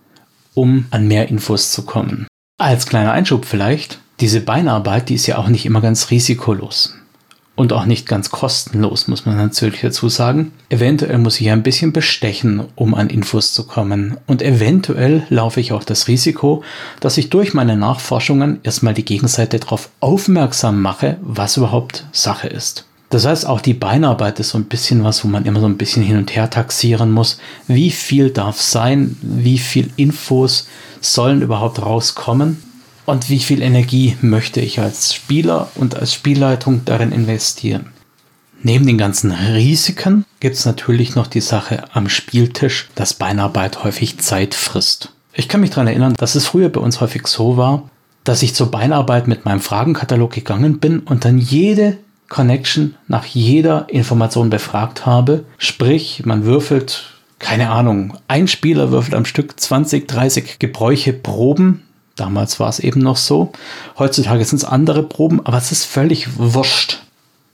um 0.55 0.87
an 0.91 1.07
mehr 1.07 1.29
Infos 1.29 1.71
zu 1.71 1.83
kommen. 1.83 2.27
Als 2.59 2.87
kleiner 2.87 3.13
Einschub 3.13 3.45
vielleicht, 3.45 4.01
diese 4.21 4.41
Beinarbeit, 4.41 5.09
die 5.09 5.15
ist 5.15 5.27
ja 5.27 5.39
auch 5.39 5.49
nicht 5.49 5.67
immer 5.67 5.81
ganz 5.81 6.11
risikolos. 6.11 6.95
Und 7.55 7.73
auch 7.75 7.85
nicht 7.85 8.09
ganz 8.09 8.31
kostenlos, 8.31 9.09
muss 9.09 9.27
man 9.27 9.37
natürlich 9.37 9.83
dazu 9.83 10.09
sagen. 10.09 10.53
Eventuell 10.71 11.19
muss 11.19 11.41
ich 11.41 11.51
ein 11.51 11.63
bisschen 11.63 11.93
bestechen, 11.93 12.65
um 12.77 12.95
an 12.95 13.11
Infos 13.11 13.53
zu 13.53 13.67
kommen. 13.67 14.17
Und 14.27 14.41
eventuell 14.41 15.27
laufe 15.29 15.61
ich 15.61 15.73
auch 15.73 15.85
das 15.85 16.09
Risiko, 16.09 16.65
dass 17.01 17.19
ich 17.19 17.29
durch 17.29 17.53
meine 17.53 17.77
Nachforschungen 17.77 18.61
erstmal 18.63 18.95
die 18.95 19.05
Gegenseite 19.05 19.59
darauf 19.59 19.91
aufmerksam 20.01 20.81
mache, 20.81 21.19
was 21.21 21.59
überhaupt 21.59 22.07
Sache 22.11 22.49
ist. 22.49 22.87
Das 23.13 23.27
heißt, 23.27 23.47
auch 23.47 23.61
die 23.61 23.75
Beinarbeit 23.75 24.41
ist 24.41 24.49
so 24.49 24.59
ein 24.59 24.65
bisschen 24.65 25.05
was, 25.05 25.23
wo 25.23 25.29
man 25.29 25.45
immer 25.45 25.61
so 25.61 25.67
ein 25.67 25.77
bisschen 25.77 26.03
hin 26.03 26.17
und 26.17 26.35
her 26.35 26.49
taxieren 26.49 27.11
muss. 27.11 27.39
Wie 27.67 27.91
viel 27.91 28.31
darf 28.31 28.59
sein? 28.59 29.19
Wie 29.21 29.59
viel 29.59 29.91
Infos 29.97 30.67
sollen 31.03 31.43
überhaupt 31.43 31.83
rauskommen? 31.83 32.63
Und 33.05 33.29
wie 33.29 33.41
viel 33.41 33.63
Energie 33.63 34.17
möchte 34.21 34.61
ich 34.61 34.79
als 34.79 35.15
Spieler 35.15 35.69
und 35.75 35.97
als 35.97 36.15
Spielleitung 36.15 36.85
darin 36.85 37.13
investieren? 37.13 37.87
Neben 38.63 38.87
den 38.87 38.99
ganzen 38.99 39.33
Risiken 39.33 40.25
gibt 40.39 40.55
es 40.55 40.65
natürlich 40.65 41.17
noch 41.17 41.27
die 41.27 41.41
Sache 41.41 41.83
am 41.93 42.09
Spieltisch, 42.09 42.89
dass 42.95 43.15
Beinarbeit 43.15 43.83
häufig 43.83 44.19
Zeit 44.19 44.55
frisst. 44.55 45.13
Ich 45.35 45.49
kann 45.49 45.61
mich 45.61 45.71
daran 45.71 45.89
erinnern, 45.89 46.15
dass 46.17 46.37
es 46.37 46.47
früher 46.47 46.69
bei 46.69 46.81
uns 46.81 47.01
häufig 47.01 47.27
so 47.27 47.57
war, 47.57 47.91
dass 48.23 48.43
ich 48.43 48.55
zur 48.55 48.71
Beinarbeit 48.71 49.27
mit 49.27 49.45
meinem 49.45 49.61
Fragenkatalog 49.61 50.31
gegangen 50.31 50.79
bin 50.79 51.01
und 51.01 51.25
dann 51.25 51.39
jede 51.39 51.99
Connection 52.29 52.95
nach 53.09 53.25
jeder 53.27 53.89
Information 53.89 54.49
befragt 54.49 55.07
habe. 55.07 55.45
Sprich, 55.59 56.23
man 56.25 56.45
würfelt, 56.45 57.05
keine 57.41 57.71
Ahnung, 57.71 58.17
ein 58.29 58.47
Spieler 58.47 58.93
würfelt 58.93 59.15
am 59.15 59.25
Stück 59.25 59.59
20, 59.59 60.07
30 60.07 60.59
Gebräuche 60.61 61.13
Proben. 61.13 61.83
Damals 62.17 62.61
war 62.61 62.69
es 62.69 62.79
eben 62.79 63.01
noch 63.01 63.17
so. 63.17 63.53
Heutzutage 63.99 64.45
sind 64.45 64.59
es 64.59 64.65
andere 64.65 65.03
Proben, 65.03 65.45
aber 65.45 65.57
es 65.59 65.73
ist 65.73 65.85
völlig 65.85 66.39
wurscht. 66.39 67.01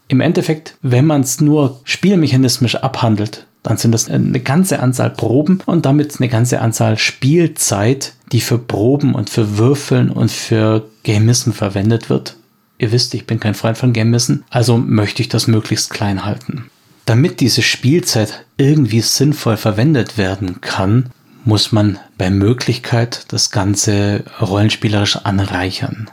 Im 0.08 0.20
Endeffekt, 0.20 0.76
wenn 0.82 1.06
man 1.06 1.20
es 1.20 1.40
nur 1.40 1.80
spielmechanismisch 1.84 2.76
abhandelt, 2.76 3.46
dann 3.62 3.76
sind 3.76 3.92
das 3.92 4.08
eine 4.08 4.40
ganze 4.40 4.80
Anzahl 4.80 5.10
Proben 5.10 5.60
und 5.66 5.84
damit 5.84 6.18
eine 6.18 6.28
ganze 6.28 6.60
Anzahl 6.60 6.96
Spielzeit, 6.96 8.14
die 8.32 8.40
für 8.40 8.58
Proben 8.58 9.14
und 9.14 9.30
für 9.30 9.58
Würfeln 9.58 10.10
und 10.10 10.30
für 10.30 10.88
Gamism 11.04 11.52
verwendet 11.52 12.08
wird. 12.08 12.36
Ihr 12.78 12.92
wisst, 12.92 13.12
ich 13.14 13.26
bin 13.26 13.40
kein 13.40 13.54
Freund 13.54 13.76
von 13.76 13.92
Game-Missen, 13.92 14.44
also 14.50 14.78
möchte 14.78 15.20
ich 15.20 15.28
das 15.28 15.48
möglichst 15.48 15.90
klein 15.90 16.24
halten. 16.24 16.70
Damit 17.04 17.40
diese 17.40 17.62
Spielzeit 17.62 18.44
irgendwie 18.56 19.00
sinnvoll 19.00 19.56
verwendet 19.56 20.16
werden 20.16 20.60
kann, 20.60 21.10
muss 21.48 21.72
man 21.72 21.98
bei 22.18 22.28
Möglichkeit 22.28 23.24
das 23.28 23.50
Ganze 23.50 24.22
rollenspielerisch 24.38 25.16
anreichern. 25.16 26.10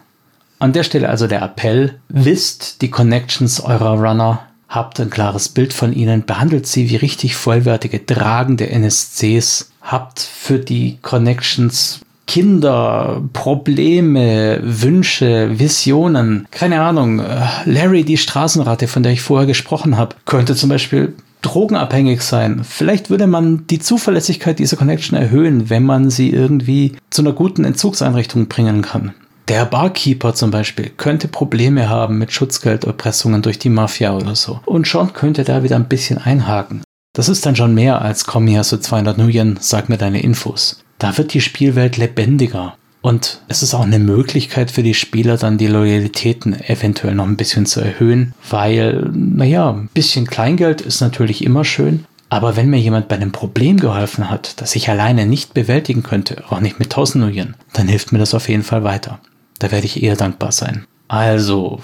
An 0.60 0.72
der 0.72 0.84
Stelle 0.84 1.10
also 1.10 1.28
der 1.28 1.42
Appell, 1.42 2.00
wisst 2.08 2.82
die 2.82 2.90
Connections 2.90 3.60
eurer 3.60 4.00
Runner, 4.00 4.44
habt 4.70 4.98
ein 5.02 5.10
klares 5.10 5.50
Bild 5.50 5.74
von 5.74 5.92
ihnen, 5.92 6.26
behandelt 6.26 6.68
sie 6.68 6.90
wie 6.90 6.96
richtig 6.96 7.36
vollwertige 7.36 8.06
tragende 8.06 8.70
NSCs, 8.70 9.72
habt 9.82 10.22
für 10.22 10.58
die 10.58 11.00
Connections 11.02 12.00
Kinder, 12.28 13.22
Probleme, 13.34 14.62
Wünsche, 14.64 15.60
Visionen. 15.60 16.48
Keine 16.50 16.82
Ahnung. 16.82 17.20
Äh, 17.20 17.46
Larry, 17.66 18.06
die 18.06 18.18
Straßenratte, 18.18 18.88
von 18.88 19.04
der 19.04 19.12
ich 19.12 19.22
vorher 19.22 19.46
gesprochen 19.46 19.98
habe, 19.98 20.16
könnte 20.26 20.56
zum 20.56 20.70
Beispiel 20.70 21.14
drogenabhängig 21.46 22.22
sein. 22.22 22.64
Vielleicht 22.64 23.10
würde 23.10 23.28
man 23.28 23.68
die 23.68 23.80
Zuverlässigkeit 23.80 24.60
dieser 24.60 24.78
Connection 24.78 25.18
erhöhen, 25.18 25.70
wenn 25.70 25.84
man 25.84 26.10
sie 26.10 26.32
irgendwie 26.32 26.96
zu 27.10 27.22
einer 27.22 27.34
guten 27.34 27.64
Entzugseinrichtung 27.64 28.48
bringen 28.48 28.82
kann. 28.82 29.14
Der 29.48 29.66
Barkeeper 29.66 30.34
zum 30.34 30.50
Beispiel 30.50 30.92
könnte 30.98 31.28
Probleme 31.28 31.88
haben 31.88 32.18
mit 32.18 32.32
Schutzgelderpressungen 32.32 33.44
durch 33.44 33.60
die 33.60 33.70
Mafia 33.70 34.16
oder 34.16 34.36
so. 34.36 34.60
Und 34.66 34.88
schon 34.88 35.14
könnte 35.14 35.44
da 35.44 35.64
wieder 35.64 35.76
ein 35.76 35.88
bisschen 35.88 36.18
einhaken. 36.18 36.82
Das 37.14 37.30
ist 37.30 37.46
dann 37.46 37.56
schon 37.56 37.76
mehr 37.76 38.02
als 38.02 38.26
komm 38.26 38.48
hier 38.48 38.64
so 38.64 38.78
200 38.78 39.18
Nuyen, 39.18 39.58
sag 39.62 39.88
mir 39.88 39.98
deine 39.98 40.22
Infos 40.22 40.84
da 41.00 41.18
wird 41.18 41.34
die 41.34 41.42
Spielwelt 41.42 41.98
lebendiger. 41.98 42.78
Und 43.06 43.40
es 43.48 43.62
ist 43.62 43.76
auch 43.76 43.84
eine 43.84 44.00
Möglichkeit 44.00 44.72
für 44.72 44.82
die 44.82 44.96
Spieler 44.96 45.38
dann 45.38 45.60
die 45.60 45.68
Loyalitäten 45.68 46.60
eventuell 46.60 47.14
noch 47.14 47.28
ein 47.28 47.38
bisschen 47.38 47.68
zu 47.68 47.80
erhöhen, 47.80 48.34
weil, 48.50 49.12
naja, 49.14 49.70
ein 49.70 49.90
bisschen 49.94 50.26
Kleingeld 50.26 50.82
ist 50.82 51.02
natürlich 51.02 51.44
immer 51.44 51.64
schön. 51.66 52.06
Aber 52.30 52.56
wenn 52.56 52.72
mir 52.72 52.80
jemand 52.80 53.08
bei 53.08 53.16
einem 53.16 53.32
Problem 53.32 53.78
geholfen 53.78 54.32
hat, 54.32 54.60
das 54.60 54.76
ich 54.76 54.90
alleine 54.90 55.28
nicht 55.28 55.54
bewältigen 55.54 56.02
könnte, 56.02 56.46
auch 56.50 56.62
nicht 56.62 56.80
mit 56.80 56.88
1000 56.88 57.24
Nuyen, 57.24 57.54
dann 57.74 57.88
hilft 57.88 58.12
mir 58.12 58.18
das 58.18 58.34
auf 58.34 58.50
jeden 58.50 58.64
Fall 58.64 58.84
weiter. 58.84 59.20
Da 59.60 59.72
werde 59.72 59.86
ich 59.86 60.02
eher 60.02 60.16
dankbar 60.16 60.52
sein. 60.52 60.86
Also, 61.08 61.82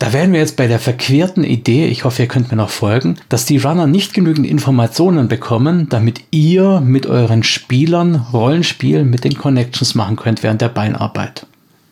da 0.00 0.14
wären 0.14 0.32
wir 0.32 0.40
jetzt 0.40 0.56
bei 0.56 0.66
der 0.66 0.78
verquerten 0.78 1.44
Idee, 1.44 1.86
ich 1.86 2.04
hoffe, 2.04 2.22
ihr 2.22 2.28
könnt 2.28 2.50
mir 2.50 2.56
noch 2.56 2.70
folgen, 2.70 3.16
dass 3.28 3.44
die 3.44 3.58
Runner 3.58 3.86
nicht 3.86 4.14
genügend 4.14 4.46
Informationen 4.46 5.28
bekommen, 5.28 5.90
damit 5.90 6.22
ihr 6.30 6.80
mit 6.80 7.06
euren 7.06 7.42
Spielern 7.42 8.26
Rollenspiel 8.32 9.04
mit 9.04 9.24
den 9.24 9.36
Connections 9.36 9.94
machen 9.94 10.16
könnt 10.16 10.42
während 10.42 10.62
der 10.62 10.70
Beinarbeit. 10.70 11.46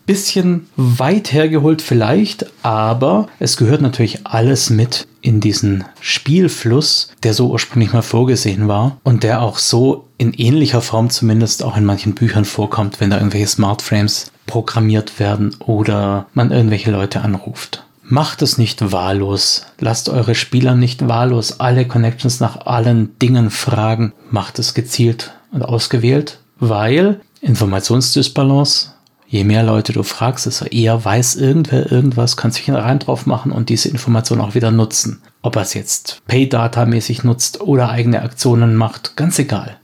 Bisschen 0.07 0.67
weit 0.77 1.35
hergeholt 1.35 1.83
vielleicht, 1.83 2.47
aber 2.63 3.29
es 3.41 3.59
gehört 3.59 3.83
natürlich 3.83 4.27
alles 4.27 4.71
mit 4.71 5.07
in 5.21 5.41
diesen 5.41 5.85
Spielfluss, 6.01 7.13
der 7.23 7.35
so 7.35 7.51
ursprünglich 7.51 7.93
mal 7.93 8.01
vorgesehen 8.01 8.69
war 8.69 8.97
und 9.03 9.23
der 9.23 9.43
auch 9.43 9.59
so 9.59 10.07
in 10.17 10.33
ähnlicher 10.33 10.81
Form 10.81 11.11
zumindest 11.11 11.63
auch 11.63 11.77
in 11.77 11.85
manchen 11.85 12.15
Büchern 12.15 12.47
vorkommt, 12.47 13.03
wenn 13.03 13.11
da 13.11 13.19
irgendwelche 13.19 13.49
Smartframes 13.49 14.33
programmiert 14.47 15.21
werden 15.21 15.55
oder 15.59 16.27
man 16.33 16.53
irgendwelche 16.53 16.91
Leute 16.91 17.21
anruft. 17.21 17.85
Macht 18.11 18.41
es 18.41 18.57
nicht 18.57 18.91
wahllos. 18.91 19.67
Lasst 19.79 20.09
eure 20.09 20.35
Spieler 20.35 20.75
nicht 20.75 21.09
wahllos 21.09 21.61
alle 21.61 21.87
Connections 21.87 22.41
nach 22.41 22.65
allen 22.65 23.19
Dingen 23.19 23.51
fragen. 23.51 24.15
Macht 24.31 24.59
es 24.59 24.73
gezielt 24.73 25.33
und 25.53 25.63
ausgewählt, 25.63 26.39
weil 26.59 27.21
Informationsdisbalance, 27.43 28.95
je 29.27 29.45
mehr 29.45 29.63
Leute 29.63 29.93
du 29.93 30.03
fragst, 30.03 30.47
desto 30.47 30.65
eher 30.65 31.05
weiß 31.05 31.37
irgendwer 31.37 31.93
irgendwas, 31.93 32.39
kann 32.39 32.51
sich 32.51 32.71
rein 32.71 32.99
drauf 32.99 33.27
machen 33.27 33.53
und 33.53 33.69
diese 33.69 33.91
Information 33.91 34.41
auch 34.41 34.55
wieder 34.55 34.71
nutzen. 34.71 35.21
Ob 35.43 35.57
er 35.57 35.63
es 35.63 35.75
jetzt 35.75 36.23
Pay-Data-mäßig 36.29 37.25
nutzt 37.25 37.61
oder 37.61 37.91
eigene 37.91 38.23
Aktionen 38.23 38.75
macht, 38.75 39.17
ganz 39.17 39.39
egal. 39.39 39.77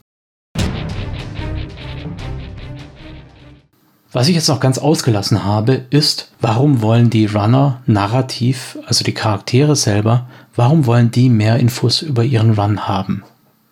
Was 4.15 4.29
ich 4.29 4.35
jetzt 4.35 4.47
noch 4.47 4.61
ganz 4.61 4.77
ausgelassen 4.77 5.43
habe, 5.43 5.87
ist, 5.89 6.31
warum 6.39 6.81
wollen 6.81 7.09
die 7.09 7.25
Runner 7.25 7.81
narrativ, 7.85 8.77
also 8.85 9.03
die 9.03 9.13
Charaktere 9.13 9.75
selber, 9.75 10.29
warum 10.55 10.85
wollen 10.85 11.11
die 11.11 11.27
mehr 11.27 11.59
Infos 11.59 12.01
über 12.01 12.23
ihren 12.23 12.51
Run 12.57 12.87
haben? 12.87 13.25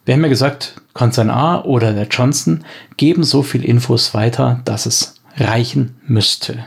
Wir 0.04 0.16
haben 0.16 0.22
ja 0.22 0.28
gesagt, 0.28 0.82
Konzern 0.94 1.30
A 1.30 1.62
oder 1.62 1.94
der 1.94 2.10
Johnson 2.10 2.66
geben 2.98 3.24
so 3.24 3.42
viel 3.42 3.64
Infos 3.64 4.14
weiter, 4.14 4.60
dass 4.66 4.86
es 4.86 5.16
reichen 5.38 5.96
müsste. 6.06 6.66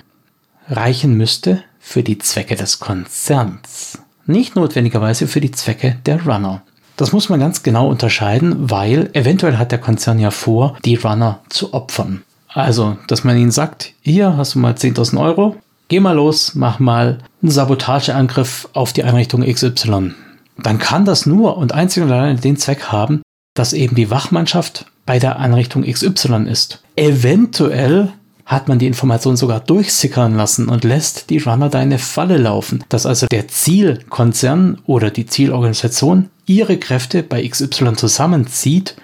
Reichen 0.70 1.14
müsste 1.18 1.62
für 1.78 2.02
die 2.02 2.16
Zwecke 2.16 2.56
des 2.56 2.80
Konzerns, 2.80 3.98
nicht 4.24 4.56
notwendigerweise 4.56 5.28
für 5.28 5.42
die 5.42 5.50
Zwecke 5.50 5.98
der 6.06 6.24
Runner. 6.24 6.62
Das 6.96 7.12
muss 7.12 7.28
man 7.28 7.40
ganz 7.40 7.62
genau 7.62 7.90
unterscheiden, 7.90 8.70
weil 8.70 9.10
eventuell 9.12 9.58
hat 9.58 9.70
der 9.70 9.80
Konzern 9.80 10.18
ja 10.18 10.30
vor, 10.30 10.78
die 10.86 10.94
Runner 10.94 11.40
zu 11.50 11.74
opfern. 11.74 12.22
Also, 12.56 12.96
dass 13.06 13.22
man 13.22 13.36
ihnen 13.36 13.50
sagt, 13.50 13.92
hier 14.00 14.38
hast 14.38 14.54
du 14.54 14.60
mal 14.60 14.72
10.000 14.72 15.20
Euro, 15.20 15.56
geh 15.88 16.00
mal 16.00 16.12
los, 16.12 16.54
mach 16.54 16.78
mal 16.78 17.18
einen 17.42 17.50
Sabotageangriff 17.50 18.70
auf 18.72 18.94
die 18.94 19.04
Einrichtung 19.04 19.42
XY. 19.42 20.14
Dann 20.56 20.78
kann 20.78 21.04
das 21.04 21.26
nur 21.26 21.58
und 21.58 21.72
einzig 21.72 22.02
und 22.02 22.10
allein 22.10 22.40
den 22.40 22.56
Zweck 22.56 22.84
haben, 22.84 23.20
dass 23.52 23.74
eben 23.74 23.94
die 23.94 24.10
Wachmannschaft 24.10 24.86
bei 25.04 25.18
der 25.18 25.38
Einrichtung 25.38 25.82
XY 25.82 26.46
ist. 26.48 26.82
Eventuell 26.96 28.14
hat 28.46 28.68
man 28.68 28.78
die 28.78 28.86
Information 28.86 29.36
sogar 29.36 29.60
durchsickern 29.60 30.34
lassen 30.34 30.70
und 30.70 30.82
lässt 30.82 31.28
die 31.28 31.38
Runner 31.38 31.68
da 31.68 31.82
in 31.82 31.88
eine 31.88 31.98
Falle 31.98 32.38
laufen, 32.38 32.82
dass 32.88 33.04
also 33.04 33.26
der 33.30 33.48
Zielkonzern 33.48 34.78
oder 34.86 35.10
die 35.10 35.26
Zielorganisation 35.26 36.30
ihre 36.46 36.78
Kräfte 36.78 37.22
bei 37.22 37.46
XY 37.46 37.96
zusammenzieht, 37.96 38.96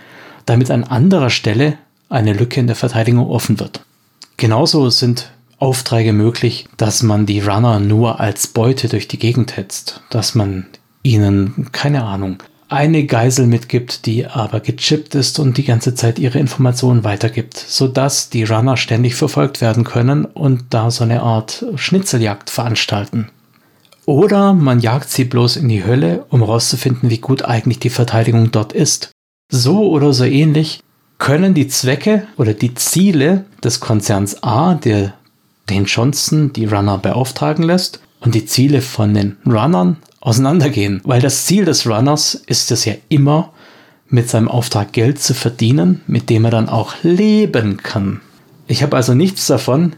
damit 0.46 0.70
an 0.70 0.84
anderer 0.84 1.28
Stelle 1.28 1.76
eine 2.12 2.32
Lücke 2.32 2.60
in 2.60 2.66
der 2.66 2.76
Verteidigung 2.76 3.26
offen 3.26 3.58
wird. 3.58 3.84
Genauso 4.36 4.90
sind 4.90 5.30
Aufträge 5.58 6.12
möglich, 6.12 6.66
dass 6.76 7.02
man 7.02 7.26
die 7.26 7.40
Runner 7.40 7.78
nur 7.78 8.20
als 8.20 8.48
Beute 8.48 8.88
durch 8.88 9.08
die 9.08 9.18
Gegend 9.18 9.56
hetzt, 9.56 10.02
dass 10.10 10.34
man 10.34 10.66
ihnen, 11.02 11.68
keine 11.72 12.04
Ahnung, 12.04 12.42
eine 12.68 13.04
Geisel 13.04 13.46
mitgibt, 13.46 14.06
die 14.06 14.26
aber 14.26 14.60
gechippt 14.60 15.14
ist 15.14 15.38
und 15.38 15.58
die 15.58 15.64
ganze 15.64 15.94
Zeit 15.94 16.18
ihre 16.18 16.38
Informationen 16.38 17.04
weitergibt, 17.04 17.56
sodass 17.56 18.30
die 18.30 18.44
Runner 18.44 18.76
ständig 18.76 19.14
verfolgt 19.14 19.60
werden 19.60 19.84
können 19.84 20.24
und 20.24 20.64
da 20.70 20.90
so 20.90 21.04
eine 21.04 21.22
Art 21.22 21.64
Schnitzeljagd 21.76 22.48
veranstalten. 22.50 23.28
Oder 24.06 24.54
man 24.54 24.80
jagt 24.80 25.10
sie 25.10 25.24
bloß 25.24 25.56
in 25.56 25.68
die 25.68 25.84
Hölle, 25.84 26.24
um 26.30 26.40
herauszufinden, 26.40 27.10
wie 27.10 27.18
gut 27.18 27.44
eigentlich 27.44 27.78
die 27.78 27.90
Verteidigung 27.90 28.50
dort 28.50 28.72
ist. 28.72 29.12
So 29.50 29.88
oder 29.90 30.12
so 30.12 30.24
ähnlich 30.24 30.82
können 31.22 31.54
die 31.54 31.68
Zwecke 31.68 32.26
oder 32.36 32.52
die 32.52 32.74
Ziele 32.74 33.44
des 33.62 33.78
Konzerns 33.78 34.42
A, 34.42 34.74
der 34.74 35.14
den 35.70 35.84
Johnson 35.84 36.52
die 36.52 36.64
Runner 36.64 36.98
beauftragen 36.98 37.62
lässt, 37.62 38.00
und 38.18 38.34
die 38.34 38.44
Ziele 38.44 38.82
von 38.82 39.14
den 39.14 39.36
Runnern 39.46 39.98
auseinandergehen. 40.18 41.00
Weil 41.04 41.20
das 41.20 41.46
Ziel 41.46 41.64
des 41.64 41.86
Runners 41.86 42.34
ist 42.34 42.72
es 42.72 42.84
ja 42.86 42.94
immer, 43.08 43.52
mit 44.08 44.28
seinem 44.28 44.48
Auftrag 44.48 44.92
Geld 44.92 45.20
zu 45.20 45.32
verdienen, 45.32 46.00
mit 46.08 46.28
dem 46.28 46.44
er 46.44 46.50
dann 46.50 46.68
auch 46.68 46.94
leben 47.04 47.76
kann. 47.76 48.20
Ich 48.66 48.82
habe 48.82 48.96
also 48.96 49.14
nichts 49.14 49.46
davon, 49.46 49.92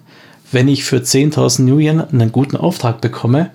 wenn 0.53 0.69
ich 0.69 0.85
für 0.85 0.99
10.000 0.99 1.63
New 1.63 1.79
Yen 1.79 2.03
einen 2.03 2.33
guten 2.33 2.59
Auftrag 2.59 3.01
bekomme, 3.01 3.51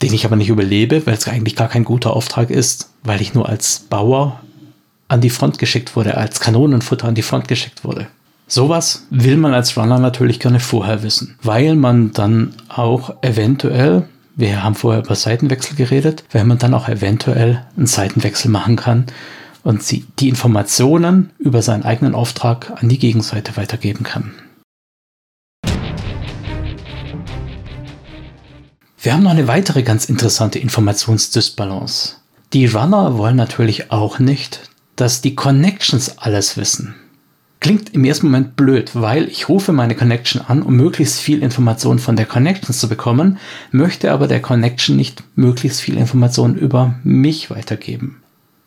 den 0.00 0.14
ich 0.14 0.24
aber 0.24 0.36
nicht 0.36 0.48
überlebe, 0.48 1.04
weil 1.08 1.14
es 1.14 1.26
eigentlich 1.26 1.56
gar 1.56 1.68
kein 1.68 1.84
guter 1.84 2.14
Auftrag 2.14 2.50
ist, 2.50 2.90
weil 3.02 3.20
ich 3.20 3.34
nur 3.34 3.48
als 3.48 3.80
Bauer 3.90 4.40
an 5.08 5.20
die 5.20 5.30
Front 5.30 5.58
geschickt 5.58 5.96
wurde, 5.96 6.16
als 6.16 6.40
Kanonenfutter 6.40 7.06
an 7.08 7.14
die 7.14 7.22
Front 7.22 7.48
geschickt 7.48 7.84
wurde. 7.84 8.06
Sowas 8.46 9.06
will 9.10 9.36
man 9.36 9.54
als 9.54 9.76
Runner 9.76 9.98
natürlich 9.98 10.38
gerne 10.38 10.60
vorher 10.60 11.02
wissen, 11.02 11.36
weil 11.42 11.76
man 11.76 12.12
dann 12.12 12.54
auch 12.68 13.22
eventuell, 13.22 14.06
wir 14.36 14.62
haben 14.62 14.74
vorher 14.74 15.02
über 15.02 15.14
Seitenwechsel 15.14 15.76
geredet, 15.76 16.24
weil 16.32 16.44
man 16.44 16.58
dann 16.58 16.74
auch 16.74 16.88
eventuell 16.88 17.64
einen 17.76 17.86
Seitenwechsel 17.86 18.50
machen 18.50 18.76
kann 18.76 19.06
und 19.62 19.82
die 19.90 20.28
Informationen 20.28 21.30
über 21.38 21.62
seinen 21.62 21.84
eigenen 21.84 22.14
Auftrag 22.14 22.72
an 22.82 22.88
die 22.88 22.98
Gegenseite 22.98 23.56
weitergeben 23.56 24.04
kann. 24.04 24.34
Wir 29.00 29.12
haben 29.12 29.22
noch 29.22 29.32
eine 29.32 29.48
weitere 29.48 29.82
ganz 29.82 30.06
interessante 30.06 30.58
Informationsdysbalance. 30.58 32.16
Die 32.54 32.66
Runner 32.66 33.18
wollen 33.18 33.36
natürlich 33.36 33.90
auch 33.90 34.18
nicht, 34.18 34.70
dass 34.96 35.20
die 35.20 35.34
Connections 35.34 36.18
alles 36.18 36.56
wissen. 36.56 36.94
Klingt 37.60 37.94
im 37.94 38.04
ersten 38.04 38.26
Moment 38.26 38.56
blöd, 38.56 38.90
weil 38.92 39.26
ich 39.26 39.48
rufe 39.48 39.72
meine 39.72 39.94
Connection 39.94 40.42
an, 40.46 40.62
um 40.62 40.76
möglichst 40.76 41.20
viel 41.20 41.42
Information 41.42 41.98
von 41.98 42.14
der 42.14 42.26
Connection 42.26 42.74
zu 42.74 42.88
bekommen, 42.88 43.38
möchte 43.70 44.12
aber 44.12 44.28
der 44.28 44.42
Connection 44.42 44.96
nicht 44.96 45.24
möglichst 45.34 45.80
viel 45.80 45.96
Information 45.96 46.56
über 46.56 46.96
mich 47.04 47.50
weitergeben. 47.50 48.22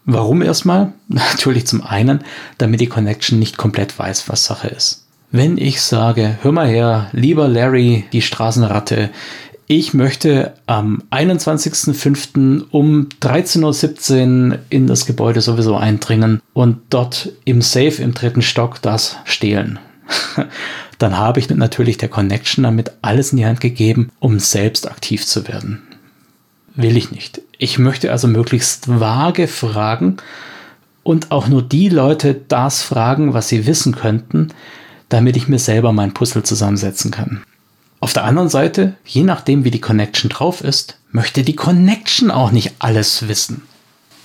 Warum 0.06 0.42
erstmal? 0.42 0.94
Natürlich 1.10 1.68
zum 1.68 1.84
einen, 1.84 2.24
damit 2.58 2.80
die 2.80 2.88
Connection 2.88 3.38
nicht 3.38 3.58
komplett 3.58 4.00
weiß, 4.00 4.30
was 4.30 4.46
Sache 4.46 4.70
ist. 4.70 5.04
Wenn 5.30 5.58
ich 5.58 5.82
sage, 5.82 6.38
hör 6.42 6.54
mal 6.54 6.68
her, 6.68 7.10
lieber 7.12 7.50
Larry, 7.50 8.06
die 8.14 8.22
Straßenratte, 8.22 9.10
ich 9.70 9.94
möchte 9.94 10.54
am 10.66 11.04
21.05. 11.12 12.68
um 12.72 13.10
13.17 13.22 14.52
Uhr 14.52 14.60
in 14.70 14.88
das 14.88 15.06
Gebäude 15.06 15.42
sowieso 15.42 15.76
eindringen 15.76 16.42
und 16.54 16.78
dort 16.90 17.34
im 17.44 17.62
Safe 17.62 18.02
im 18.02 18.14
dritten 18.14 18.42
Stock 18.42 18.82
das 18.82 19.18
stehlen. 19.26 19.78
Dann 21.00 21.18
habe 21.18 21.42
ich 21.42 21.50
natürlich 21.50 21.98
der 21.98 22.08
Connection 22.08 22.64
damit 22.64 22.94
alles 23.02 23.34
in 23.34 23.40
die 23.40 23.46
Hand 23.46 23.60
gegeben, 23.60 24.10
um 24.20 24.40
selbst 24.40 24.90
aktiv 24.90 25.26
zu 25.26 25.50
werden. 25.50 25.82
Will 26.76 26.96
ich 26.96 27.12
nicht. 27.12 27.42
Ich 27.58 27.78
möchte 27.78 28.12
also 28.12 28.30
möglichst 28.30 28.88
vage 28.88 29.50
fragen 29.50 30.18
und 31.04 31.32
auch 31.32 31.50
nur 31.50 31.62
die 31.62 31.90
Leute 31.90 32.40
das 32.48 32.84
fragen, 32.84 33.34
was 33.34 33.50
sie 33.50 33.68
wissen 33.68 33.96
könnten, 33.96 34.48
damit 35.10 35.36
ich 35.36 35.50
mir 35.50 35.60
selber 35.60 35.92
mein 35.92 36.14
Puzzle 36.14 36.44
zusammensetzen 36.44 37.12
kann. 37.12 37.44
Auf 38.00 38.14
der 38.14 38.26
anderen 38.26 38.50
Seite, 38.50 38.96
je 39.06 39.24
nachdem 39.24 39.64
wie 39.64 39.72
die 39.72 39.82
Connection 39.82 40.30
drauf 40.30 40.62
ist, 40.62 40.98
möchte 41.12 41.44
die 41.44 41.56
Connection 41.56 42.30
auch 42.30 42.52
nicht 42.52 42.74
alles 42.80 43.28
wissen. 43.28 43.64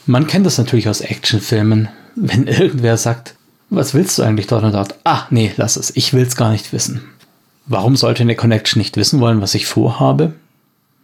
Man 0.06 0.26
kennt 0.26 0.44
das 0.44 0.58
natürlich 0.58 0.88
aus 0.88 1.00
Actionfilmen, 1.00 1.88
wenn 2.14 2.46
irgendwer 2.46 2.96
sagt, 2.96 3.34
was 3.70 3.94
willst 3.94 4.18
du 4.18 4.22
eigentlich 4.22 4.48
dort 4.48 4.64
und 4.64 4.72
dort? 4.72 4.96
Ah, 5.04 5.26
nee, 5.30 5.52
lass 5.56 5.76
es, 5.76 5.96
ich 5.96 6.12
will's 6.12 6.36
gar 6.36 6.50
nicht 6.50 6.72
wissen. 6.72 7.02
Warum 7.64 7.96
sollte 7.96 8.22
eine 8.22 8.36
Connection 8.36 8.80
nicht 8.80 8.96
wissen 8.96 9.20
wollen, 9.20 9.40
was 9.40 9.54
ich 9.54 9.66
vorhabe? 9.66 10.34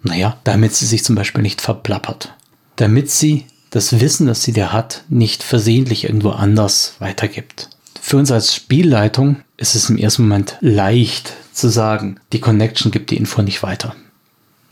Naja, 0.02 0.36
damit 0.44 0.74
sie 0.74 0.84
sich 0.86 1.04
zum 1.04 1.14
Beispiel 1.14 1.42
nicht 1.42 1.60
verplappert. 1.60 2.34
Damit 2.76 3.10
sie 3.10 3.46
das 3.70 4.00
Wissen, 4.00 4.26
das 4.26 4.42
sie 4.42 4.52
da 4.52 4.72
hat, 4.72 5.04
nicht 5.08 5.42
versehentlich 5.42 6.04
irgendwo 6.04 6.30
anders 6.30 6.94
weitergibt. 6.98 7.70
Für 8.00 8.16
uns 8.16 8.30
als 8.30 8.54
Spielleitung 8.54 9.36
ist 9.58 9.74
es 9.74 9.90
im 9.90 9.98
ersten 9.98 10.22
Moment 10.22 10.56
leicht 10.60 11.34
zu 11.52 11.68
sagen, 11.68 12.18
die 12.32 12.40
Connection 12.40 12.90
gibt 12.90 13.10
die 13.10 13.16
Info 13.16 13.42
nicht 13.42 13.62
weiter. 13.62 13.94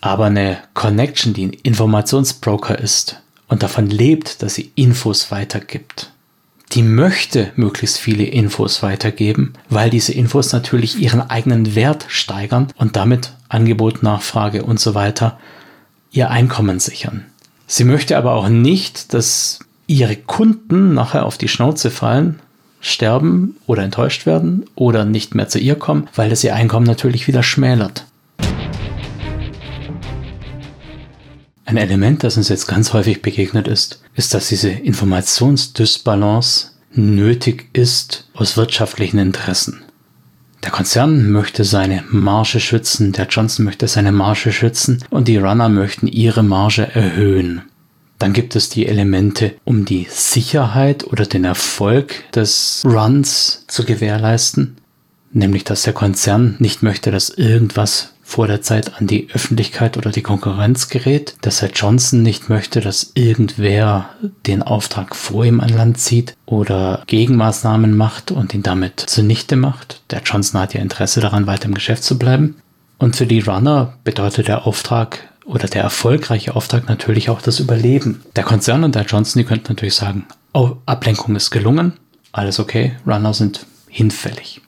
Aber 0.01 0.27
eine 0.27 0.59
Connection, 0.73 1.35
die 1.35 1.47
ein 1.47 1.53
Informationsbroker 1.53 2.79
ist 2.79 3.21
und 3.49 3.63
davon 3.63 3.91
lebt, 3.91 4.43
dass 4.43 4.55
sie 4.55 4.71
Infos 4.77 5.31
weitergibt, 5.31 6.13
die 6.73 6.83
möchte 6.83 7.53
möglichst 7.57 7.99
viele 7.99 8.25
Infos 8.25 8.83
weitergeben, 8.83 9.55
weil 9.69 9.91
diese 9.91 10.13
Infos 10.13 10.53
natürlich 10.53 10.99
ihren 10.99 11.21
eigenen 11.21 11.75
Wert 11.75 12.07
steigern 12.09 12.69
und 12.77 12.97
damit 12.97 13.33
Angebot, 13.49 14.03
Nachfrage 14.03 14.65
und 14.65 14.81
so 14.81 14.95
weiter 14.95 15.39
ihr 16.11 16.31
Einkommen 16.31 16.81
sichern. 16.81 17.25
Sie 17.67 17.85
möchte 17.85 18.17
aber 18.17 18.35
auch 18.35 18.49
nicht, 18.49 19.13
dass 19.15 19.59
ihre 19.87 20.17
Kunden 20.17 20.95
nachher 20.95 21.27
auf 21.27 21.39
die 21.39 21.49
Schnauze 21.49 21.91
fallen 21.91 22.41
sterben 22.87 23.57
oder 23.67 23.83
enttäuscht 23.83 24.27
werden 24.27 24.65
oder 24.75 25.05
nicht 25.05 25.35
mehr 25.35 25.49
zu 25.49 25.59
ihr 25.59 25.75
kommen, 25.75 26.09
weil 26.15 26.31
das 26.31 26.45
ihr 26.45 26.55
Einkommen 26.55 26.87
natürlich 26.87 27.27
wieder 27.27 27.43
schmälert. 27.43 28.05
Ein 31.65 31.79
Element, 31.79 32.23
das 32.23 32.37
uns 32.37 32.49
jetzt 32.49 32.69
ganz 32.69 32.93
häufig 32.93 33.23
begegnet 33.23 33.67
ist, 33.67 34.03
ist, 34.15 34.35
dass 34.35 34.49
diese 34.49 34.71
Informationsdysbalance 34.71 36.71
nötig 36.93 37.69
ist 37.73 38.29
aus 38.35 38.57
wirtschaftlichen 38.57 39.19
Interessen. 39.19 39.83
Der 40.63 40.71
Konzern 40.71 41.31
möchte 41.31 41.65
seine 41.65 42.05
Marge 42.11 42.61
schützen, 42.61 43.13
der 43.13 43.27
Johnson 43.27 43.65
möchte 43.65 43.89
seine 43.89 44.13
Marge 44.13 44.53
schützen 44.53 45.03
und 45.11 45.29
die 45.29 45.39
Runner 45.39 45.69
möchten 45.69 46.07
ihre 46.07 46.43
Marge 46.43 46.95
erhöhen. 46.95 47.63
Dann 48.19 48.33
gibt 48.33 48.57
es 48.57 48.69
die 48.69 48.87
Elemente, 48.87 49.55
um 49.65 49.85
die 49.85 50.07
Sicherheit 50.09 51.05
oder 51.05 51.27
den 51.27 51.45
Erfolg 51.45 52.31
des 52.33 52.83
Runs 52.85 53.65
zu 53.69 53.85
gewährleisten. 53.85 54.79
Nämlich, 55.33 55.65
dass 55.65 55.83
der 55.83 55.93
Konzern 55.93 56.57
nicht 56.59 56.83
möchte, 56.83 57.11
dass 57.11 57.29
irgendwas 57.29 58.15
vor 58.23 58.49
der 58.49 58.61
Zeit 58.61 58.99
an 58.99 59.07
die 59.07 59.29
Öffentlichkeit 59.33 59.97
oder 59.97 60.11
die 60.11 60.23
Konkurrenz 60.23 60.89
gerät, 60.89 61.37
dass 61.43 61.63
Herr 61.63 61.71
Johnson 61.71 62.23
nicht 62.23 62.49
möchte, 62.49 62.81
dass 62.81 63.13
irgendwer 63.15 64.11
den 64.47 64.63
Auftrag 64.65 65.15
vor 65.15 65.45
ihm 65.45 65.61
an 65.61 65.69
Land 65.69 66.01
zieht 66.01 66.37
oder 66.45 67.05
Gegenmaßnahmen 67.07 67.97
macht 67.97 68.33
und 68.33 68.53
ihn 68.53 68.65
damit 68.65 68.99
zunichte 68.99 69.55
macht. 69.55 70.03
Der 70.11 70.23
Johnson 70.25 70.61
hat 70.61 70.75
ja 70.75 70.81
Interesse 70.81 71.21
daran, 71.21 71.47
weiter 71.47 71.67
im 71.67 71.75
Geschäft 71.75 72.03
zu 72.03 72.19
bleiben. 72.19 72.57
Und 72.99 73.15
für 73.15 73.27
die 73.27 73.41
Runner 73.41 73.95
bedeutet 74.03 74.49
der 74.49 74.67
Auftrag 74.67 75.21
oder 75.47 75.69
der 75.69 75.83
erfolgreiche 75.83 76.55
Auftrag 76.55 76.89
natürlich 76.89 77.31
auch 77.31 77.41
das 77.41 77.61
Überleben. 77.61 78.23
Der 78.35 78.45
Konzern 78.45 78.85
und 78.85 78.95
der 78.95 79.05
Johnson, 79.05 79.41
die 79.41 79.47
könnten 79.47 79.73
natürlich 79.73 79.95
sagen, 79.95 80.27
oh, 80.53 80.73
Ablenkung 80.87 81.37
ist 81.37 81.51
gelungen, 81.51 81.95
alles 82.33 82.59
okay, 82.59 82.97
Runner 83.07 83.33
sind 83.33 83.65
hinfällig. 83.89 84.61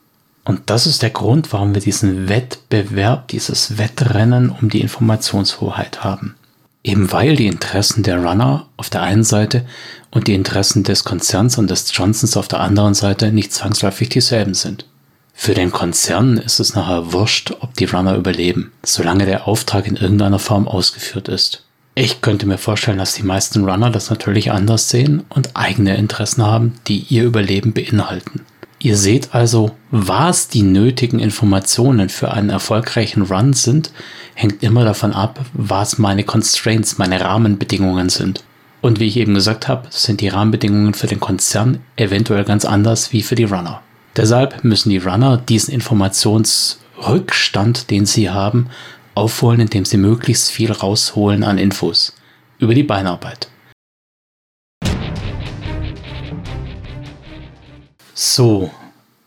Und 0.44 0.70
das 0.70 0.86
ist 0.86 1.02
der 1.02 1.10
Grund, 1.10 1.52
warum 1.52 1.74
wir 1.74 1.82
diesen 1.82 2.30
Wettbewerb, 2.30 3.28
dieses 3.28 3.76
Wettrennen 3.76 4.48
um 4.48 4.70
die 4.70 4.80
Informationshoheit 4.80 6.04
haben. 6.04 6.36
Eben 6.82 7.12
weil 7.12 7.36
die 7.36 7.48
Interessen 7.48 8.02
der 8.02 8.24
Runner 8.24 8.66
auf 8.78 8.88
der 8.88 9.02
einen 9.02 9.24
Seite 9.24 9.66
und 10.10 10.26
die 10.26 10.34
Interessen 10.34 10.84
des 10.84 11.04
Konzerns 11.04 11.58
und 11.58 11.68
des 11.68 11.94
Johnsons 11.94 12.36
auf 12.36 12.48
der 12.48 12.60
anderen 12.60 12.94
Seite 12.94 13.30
nicht 13.30 13.52
zwangsläufig 13.52 14.08
dieselben 14.08 14.54
sind. 14.54 14.86
Für 15.40 15.54
den 15.54 15.70
Konzern 15.70 16.36
ist 16.36 16.58
es 16.58 16.74
nachher 16.74 17.12
wurscht, 17.12 17.52
ob 17.60 17.72
die 17.74 17.84
Runner 17.84 18.16
überleben, 18.16 18.72
solange 18.82 19.24
der 19.24 19.46
Auftrag 19.46 19.86
in 19.86 19.94
irgendeiner 19.94 20.40
Form 20.40 20.66
ausgeführt 20.66 21.28
ist. 21.28 21.64
Ich 21.94 22.20
könnte 22.20 22.44
mir 22.44 22.58
vorstellen, 22.58 22.98
dass 22.98 23.14
die 23.14 23.22
meisten 23.22 23.64
Runner 23.64 23.88
das 23.88 24.10
natürlich 24.10 24.50
anders 24.50 24.90
sehen 24.90 25.22
und 25.28 25.56
eigene 25.56 25.96
Interessen 25.96 26.44
haben, 26.44 26.74
die 26.88 27.06
ihr 27.08 27.22
Überleben 27.22 27.72
beinhalten. 27.72 28.40
Ihr 28.80 28.96
seht 28.96 29.32
also, 29.32 29.70
was 29.92 30.48
die 30.48 30.64
nötigen 30.64 31.20
Informationen 31.20 32.08
für 32.08 32.32
einen 32.32 32.50
erfolgreichen 32.50 33.22
Run 33.22 33.52
sind, 33.52 33.92
hängt 34.34 34.64
immer 34.64 34.84
davon 34.84 35.12
ab, 35.12 35.40
was 35.52 35.98
meine 35.98 36.24
Constraints, 36.24 36.98
meine 36.98 37.20
Rahmenbedingungen 37.20 38.08
sind. 38.08 38.42
Und 38.80 38.98
wie 38.98 39.06
ich 39.06 39.16
eben 39.16 39.34
gesagt 39.34 39.68
habe, 39.68 39.86
sind 39.90 40.20
die 40.20 40.28
Rahmenbedingungen 40.28 40.94
für 40.94 41.06
den 41.06 41.20
Konzern 41.20 41.78
eventuell 41.96 42.44
ganz 42.44 42.64
anders 42.64 43.12
wie 43.12 43.22
für 43.22 43.36
die 43.36 43.44
Runner. 43.44 43.80
Deshalb 44.18 44.62
müssen 44.64 44.90
die 44.90 44.98
Runner 44.98 45.36
diesen 45.36 45.72
Informationsrückstand, 45.72 47.88
den 47.88 48.04
sie 48.04 48.30
haben, 48.30 48.68
aufholen, 49.14 49.60
indem 49.60 49.84
sie 49.84 49.96
möglichst 49.96 50.50
viel 50.50 50.72
rausholen 50.72 51.44
an 51.44 51.56
Infos 51.56 52.16
über 52.58 52.74
die 52.74 52.82
Beinarbeit. 52.82 53.48
So, 58.12 58.72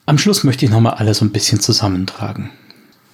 am 0.06 0.18
Schluss 0.18 0.44
möchte 0.44 0.66
ich 0.66 0.72
nochmal 0.72 0.96
alles 0.96 1.22
ein 1.22 1.32
bisschen 1.32 1.62
zusammentragen. 1.62 2.50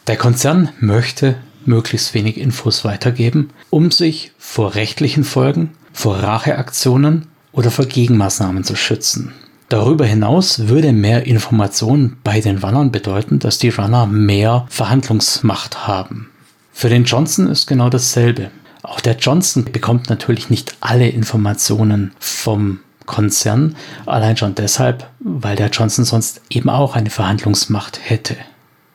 Der 0.08 0.18
Konzern 0.18 0.70
möchte 0.80 1.36
möglichst 1.64 2.16
wenig 2.16 2.40
Infos 2.40 2.86
weitergeben, 2.86 3.52
um 3.70 3.92
sich 3.92 4.32
vor 4.40 4.74
rechtlichen 4.74 5.24
Folgen, 5.24 5.76
vor 5.94 6.24
Racheaktionen 6.24 7.28
oder 7.52 7.70
vor 7.70 7.86
Gegenmaßnahmen 7.86 8.64
zu 8.64 8.76
schützen. 8.76 9.36
Darüber 9.70 10.06
hinaus 10.06 10.68
würde 10.68 10.94
mehr 10.94 11.28
Information 11.28 12.18
bei 12.24 12.40
den 12.40 12.60
Runnern 12.60 12.92
bedeuten, 12.92 13.40
dass 13.40 13.58
die 13.58 13.70
Runner 13.70 14.06
mehr 14.06 14.66
Verhandlungsmacht 14.70 15.88
haben. 15.88 16.30
Für 16.72 16.90
den 16.90 17.04
Johnson 17.04 17.48
ist 17.48 17.68
genau 17.68 17.90
dasselbe. 17.90 18.52
Auch 18.84 19.02
der 19.02 19.18
Johnson 19.18 19.66
bekommt 19.66 20.10
natürlich 20.10 20.50
nicht 20.50 20.78
alle 20.80 21.10
Informationen 21.10 22.14
vom 22.20 22.80
Konzern, 23.06 23.76
allein 24.06 24.38
schon 24.38 24.56
deshalb, 24.56 25.10
weil 25.20 25.56
der 25.56 25.70
Johnson 25.70 26.06
sonst 26.06 26.42
eben 26.50 26.70
auch 26.70 26.96
eine 26.96 27.10
Verhandlungsmacht 27.10 28.00
hätte. 28.04 28.38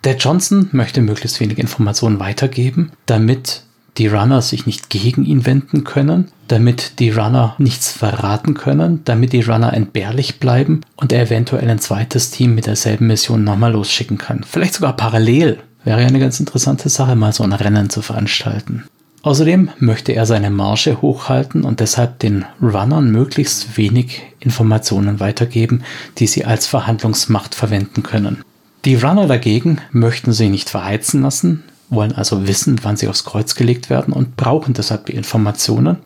Der 0.05 0.17
Johnson 0.17 0.69
möchte 0.73 1.01
möglichst 1.01 1.41
wenig 1.41 1.59
Informationen 1.59 2.19
weitergeben, 2.19 2.93
damit 3.07 3.65
die 3.99 4.07
Runner 4.07 4.41
sich 4.41 4.67
nicht 4.67 4.91
gegen 4.91 5.25
ihn 5.25 5.45
wenden 5.45 5.85
können, 5.85 6.29
damit 6.49 6.99
die 6.99 7.11
Runner 7.11 7.55
nichts 7.59 7.93
verraten 7.93 8.55
können, 8.55 9.03
damit 9.05 9.33
die 9.33 9.43
Runner 9.43 9.73
entbehrlich 9.73 10.41
bleiben 10.41 10.81
und 10.97 11.13
er 11.13 11.23
eventuell 11.23 11.69
ein 11.69 11.79
zweites 11.79 12.31
Team 12.31 12.55
mit 12.55 12.67
derselben 12.67 13.07
Mission 13.07 13.45
nochmal 13.45 13.73
losschicken 13.73 14.19
kann. 14.19 14.45
Vielleicht 14.49 14.75
sogar 14.75 14.97
parallel. 14.97 15.59
Wäre 15.85 16.01
ja 16.01 16.07
eine 16.07 16.21
ganz 16.21 16.39
interessante 16.41 16.89
Sache, 16.89 17.17
mal 17.17 17.33
so 17.33 17.43
ein 17.43 17.53
Rennen 17.53 17.91
zu 17.91 18.03
veranstalten. 18.03 18.85
Außerdem 19.23 19.71
möchte 19.79 20.13
er 20.13 20.27
seine 20.27 20.51
Marge 20.51 21.01
hochhalten 21.01 21.63
und 21.63 21.81
deshalb 21.81 22.19
den 22.19 22.45
Runnern 22.61 23.11
möglichst 23.11 23.77
wenig 23.77 24.23
Informationen 24.41 25.21
weitergeben, 25.21 25.83
die 26.19 26.27
sie 26.27 26.45
als 26.45 26.67
Verhandlungsmacht 26.67 27.55
verwenden 27.55 28.03
können. 28.03 28.43
Die 28.85 28.97
Runner 28.97 29.29
dagegen 29.29 29.79
möchten 29.93 30.33
sie 30.33 30.49
nicht 30.49 30.71
verheizen 30.71 31.23
lassen, 31.23 31.63
wollen 31.93 32.13
also 32.13 32.47
wissen, 32.47 32.81
wann 32.83 32.97
sie 32.97 33.09
aufs 33.09 33.25
Kreuz 33.25 33.55
gelegt 33.55 33.91
werden 33.91 34.13
und 34.13 34.37
brauchen 34.37 34.75
deshalb 34.75 35.07
die 35.07 35.15
Informationen, 35.15 35.99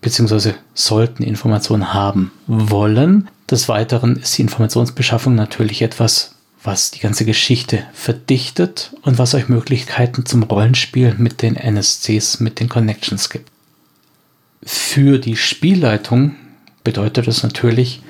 beziehungsweise 0.00 0.54
sollten 0.74 1.22
Informationen 1.22 1.92
haben 1.92 2.32
wollen. 2.46 3.28
Des 3.50 3.68
Weiteren 3.68 4.16
ist 4.16 4.36
die 4.38 4.42
Informationsbeschaffung 4.42 5.34
natürlich 5.34 5.82
etwas, 5.82 6.34
was 6.62 6.90
die 6.90 7.00
ganze 7.00 7.24
Geschichte 7.24 7.84
verdichtet 7.92 8.92
und 9.02 9.18
was 9.18 9.34
euch 9.34 9.48
Möglichkeiten 9.48 10.26
zum 10.26 10.42
Rollenspiel 10.42 11.14
mit 11.18 11.42
den 11.42 11.56
NSCs, 11.56 12.40
mit 12.40 12.58
den 12.58 12.68
Connections 12.68 13.30
gibt. 13.30 13.50
Für 14.64 15.18
die 15.18 15.36
Spielleitung 15.36 16.34
bedeutet 16.82 17.28
es 17.28 17.42
natürlich, 17.42 18.02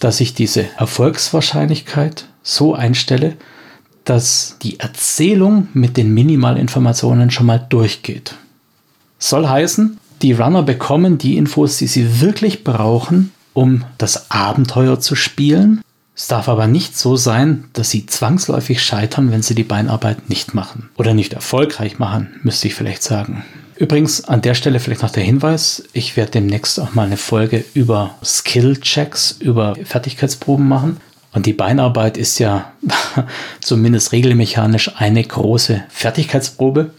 dass 0.00 0.20
ich 0.20 0.34
diese 0.34 0.66
Erfolgswahrscheinlichkeit 0.78 2.26
so 2.42 2.74
einstelle, 2.74 3.36
dass 4.10 4.56
die 4.62 4.80
Erzählung 4.80 5.68
mit 5.72 5.96
den 5.96 6.12
Minimalinformationen 6.12 7.30
schon 7.30 7.46
mal 7.46 7.64
durchgeht. 7.68 8.34
Soll 9.18 9.48
heißen, 9.48 9.98
die 10.22 10.32
Runner 10.32 10.62
bekommen 10.62 11.16
die 11.16 11.36
Infos, 11.36 11.78
die 11.78 11.86
sie 11.86 12.20
wirklich 12.20 12.64
brauchen, 12.64 13.32
um 13.52 13.84
das 13.98 14.30
Abenteuer 14.30 15.00
zu 15.00 15.14
spielen 15.14 15.82
es 16.20 16.28
darf 16.28 16.50
aber 16.50 16.66
nicht 16.66 16.98
so 16.98 17.16
sein, 17.16 17.64
dass 17.72 17.88
sie 17.88 18.04
zwangsläufig 18.04 18.82
scheitern, 18.82 19.32
wenn 19.32 19.40
sie 19.40 19.54
die 19.54 19.64
Beinarbeit 19.64 20.28
nicht 20.28 20.52
machen. 20.52 20.90
Oder 20.98 21.14
nicht 21.14 21.32
erfolgreich 21.32 21.98
machen, 21.98 22.38
müsste 22.42 22.68
ich 22.68 22.74
vielleicht 22.74 23.02
sagen. 23.02 23.42
Übrigens 23.76 24.24
an 24.24 24.42
der 24.42 24.52
Stelle 24.54 24.80
vielleicht 24.80 25.00
noch 25.00 25.12
der 25.12 25.22
Hinweis, 25.22 25.82
ich 25.94 26.18
werde 26.18 26.32
demnächst 26.32 26.78
auch 26.78 26.92
mal 26.92 27.06
eine 27.06 27.16
Folge 27.16 27.64
über 27.72 28.16
Skill-Checks, 28.22 29.36
über 29.40 29.74
Fertigkeitsproben 29.82 30.68
machen. 30.68 30.98
Und 31.32 31.46
die 31.46 31.52
Beinarbeit 31.52 32.16
ist 32.16 32.38
ja 32.38 32.72
zumindest 33.60 34.12
regelmechanisch 34.12 34.92
eine 34.96 35.22
große 35.22 35.84
Fertigkeitsprobe. 35.88 36.90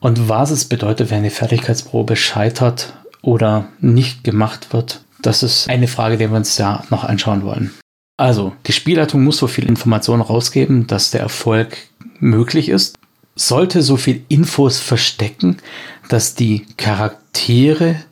Und 0.00 0.28
was 0.28 0.50
es 0.50 0.64
bedeutet, 0.64 1.10
wenn 1.10 1.18
eine 1.18 1.30
Fertigkeitsprobe 1.30 2.16
scheitert 2.16 2.94
oder 3.22 3.68
nicht 3.80 4.24
gemacht 4.24 4.72
wird, 4.72 5.00
das 5.20 5.42
ist 5.42 5.68
eine 5.68 5.88
Frage, 5.88 6.16
die 6.16 6.30
wir 6.30 6.36
uns 6.36 6.56
ja 6.58 6.84
noch 6.90 7.04
anschauen 7.04 7.42
wollen. 7.42 7.72
Also, 8.18 8.52
die 8.66 8.72
Spielleitung 8.72 9.24
muss 9.24 9.38
so 9.38 9.46
viel 9.46 9.66
Information 9.66 10.20
rausgeben, 10.20 10.86
dass 10.86 11.10
der 11.10 11.20
Erfolg 11.20 11.76
möglich 12.18 12.68
ist. 12.68 12.98
Sollte 13.34 13.82
so 13.82 13.98
viel 13.98 14.24
Infos 14.28 14.78
verstecken, 14.78 15.58
dass 16.08 16.34
die 16.34 16.64
Charaktere 16.78 17.25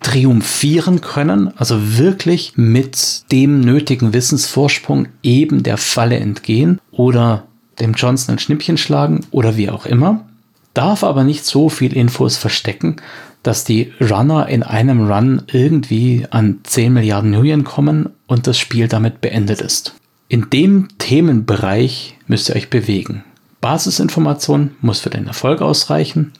triumphieren 0.00 1.00
können, 1.00 1.52
also 1.56 1.98
wirklich 1.98 2.52
mit 2.56 3.24
dem 3.32 3.60
nötigen 3.60 4.12
Wissensvorsprung 4.12 5.08
eben 5.22 5.62
der 5.62 5.76
Falle 5.76 6.18
entgehen 6.18 6.80
oder 6.90 7.44
dem 7.80 7.94
Johnson 7.94 8.36
ein 8.36 8.38
Schnippchen 8.38 8.76
schlagen 8.76 9.20
oder 9.30 9.56
wie 9.56 9.70
auch 9.70 9.86
immer. 9.86 10.26
Darf 10.74 11.04
aber 11.04 11.24
nicht 11.24 11.44
so 11.44 11.68
viel 11.68 11.96
Infos 11.96 12.36
verstecken, 12.36 12.96
dass 13.42 13.64
die 13.64 13.92
Runner 14.00 14.48
in 14.48 14.62
einem 14.62 15.10
Run 15.10 15.42
irgendwie 15.52 16.26
an 16.30 16.60
10 16.62 16.92
Milliarden 16.92 17.30
Nuyen 17.30 17.64
kommen 17.64 18.10
und 18.26 18.46
das 18.46 18.58
Spiel 18.58 18.88
damit 18.88 19.20
beendet 19.20 19.60
ist. 19.60 19.94
In 20.28 20.50
dem 20.50 20.88
Themenbereich 20.98 22.16
müsst 22.26 22.48
ihr 22.48 22.56
euch 22.56 22.70
bewegen. 22.70 23.22
Basisinformation 23.60 24.72
muss 24.80 25.00
für 25.00 25.10
den 25.10 25.26
Erfolg 25.26 25.62
ausreichen. 25.62 26.32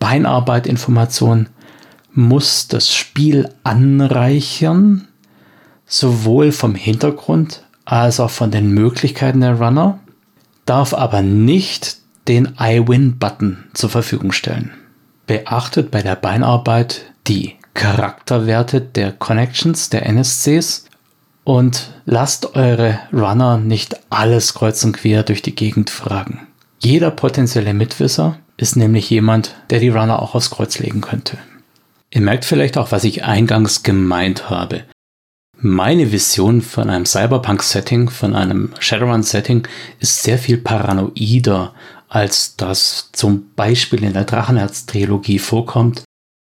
Beinarbeitinformation 0.00 1.48
muss 2.18 2.66
das 2.66 2.92
Spiel 2.92 3.48
anreichern, 3.62 5.06
sowohl 5.86 6.50
vom 6.50 6.74
Hintergrund 6.74 7.62
als 7.84 8.18
auch 8.18 8.30
von 8.30 8.50
den 8.50 8.72
Möglichkeiten 8.72 9.40
der 9.40 9.60
Runner, 9.60 10.00
darf 10.66 10.94
aber 10.94 11.22
nicht 11.22 11.98
den 12.26 12.56
I-Win-Button 12.60 13.66
zur 13.72 13.90
Verfügung 13.90 14.32
stellen. 14.32 14.72
Beachtet 15.28 15.92
bei 15.92 16.02
der 16.02 16.16
Beinarbeit 16.16 17.02
die 17.28 17.54
Charakterwerte 17.74 18.80
der 18.80 19.12
Connections, 19.12 19.88
der 19.88 20.04
NSCs 20.06 20.86
und 21.44 21.92
lasst 22.04 22.56
eure 22.56 22.98
Runner 23.12 23.58
nicht 23.58 23.94
alles 24.10 24.54
kreuz 24.54 24.82
und 24.82 24.94
quer 24.94 25.22
durch 25.22 25.40
die 25.40 25.54
Gegend 25.54 25.88
fragen. 25.88 26.48
Jeder 26.80 27.12
potenzielle 27.12 27.74
Mitwisser 27.74 28.38
ist 28.56 28.74
nämlich 28.74 29.08
jemand, 29.08 29.54
der 29.70 29.78
die 29.78 29.90
Runner 29.90 30.20
auch 30.20 30.34
aufs 30.34 30.50
Kreuz 30.50 30.80
legen 30.80 31.00
könnte. 31.00 31.38
Ihr 32.10 32.20
merkt 32.20 32.44
vielleicht 32.44 32.78
auch, 32.78 32.92
was 32.92 33.04
ich 33.04 33.24
eingangs 33.24 33.82
gemeint 33.82 34.48
habe. 34.48 34.84
Meine 35.60 36.12
Vision 36.12 36.62
von 36.62 36.88
einem 36.88 37.04
Cyberpunk-Setting, 37.04 38.10
von 38.10 38.34
einem 38.34 38.72
Shadowrun-Setting 38.78 39.66
ist 39.98 40.22
sehr 40.22 40.38
viel 40.38 40.58
paranoider 40.58 41.74
als 42.08 42.56
das 42.56 43.10
zum 43.12 43.50
Beispiel 43.54 44.04
in 44.04 44.14
der 44.14 44.24
Drachenherz-Trilogie 44.24 45.38
vorkommt, 45.38 46.04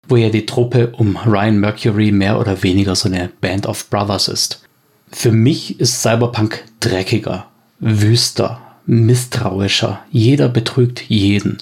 wo 0.08 0.16
ja 0.16 0.30
die 0.30 0.46
Truppe 0.46 0.94
um 0.98 1.18
Ryan 1.18 1.60
Mercury 1.60 2.12
mehr 2.12 2.40
oder 2.40 2.64
weniger 2.64 2.96
so 2.96 3.10
eine 3.10 3.30
Band 3.42 3.68
of 3.68 3.90
Brothers 3.90 4.28
ist. 4.28 4.64
Für 5.12 5.32
mich 5.32 5.80
ist 5.80 6.02
Cyberpunk 6.02 6.64
dreckiger, 6.80 7.48
wüster, 7.80 8.62
misstrauischer. 8.86 10.04
Jeder 10.10 10.50
betrügt 10.50 11.02
jeden. 11.10 11.58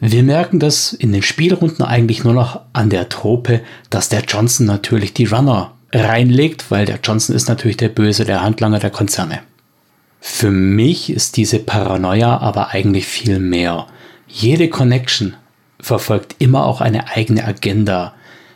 Wir 0.00 0.22
merken 0.22 0.58
das 0.58 0.92
in 0.92 1.12
den 1.12 1.22
Spielrunden 1.22 1.82
eigentlich 1.82 2.24
nur 2.24 2.34
noch 2.34 2.60
an 2.72 2.90
der 2.90 3.08
Trope, 3.08 3.60
dass 3.90 4.08
der 4.08 4.22
Johnson 4.22 4.66
natürlich 4.66 5.14
die 5.14 5.26
Runner 5.26 5.72
reinlegt, 5.92 6.70
weil 6.70 6.84
der 6.84 6.98
Johnson 7.02 7.36
ist 7.36 7.48
natürlich 7.48 7.76
der 7.76 7.88
Böse, 7.88 8.24
der 8.24 8.42
Handlanger 8.42 8.80
der 8.80 8.90
Konzerne. 8.90 9.40
Für 10.20 10.50
mich 10.50 11.10
ist 11.10 11.36
diese 11.36 11.58
Paranoia 11.58 12.38
aber 12.38 12.70
eigentlich 12.70 13.06
viel 13.06 13.38
mehr. 13.38 13.86
Jede 14.26 14.68
Connection 14.68 15.36
verfolgt 15.78 16.36
immer 16.38 16.66
auch 16.66 16.80
eine 16.80 17.08
eigene 17.08 17.44
Agenda. 17.44 18.14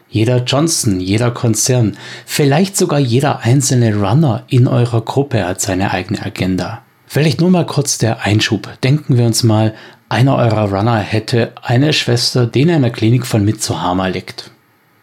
Jeder 0.08 0.42
Johnson, 0.44 0.98
jeder 0.98 1.30
Konzern, 1.30 1.96
vielleicht 2.24 2.76
sogar 2.76 2.98
jeder 2.98 3.40
einzelne 3.40 3.94
Runner 3.94 4.44
in 4.48 4.66
eurer 4.66 5.02
Gruppe 5.02 5.46
hat 5.46 5.60
seine 5.60 5.92
eigene 5.92 6.24
Agenda. 6.24 6.82
Vielleicht 7.06 7.40
nur 7.40 7.50
mal 7.50 7.66
kurz 7.66 7.98
der 7.98 8.22
Einschub. 8.22 8.68
Denken 8.82 9.18
wir 9.18 9.26
uns 9.26 9.42
mal, 9.42 9.74
einer 10.08 10.36
eurer 10.36 10.70
Runner 10.70 10.98
hätte 10.98 11.52
eine 11.62 11.92
Schwester, 11.92 12.46
die 12.46 12.62
in 12.62 12.70
einer 12.70 12.90
Klinik 12.90 13.26
von 13.26 13.44
Mitsuhama 13.44 14.06
liegt. 14.06 14.50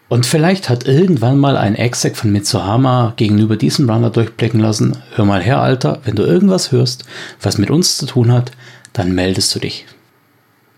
Und 0.08 0.24
vielleicht 0.24 0.68
hat 0.68 0.86
irgendwann 0.86 1.38
mal 1.38 1.56
ein 1.56 1.74
Exec 1.74 2.16
von 2.16 2.30
Mitsuhama 2.30 3.14
gegenüber 3.16 3.56
diesem 3.56 3.90
Runner 3.90 4.10
durchblicken 4.10 4.60
lassen, 4.60 4.96
hör 5.14 5.24
mal 5.24 5.42
her, 5.42 5.60
Alter, 5.60 6.00
wenn 6.04 6.14
du 6.14 6.22
irgendwas 6.22 6.70
hörst, 6.70 7.04
was 7.40 7.58
mit 7.58 7.70
uns 7.70 7.98
zu 7.98 8.06
tun 8.06 8.32
hat, 8.32 8.52
dann 8.92 9.12
meldest 9.12 9.54
du 9.54 9.58
dich. 9.58 9.86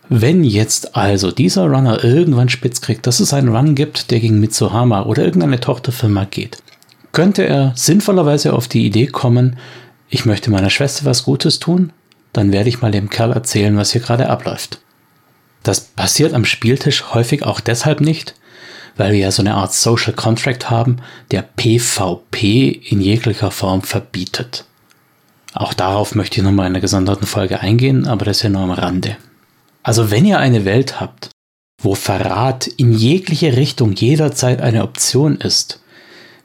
Wenn 0.09 0.45
jetzt 0.45 0.97
also 0.97 1.31
dieser 1.31 1.67
Runner 1.67 2.03
irgendwann 2.03 2.49
spitz 2.49 2.81
kriegt, 2.81 3.07
dass 3.07 3.21
es 3.21 3.35
einen 3.35 3.55
Run 3.55 3.75
gibt, 3.75 4.11
der 4.11 4.21
gegen 4.21 4.41
Mitsuhama 4.41 5.03
oder 5.03 5.23
irgendeine 5.23 5.61
Tochterfirma 5.61 6.25
geht, 6.25 6.59
könnte 7.13 7.45
er 7.45 7.73
sinnvollerweise 7.75 8.55
auf 8.55 8.69
die 8.69 8.87
Idee 8.87 9.07
kommen, 9.07 9.59
ich 10.09 10.25
möchte 10.25 10.51
meiner 10.51 10.71
Schwester 10.71 11.05
was 11.05 11.25
Gutes 11.25 11.59
tun, 11.59 11.93
dann 12.33 12.53
werde 12.53 12.69
ich 12.69 12.81
mal 12.81 12.91
dem 12.91 13.11
Kerl 13.11 13.33
erzählen, 13.33 13.77
was 13.77 13.93
hier 13.93 14.01
gerade 14.01 14.29
abläuft. 14.29 14.81
Das 15.63 15.81
passiert 15.81 16.35
am 16.35 16.45
Spieltisch 16.45 17.13
häufig 17.15 17.45
auch 17.45 17.61
deshalb 17.61 18.01
nicht, 18.01 18.35
weil 18.97 19.13
wir 19.13 19.19
ja 19.19 19.31
so 19.31 19.43
eine 19.43 19.55
Art 19.55 19.75
Social 19.75 20.13
Contract 20.13 20.71
haben, 20.71 20.99
der 21.31 21.43
PvP 21.43 22.69
in 22.69 23.01
jeglicher 23.01 23.51
Form 23.51 23.83
verbietet. 23.83 24.65
Auch 25.55 25.73
darauf 25.73 26.15
möchte 26.15 26.39
ich 26.39 26.45
nochmal 26.45 26.67
in 26.67 26.73
einer 26.73 26.81
gesonderten 26.81 27.27
Folge 27.27 27.61
eingehen, 27.61 28.07
aber 28.07 28.25
das 28.25 28.43
ja 28.43 28.51
nur 28.51 28.63
am 28.63 28.71
Rande. 28.71 29.17
Also 29.83 30.11
wenn 30.11 30.27
ihr 30.27 30.39
eine 30.39 30.65
Welt 30.65 31.01
habt, 31.01 31.31
wo 31.81 31.95
Verrat 31.95 32.67
in 32.67 32.93
jegliche 32.93 33.57
Richtung 33.57 33.93
jederzeit 33.93 34.61
eine 34.61 34.83
Option 34.83 35.37
ist, 35.37 35.81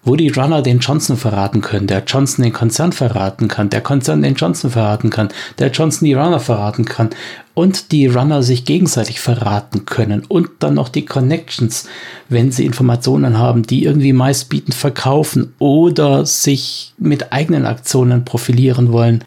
wo 0.05 0.15
die 0.15 0.29
Runner 0.29 0.61
den 0.61 0.79
Johnson 0.79 1.17
verraten 1.17 1.61
können, 1.61 1.87
der 1.87 2.03
Johnson 2.05 2.43
den 2.43 2.53
Konzern 2.53 2.91
verraten 2.91 3.47
kann, 3.47 3.69
der 3.69 3.81
Konzern 3.81 4.21
den 4.21 4.35
Johnson 4.35 4.69
verraten 4.69 5.09
kann, 5.09 5.29
der 5.59 5.71
Johnson 5.71 6.05
die 6.05 6.13
Runner 6.13 6.39
verraten 6.39 6.85
kann 6.85 7.11
und 7.53 7.91
die 7.91 8.07
Runner 8.07 8.43
sich 8.43 8.65
gegenseitig 8.65 9.19
verraten 9.19 9.85
können 9.85 10.25
und 10.27 10.49
dann 10.59 10.73
noch 10.73 10.89
die 10.89 11.05
Connections, 11.05 11.87
wenn 12.27 12.51
sie 12.51 12.65
Informationen 12.65 13.37
haben, 13.37 13.63
die 13.63 13.83
irgendwie 13.85 14.13
meistbietend 14.13 14.75
verkaufen 14.75 15.53
oder 15.59 16.25
sich 16.25 16.93
mit 16.97 17.31
eigenen 17.31 17.65
Aktionen 17.65 18.25
profilieren 18.25 18.91
wollen. 18.91 19.23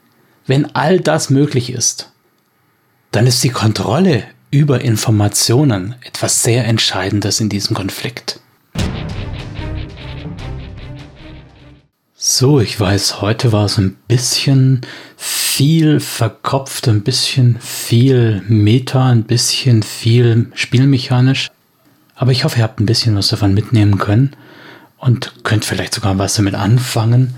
Wenn 0.47 0.75
all 0.75 1.01
das 1.01 1.31
möglich 1.31 1.71
ist, 1.71 2.13
dann 3.13 3.27
ist 3.27 3.43
die 3.43 3.51
Kontrolle 3.51 4.25
über 4.51 4.81
Informationen 4.81 5.95
etwas 6.05 6.43
sehr 6.43 6.67
Entscheidendes 6.67 7.41
in 7.41 7.49
diesem 7.49 7.75
Konflikt. 7.75 8.41
So, 12.29 12.59
ich 12.59 12.81
weiß, 12.81 13.21
heute 13.21 13.53
war 13.53 13.67
es 13.67 13.79
ein 13.79 13.97
bisschen 14.09 14.81
viel 15.17 16.01
verkopft, 16.01 16.89
ein 16.89 17.05
bisschen 17.05 17.57
viel 17.61 18.43
Meta, 18.49 19.11
ein 19.11 19.23
bisschen 19.23 19.85
viel 19.85 20.51
spielmechanisch. 20.53 21.53
Aber 22.17 22.33
ich 22.33 22.43
hoffe, 22.43 22.59
ihr 22.59 22.65
habt 22.65 22.81
ein 22.81 22.87
bisschen 22.87 23.15
was 23.15 23.29
davon 23.29 23.55
mitnehmen 23.55 23.99
können 23.99 24.35
und 24.99 25.45
könnt 25.45 25.65
vielleicht 25.65 25.95
sogar 25.95 26.19
was 26.19 26.35
damit 26.35 26.57
anfangen. 26.57 27.33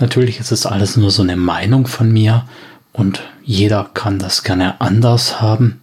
Natürlich 0.00 0.40
ist 0.40 0.50
es 0.50 0.66
alles 0.66 0.96
nur 0.96 1.12
so 1.12 1.22
eine 1.22 1.36
Meinung 1.36 1.86
von 1.86 2.10
mir 2.10 2.48
und 2.92 3.22
jeder 3.44 3.88
kann 3.94 4.18
das 4.18 4.42
gerne 4.42 4.80
anders 4.80 5.40
haben. 5.40 5.80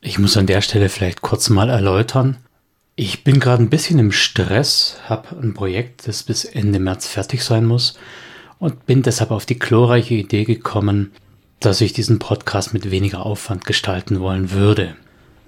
Ich 0.00 0.18
muss 0.18 0.38
an 0.38 0.46
der 0.46 0.62
Stelle 0.62 0.88
vielleicht 0.88 1.20
kurz 1.20 1.50
mal 1.50 1.68
erläutern, 1.68 2.38
ich 2.94 3.24
bin 3.24 3.40
gerade 3.40 3.62
ein 3.62 3.70
bisschen 3.70 3.98
im 3.98 4.12
Stress, 4.12 4.96
habe 5.06 5.36
ein 5.40 5.54
Projekt, 5.54 6.06
das 6.06 6.22
bis 6.22 6.44
Ende 6.44 6.78
März 6.78 7.06
fertig 7.06 7.42
sein 7.42 7.64
muss 7.64 7.94
und 8.58 8.86
bin 8.86 9.02
deshalb 9.02 9.30
auf 9.30 9.46
die 9.46 9.58
glorreiche 9.58 10.14
Idee 10.14 10.44
gekommen, 10.44 11.12
dass 11.60 11.80
ich 11.80 11.92
diesen 11.92 12.18
Podcast 12.18 12.74
mit 12.74 12.90
weniger 12.90 13.24
Aufwand 13.24 13.64
gestalten 13.64 14.20
wollen 14.20 14.50
würde. 14.50 14.94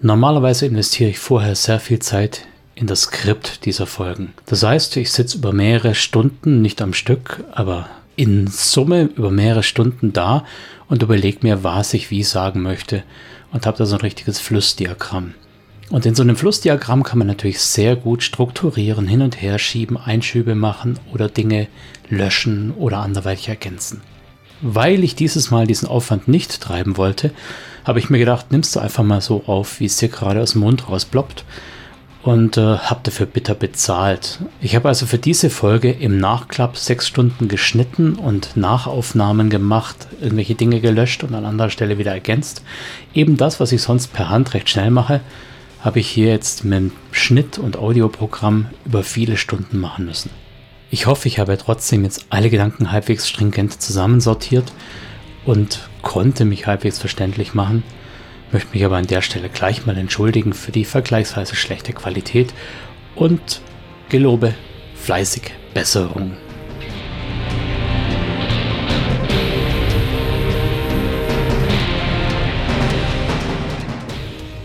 Normalerweise 0.00 0.66
investiere 0.66 1.10
ich 1.10 1.18
vorher 1.18 1.54
sehr 1.54 1.80
viel 1.80 1.98
Zeit 1.98 2.46
in 2.74 2.86
das 2.86 3.02
Skript 3.02 3.66
dieser 3.66 3.86
Folgen. 3.86 4.32
Das 4.46 4.62
heißt, 4.62 4.96
ich 4.96 5.12
sitze 5.12 5.38
über 5.38 5.52
mehrere 5.52 5.94
Stunden, 5.94 6.62
nicht 6.62 6.80
am 6.82 6.94
Stück, 6.94 7.44
aber 7.52 7.88
in 8.16 8.46
Summe 8.46 9.10
über 9.16 9.30
mehrere 9.30 9.62
Stunden 9.62 10.12
da 10.12 10.44
und 10.88 11.02
überlege 11.02 11.38
mir, 11.42 11.62
was 11.62 11.94
ich 11.94 12.10
wie 12.10 12.22
sagen 12.22 12.62
möchte 12.62 13.02
und 13.52 13.66
habe 13.66 13.76
da 13.76 13.86
so 13.86 13.96
ein 13.96 14.00
richtiges 14.00 14.40
Flussdiagramm. 14.40 15.34
Und 15.90 16.06
in 16.06 16.14
so 16.14 16.22
einem 16.22 16.36
Flussdiagramm 16.36 17.02
kann 17.02 17.18
man 17.18 17.26
natürlich 17.26 17.60
sehr 17.60 17.94
gut 17.94 18.22
strukturieren, 18.22 19.06
hin 19.06 19.22
und 19.22 19.40
her 19.40 19.58
schieben, 19.58 19.96
Einschübe 19.96 20.54
machen 20.54 20.98
oder 21.12 21.28
Dinge 21.28 21.68
löschen 22.08 22.72
oder 22.72 22.98
anderweitig 22.98 23.48
ergänzen. 23.48 24.00
Weil 24.60 25.04
ich 25.04 25.14
dieses 25.14 25.50
Mal 25.50 25.66
diesen 25.66 25.88
Aufwand 25.88 26.26
nicht 26.26 26.60
treiben 26.60 26.96
wollte, 26.96 27.32
habe 27.84 27.98
ich 27.98 28.08
mir 28.08 28.18
gedacht, 28.18 28.50
nimmst 28.50 28.74
du 28.74 28.80
einfach 28.80 29.04
mal 29.04 29.20
so 29.20 29.44
auf, 29.46 29.78
wie 29.78 29.84
es 29.84 29.98
dir 29.98 30.08
gerade 30.08 30.40
aus 30.40 30.52
dem 30.52 30.62
Mund 30.62 30.88
rausploppt 30.88 31.44
und 32.22 32.56
äh, 32.56 32.78
habe 32.78 33.00
dafür 33.02 33.26
bitter 33.26 33.54
bezahlt. 33.54 34.38
Ich 34.62 34.74
habe 34.74 34.88
also 34.88 35.04
für 35.04 35.18
diese 35.18 35.50
Folge 35.50 35.90
im 35.90 36.16
Nachklapp 36.16 36.78
sechs 36.78 37.06
Stunden 37.06 37.48
geschnitten 37.48 38.14
und 38.14 38.56
Nachaufnahmen 38.56 39.50
gemacht, 39.50 40.08
irgendwelche 40.22 40.54
Dinge 40.54 40.80
gelöscht 40.80 41.22
und 41.22 41.34
an 41.34 41.44
anderer 41.44 41.68
Stelle 41.68 41.98
wieder 41.98 42.12
ergänzt. 42.12 42.62
Eben 43.12 43.36
das, 43.36 43.60
was 43.60 43.72
ich 43.72 43.82
sonst 43.82 44.14
per 44.14 44.30
Hand 44.30 44.54
recht 44.54 44.70
schnell 44.70 44.90
mache, 44.90 45.20
habe 45.84 46.00
ich 46.00 46.08
hier 46.08 46.28
jetzt 46.28 46.64
mit 46.64 46.78
dem 46.78 46.92
Schnitt- 47.12 47.58
und 47.58 47.76
Audioprogramm 47.76 48.70
über 48.86 49.02
viele 49.02 49.36
Stunden 49.36 49.78
machen 49.78 50.06
müssen. 50.06 50.30
Ich 50.90 51.06
hoffe, 51.06 51.28
ich 51.28 51.38
habe 51.38 51.58
trotzdem 51.58 52.04
jetzt 52.04 52.26
alle 52.30 52.48
Gedanken 52.48 52.90
halbwegs 52.90 53.28
stringent 53.28 53.82
zusammensortiert 53.82 54.72
und 55.44 55.90
konnte 56.00 56.46
mich 56.46 56.66
halbwegs 56.66 56.98
verständlich 56.98 57.52
machen, 57.52 57.82
möchte 58.50 58.72
mich 58.72 58.84
aber 58.84 58.96
an 58.96 59.06
der 59.06 59.20
Stelle 59.20 59.50
gleich 59.50 59.84
mal 59.84 59.98
entschuldigen 59.98 60.54
für 60.54 60.72
die 60.72 60.86
vergleichsweise 60.86 61.54
schlechte 61.54 61.92
Qualität 61.92 62.54
und 63.14 63.60
gelobe 64.08 64.54
fleißig 64.94 65.52
Besserung. 65.74 66.32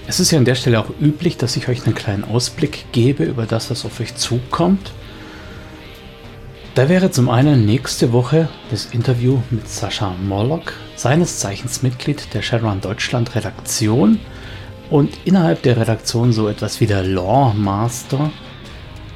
Es 0.10 0.20
ist 0.20 0.32
ja 0.32 0.40
an 0.40 0.46
der 0.46 0.56
Stelle 0.56 0.80
auch 0.80 0.90
üblich, 1.00 1.38
dass 1.38 1.56
ich 1.56 1.68
euch 1.68 1.86
einen 1.86 1.94
kleinen 1.94 2.24
Ausblick 2.24 2.86
gebe 2.92 3.26
über 3.26 3.46
das, 3.46 3.70
was 3.70 3.86
auf 3.86 4.00
euch 4.00 4.16
zukommt. 4.16 4.92
Da 6.74 6.90
wäre 6.90 7.12
zum 7.12 7.30
einen 7.30 7.68
nächste 7.68 8.12
Woche 8.12 8.50
das 8.72 8.88
Interview 8.88 9.38
mit 9.52 9.70
Sascha 9.70 10.16
Morlock, 10.28 10.74
seines 10.96 11.38
Zeichens 11.38 11.84
Mitglied 11.84 12.34
der 12.34 12.42
Shadowrun 12.42 12.82
Deutschland 12.82 13.36
Redaktion 13.36 14.20
und 14.90 15.12
innerhalb 15.26 15.62
der 15.62 15.78
Redaktion 15.78 16.34
so 16.34 16.48
etwas 16.48 16.82
wie 16.82 16.88
der 16.88 17.04
Law 17.04 17.54
Master, 17.54 18.32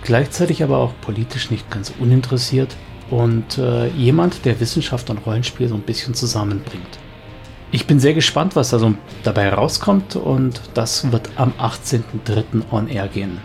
gleichzeitig 0.04 0.62
aber 0.62 0.78
auch 0.78 0.94
politisch 1.02 1.50
nicht 1.50 1.72
ganz 1.72 1.92
uninteressiert 2.00 2.76
und 3.10 3.58
äh, 3.58 3.88
jemand, 3.88 4.46
der 4.46 4.60
Wissenschaft 4.60 5.10
und 5.10 5.26
Rollenspiel 5.26 5.70
so 5.70 5.74
ein 5.74 5.82
bisschen 5.82 6.14
zusammenbringt. 6.14 7.00
Ich 7.74 7.88
bin 7.88 8.00
sehr 8.00 8.14
gespannt, 8.14 8.56
was 8.56 8.70
da 8.70 8.78
so 8.78 8.94
dabei 9.24 9.50
rauskommt 9.50 10.16
und 10.16 10.62
das 10.76 11.12
wird 11.12 11.32
am 11.38 11.54
18.03. 11.58 12.72
on 12.72 12.88
air 12.88 13.08
gehen. 13.08 13.40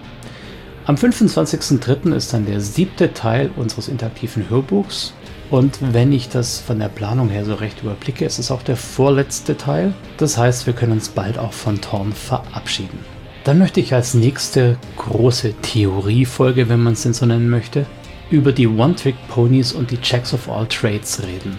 Am 0.85 0.97
25.03. 0.97 2.15
ist 2.15 2.35
dann 2.35 2.45
der 2.45 2.61
siebte 2.61 3.15
Teil 3.15 3.51
unseres 3.57 3.89
interaktiven 3.89 4.51
Hörbuchs 4.51 5.15
und 5.51 5.79
wenn 5.95 6.13
ich 6.13 6.29
das 6.29 6.61
von 6.61 6.79
der 6.79 6.91
Planung 6.91 7.31
her 7.31 7.47
so 7.47 7.55
recht 7.55 7.83
überblicke, 7.83 8.27
ist 8.27 8.39
es 8.39 8.51
auch 8.51 8.63
der 8.63 8.77
vorletzte 8.77 9.57
Teil. 9.57 9.95
Das 10.19 10.37
heißt, 10.37 10.67
wir 10.67 10.75
können 10.75 10.93
uns 10.93 11.09
bald 11.09 11.39
auch 11.39 11.55
von 11.55 11.81
Thorn 11.81 12.13
verabschieden. 12.13 12.99
Dann 13.45 13.57
möchte 13.59 13.81
ich 13.81 13.95
als 13.95 14.13
nächste 14.13 14.77
große 14.99 15.55
Theoriefolge, 15.63 16.69
wenn 16.69 16.83
man 16.83 16.93
es 16.93 17.03
denn 17.03 17.15
so 17.15 17.25
nennen 17.25 17.49
möchte, 17.49 17.87
über 18.31 18.53
die 18.53 18.69
One-Trick-Ponies 18.69 19.73
und 19.73 19.91
die 19.91 20.03
Checks 20.03 20.35
of 20.35 20.51
All 20.51 20.67
Trades 20.67 21.23
reden. 21.23 21.57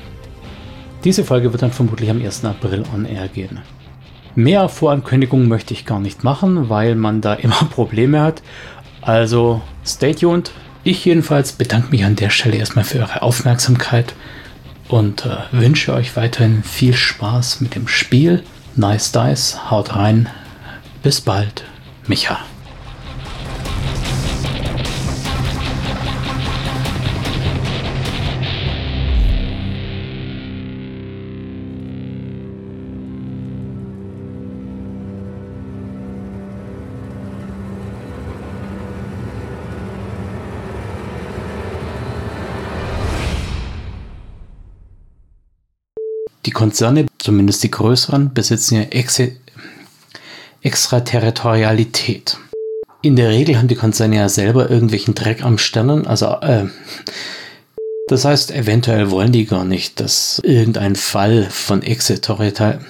Diese 1.03 1.23
Folge 1.23 1.51
wird 1.51 1.61
dann 1.61 1.71
vermutlich 1.71 2.09
am 2.09 2.21
1. 2.21 2.43
April 2.45 2.83
on 2.93 3.05
air 3.05 3.27
gehen. 3.27 3.59
Mehr 4.35 4.69
Vorankündigungen 4.69 5.47
möchte 5.47 5.73
ich 5.73 5.85
gar 5.85 5.99
nicht 5.99 6.23
machen, 6.23 6.69
weil 6.69 6.95
man 6.95 7.21
da 7.21 7.33
immer 7.35 7.67
Probleme 7.71 8.21
hat. 8.21 8.41
Also 9.01 9.61
stay 9.85 10.13
tuned. 10.13 10.51
Ich 10.83 11.03
jedenfalls 11.05 11.53
bedanke 11.53 11.91
mich 11.91 12.05
an 12.05 12.15
der 12.15 12.29
Stelle 12.29 12.57
erstmal 12.57 12.85
für 12.85 12.99
eure 12.99 13.21
Aufmerksamkeit 13.21 14.13
und 14.87 15.25
äh, 15.25 15.37
wünsche 15.51 15.93
euch 15.93 16.15
weiterhin 16.15 16.63
viel 16.63 16.93
Spaß 16.93 17.61
mit 17.61 17.75
dem 17.75 17.87
Spiel. 17.87 18.43
Nice 18.75 19.11
Dice, 19.11 19.69
haut 19.69 19.95
rein. 19.95 20.29
Bis 21.03 21.21
bald, 21.21 21.63
Micha. 22.07 22.39
Konzerne, 46.59 47.05
zumindest 47.19 47.63
die 47.63 47.71
größeren, 47.71 48.33
besitzen 48.33 48.75
ja 48.75 48.81
Ex 48.81 49.21
Extraterritorialität. 50.61 52.37
In 53.01 53.15
der 53.15 53.29
Regel 53.29 53.57
haben 53.57 53.69
die 53.69 53.75
Konzerne 53.75 54.17
ja 54.17 54.27
selber 54.27 54.69
irgendwelchen 54.69 55.15
Dreck 55.15 55.41
am 55.41 55.57
Sternen, 55.57 56.05
also 56.05 56.25
äh, 56.41 56.65
das 58.09 58.25
heißt, 58.25 58.51
eventuell 58.51 59.09
wollen 59.09 59.31
die 59.31 59.45
gar 59.45 59.63
nicht, 59.63 60.01
dass 60.01 60.41
irgendein 60.43 60.97
Fall 60.97 61.47
von 61.49 61.81
Extraterritorialität, 61.81 62.85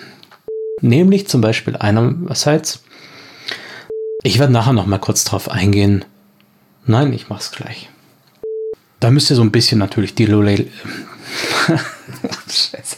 nämlich 0.81 1.27
zum 1.27 1.41
Beispiel 1.41 1.77
einerseits, 1.77 2.81
ich 4.23 4.39
werde 4.39 4.51
nachher 4.51 4.73
noch 4.73 4.87
mal 4.87 4.97
kurz 4.97 5.25
drauf 5.25 5.47
eingehen. 5.47 6.05
Nein, 6.87 7.13
ich 7.13 7.29
mach's 7.29 7.51
gleich. 7.51 7.87
Da 8.99 9.11
müsst 9.11 9.29
ihr 9.29 9.35
so 9.35 9.43
ein 9.43 9.51
bisschen 9.51 9.77
natürlich 9.77 10.15
die 10.15 10.25
Lole. 10.25 10.65
Scheiße. 12.49 12.97